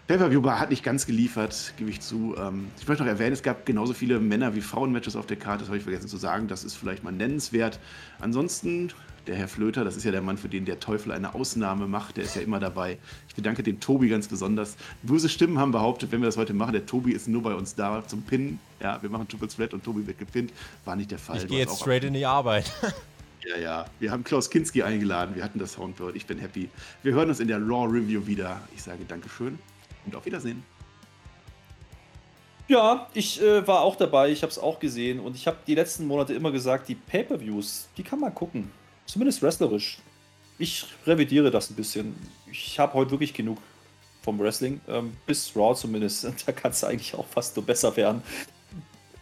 Pay-Per-View 0.08 0.42
war- 0.44 0.60
hat 0.60 0.70
nicht 0.70 0.84
ganz 0.84 1.06
geliefert, 1.06 1.74
gebe 1.76 1.90
ich 1.90 2.00
zu. 2.00 2.34
Ähm, 2.38 2.68
ich 2.80 2.88
möchte 2.88 3.04
noch 3.04 3.10
erwähnen, 3.12 3.34
es 3.34 3.44
gab 3.44 3.66
genauso 3.66 3.94
viele 3.94 4.22
Männer- 4.22 4.56
wie 4.56 4.62
Frauen-Matches 4.62 5.18
auf 5.18 5.26
der 5.26 5.36
Karte, 5.36 5.60
das 5.62 5.68
habe 5.68 5.78
ich 5.80 5.84
vergessen 5.84 6.08
zu 6.08 6.16
sagen. 6.18 6.48
Das 6.48 6.64
ist 6.64 6.76
vielleicht 6.76 7.04
mal 7.04 7.12
nennenswert. 7.12 7.80
Ansonsten, 8.20 8.92
der 9.28 9.36
Herr 9.36 9.48
Flöter, 9.48 9.84
das 9.84 9.96
ist 9.96 10.04
ja 10.04 10.12
der 10.12 10.22
Mann, 10.22 10.38
für 10.38 10.50
den 10.50 10.66
der 10.66 10.80
Teufel 10.80 11.12
eine 11.12 11.34
Ausnahme 11.34 11.88
macht, 11.88 12.18
der 12.18 12.24
ist 12.24 12.36
ja 12.36 12.42
immer 12.42 12.60
dabei. 12.60 12.98
Ich 13.28 13.36
bedanke 13.36 13.64
dem 13.64 13.80
Tobi 13.80 14.10
ganz 14.10 14.28
besonders. 14.28 14.76
Böse 15.04 15.30
Stimmen 15.30 15.60
haben 15.60 15.72
behauptet, 15.72 16.12
wenn 16.12 16.22
wir 16.22 16.28
das 16.28 16.38
heute 16.38 16.54
machen, 16.54 16.74
der 16.74 16.86
Tobi 16.86 17.12
ist 17.12 17.28
nur 17.28 17.42
bei 17.42 17.54
uns 17.54 17.76
da 17.76 18.04
zum 18.08 18.22
Pinnen. 18.22 18.60
Ja, 18.80 19.02
wir 19.02 19.10
machen 19.10 19.28
Triple 19.28 19.48
Threat 19.48 19.74
und 19.74 19.84
Tobi 19.84 20.06
wird 20.06 20.20
gepinnt. 20.20 20.52
War 20.86 20.96
nicht 20.96 21.12
der 21.12 21.20
Fall. 21.20 21.38
ich 21.38 21.48
gehe 21.48 21.60
jetzt 21.60 21.80
straight 21.80 22.04
in 22.04 22.14
die 22.14 22.26
Arbeit. 22.26 22.72
ja, 23.46 23.58
ja. 23.58 23.86
Wir 24.00 24.12
haben 24.12 24.24
Klaus 24.24 24.50
Kinski 24.50 24.84
eingeladen. 24.84 25.36
Wir 25.36 25.44
hatten 25.44 25.60
das 25.60 25.74
Soundboard. 25.74 26.16
Ich 26.16 26.26
bin 26.26 26.38
happy. 26.40 26.70
Wir 27.04 27.14
hören 27.14 27.30
uns 27.30 27.40
in 27.40 27.48
der 27.48 27.60
Raw 27.60 27.88
Review 27.88 28.26
wieder. 28.26 28.62
Ich 28.76 28.84
sage 28.84 29.00
Dankeschön 29.08 29.60
und 30.06 30.16
auf 30.16 30.26
Wiedersehen. 30.26 30.64
Ja, 32.68 33.08
ich 33.14 33.40
äh, 33.44 33.68
war 33.68 33.82
auch 33.82 33.96
dabei, 33.96 34.32
ich 34.32 34.42
habe 34.42 34.50
es 34.50 34.58
auch 34.58 34.80
gesehen 34.80 35.20
und 35.20 35.36
ich 35.36 35.46
habe 35.46 35.58
die 35.68 35.76
letzten 35.76 36.08
Monate 36.08 36.34
immer 36.34 36.52
gesagt, 36.52 36.88
die 36.90 36.96
Pay-per-Views, 36.96 37.90
die 37.96 38.02
kann 38.02 38.20
man 38.20 38.34
gucken. 38.34 38.72
Zumindest 39.06 39.42
wrestlerisch. 39.42 40.00
Ich 40.58 40.86
revidiere 41.06 41.52
das 41.52 41.70
ein 41.70 41.76
bisschen. 41.76 42.16
Ich 42.52 42.80
habe 42.80 42.94
heute 42.94 43.12
wirklich 43.12 43.34
genug 43.34 43.58
vom 44.24 44.40
Wrestling, 44.40 44.82
ähm, 44.88 45.16
bis 45.26 45.56
Raw 45.56 45.76
zumindest. 45.76 46.26
Da 46.46 46.52
kann 46.52 46.72
es 46.72 46.84
eigentlich 46.84 47.14
auch 47.14 47.28
fast 47.28 47.56
nur 47.56 47.66
besser 47.66 47.96
werden. 47.96 48.24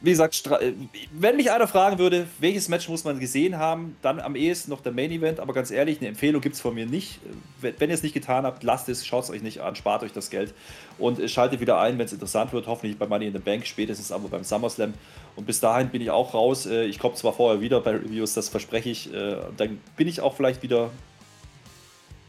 Wie 0.03 0.09
gesagt, 0.09 0.45
äh, 0.47 0.73
wenn 1.13 1.37
mich 1.37 1.49
einer 1.49 1.65
fragen 1.65 1.97
würde, 1.97 2.27
welches 2.39 2.67
Match 2.67 2.89
muss 2.89 3.05
man 3.05 3.21
gesehen 3.21 3.57
haben, 3.57 3.95
dann 4.01 4.19
am 4.19 4.35
ehesten 4.35 4.69
noch 4.69 4.81
der 4.81 4.91
Main 4.91 5.11
Event. 5.11 5.39
Aber 5.39 5.53
ganz 5.53 5.71
ehrlich, 5.71 5.99
eine 5.99 6.09
Empfehlung 6.09 6.41
gibt 6.41 6.55
es 6.55 6.61
von 6.61 6.75
mir 6.75 6.85
nicht. 6.85 7.19
Wenn 7.61 7.89
ihr 7.89 7.95
es 7.95 8.03
nicht 8.03 8.13
getan 8.13 8.45
habt, 8.45 8.63
lasst 8.63 8.89
es, 8.89 9.07
schaut 9.07 9.23
es 9.23 9.29
euch 9.29 9.41
nicht 9.41 9.61
an, 9.61 9.77
spart 9.77 10.03
euch 10.03 10.11
das 10.11 10.29
Geld 10.29 10.53
und 10.99 11.19
äh, 11.19 11.29
schaltet 11.29 11.61
wieder 11.61 11.79
ein, 11.79 11.97
wenn 11.97 12.05
es 12.05 12.11
interessant 12.11 12.51
wird. 12.51 12.67
Hoffentlich 12.67 12.99
bei 12.99 13.07
Money 13.07 13.27
in 13.27 13.33
the 13.33 13.39
Bank, 13.39 13.65
spätestens 13.65 14.11
aber 14.11 14.27
beim 14.27 14.43
SummerSlam. 14.43 14.93
Und 15.37 15.47
bis 15.47 15.61
dahin 15.61 15.87
bin 15.87 16.01
ich 16.01 16.11
auch 16.11 16.33
raus. 16.33 16.65
Äh, 16.65 16.83
Ich 16.83 16.99
komme 16.99 17.15
zwar 17.15 17.31
vorher 17.31 17.61
wieder 17.61 17.79
bei 17.79 17.91
Reviews, 17.91 18.33
das 18.33 18.49
verspreche 18.49 18.89
ich. 18.89 19.09
Dann 19.55 19.79
bin 19.95 20.09
ich 20.09 20.19
auch 20.19 20.35
vielleicht 20.35 20.63
wieder 20.63 20.91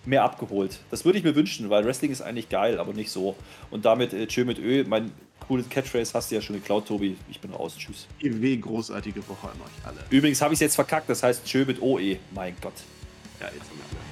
mehr 0.06 0.22
abgeholt. 0.22 0.78
Das 0.90 1.04
würde 1.04 1.18
ich 1.18 1.24
mir 1.24 1.34
wünschen, 1.34 1.70
weil 1.70 1.84
Wrestling 1.84 2.10
ist 2.10 2.22
eigentlich 2.22 2.48
geil, 2.48 2.78
aber 2.78 2.92
nicht 2.92 3.10
so. 3.10 3.36
Und 3.70 3.84
damit 3.84 4.12
äh, 4.12 4.26
Tschö 4.26 4.44
mit 4.44 4.58
Ö. 4.58 4.84
Mein 4.86 5.10
cooles 5.46 5.68
Catchphrase 5.68 6.12
hast 6.14 6.30
du 6.30 6.34
ja 6.36 6.40
schon 6.42 6.56
geklaut, 6.56 6.86
Tobi. 6.86 7.16
Ich 7.30 7.40
bin 7.40 7.52
raus. 7.52 7.76
Tschüss. 7.78 8.06
GW, 8.20 8.56
großartige 8.56 9.26
Woche 9.28 9.48
an 9.48 9.60
euch 9.60 9.86
alle. 9.86 10.04
Übrigens 10.10 10.40
habe 10.40 10.54
ich 10.54 10.58
es 10.58 10.60
jetzt 10.60 10.74
verkackt, 10.74 11.08
das 11.08 11.22
heißt 11.22 11.44
Tschö 11.44 11.64
mit 11.64 11.80
OE. 11.80 12.18
Mein 12.32 12.56
Gott. 12.60 12.74
Ja, 13.40 13.46
jetzt 13.46 13.68
haben 13.68 13.78
wir 13.78 13.98
alle. 13.98 14.03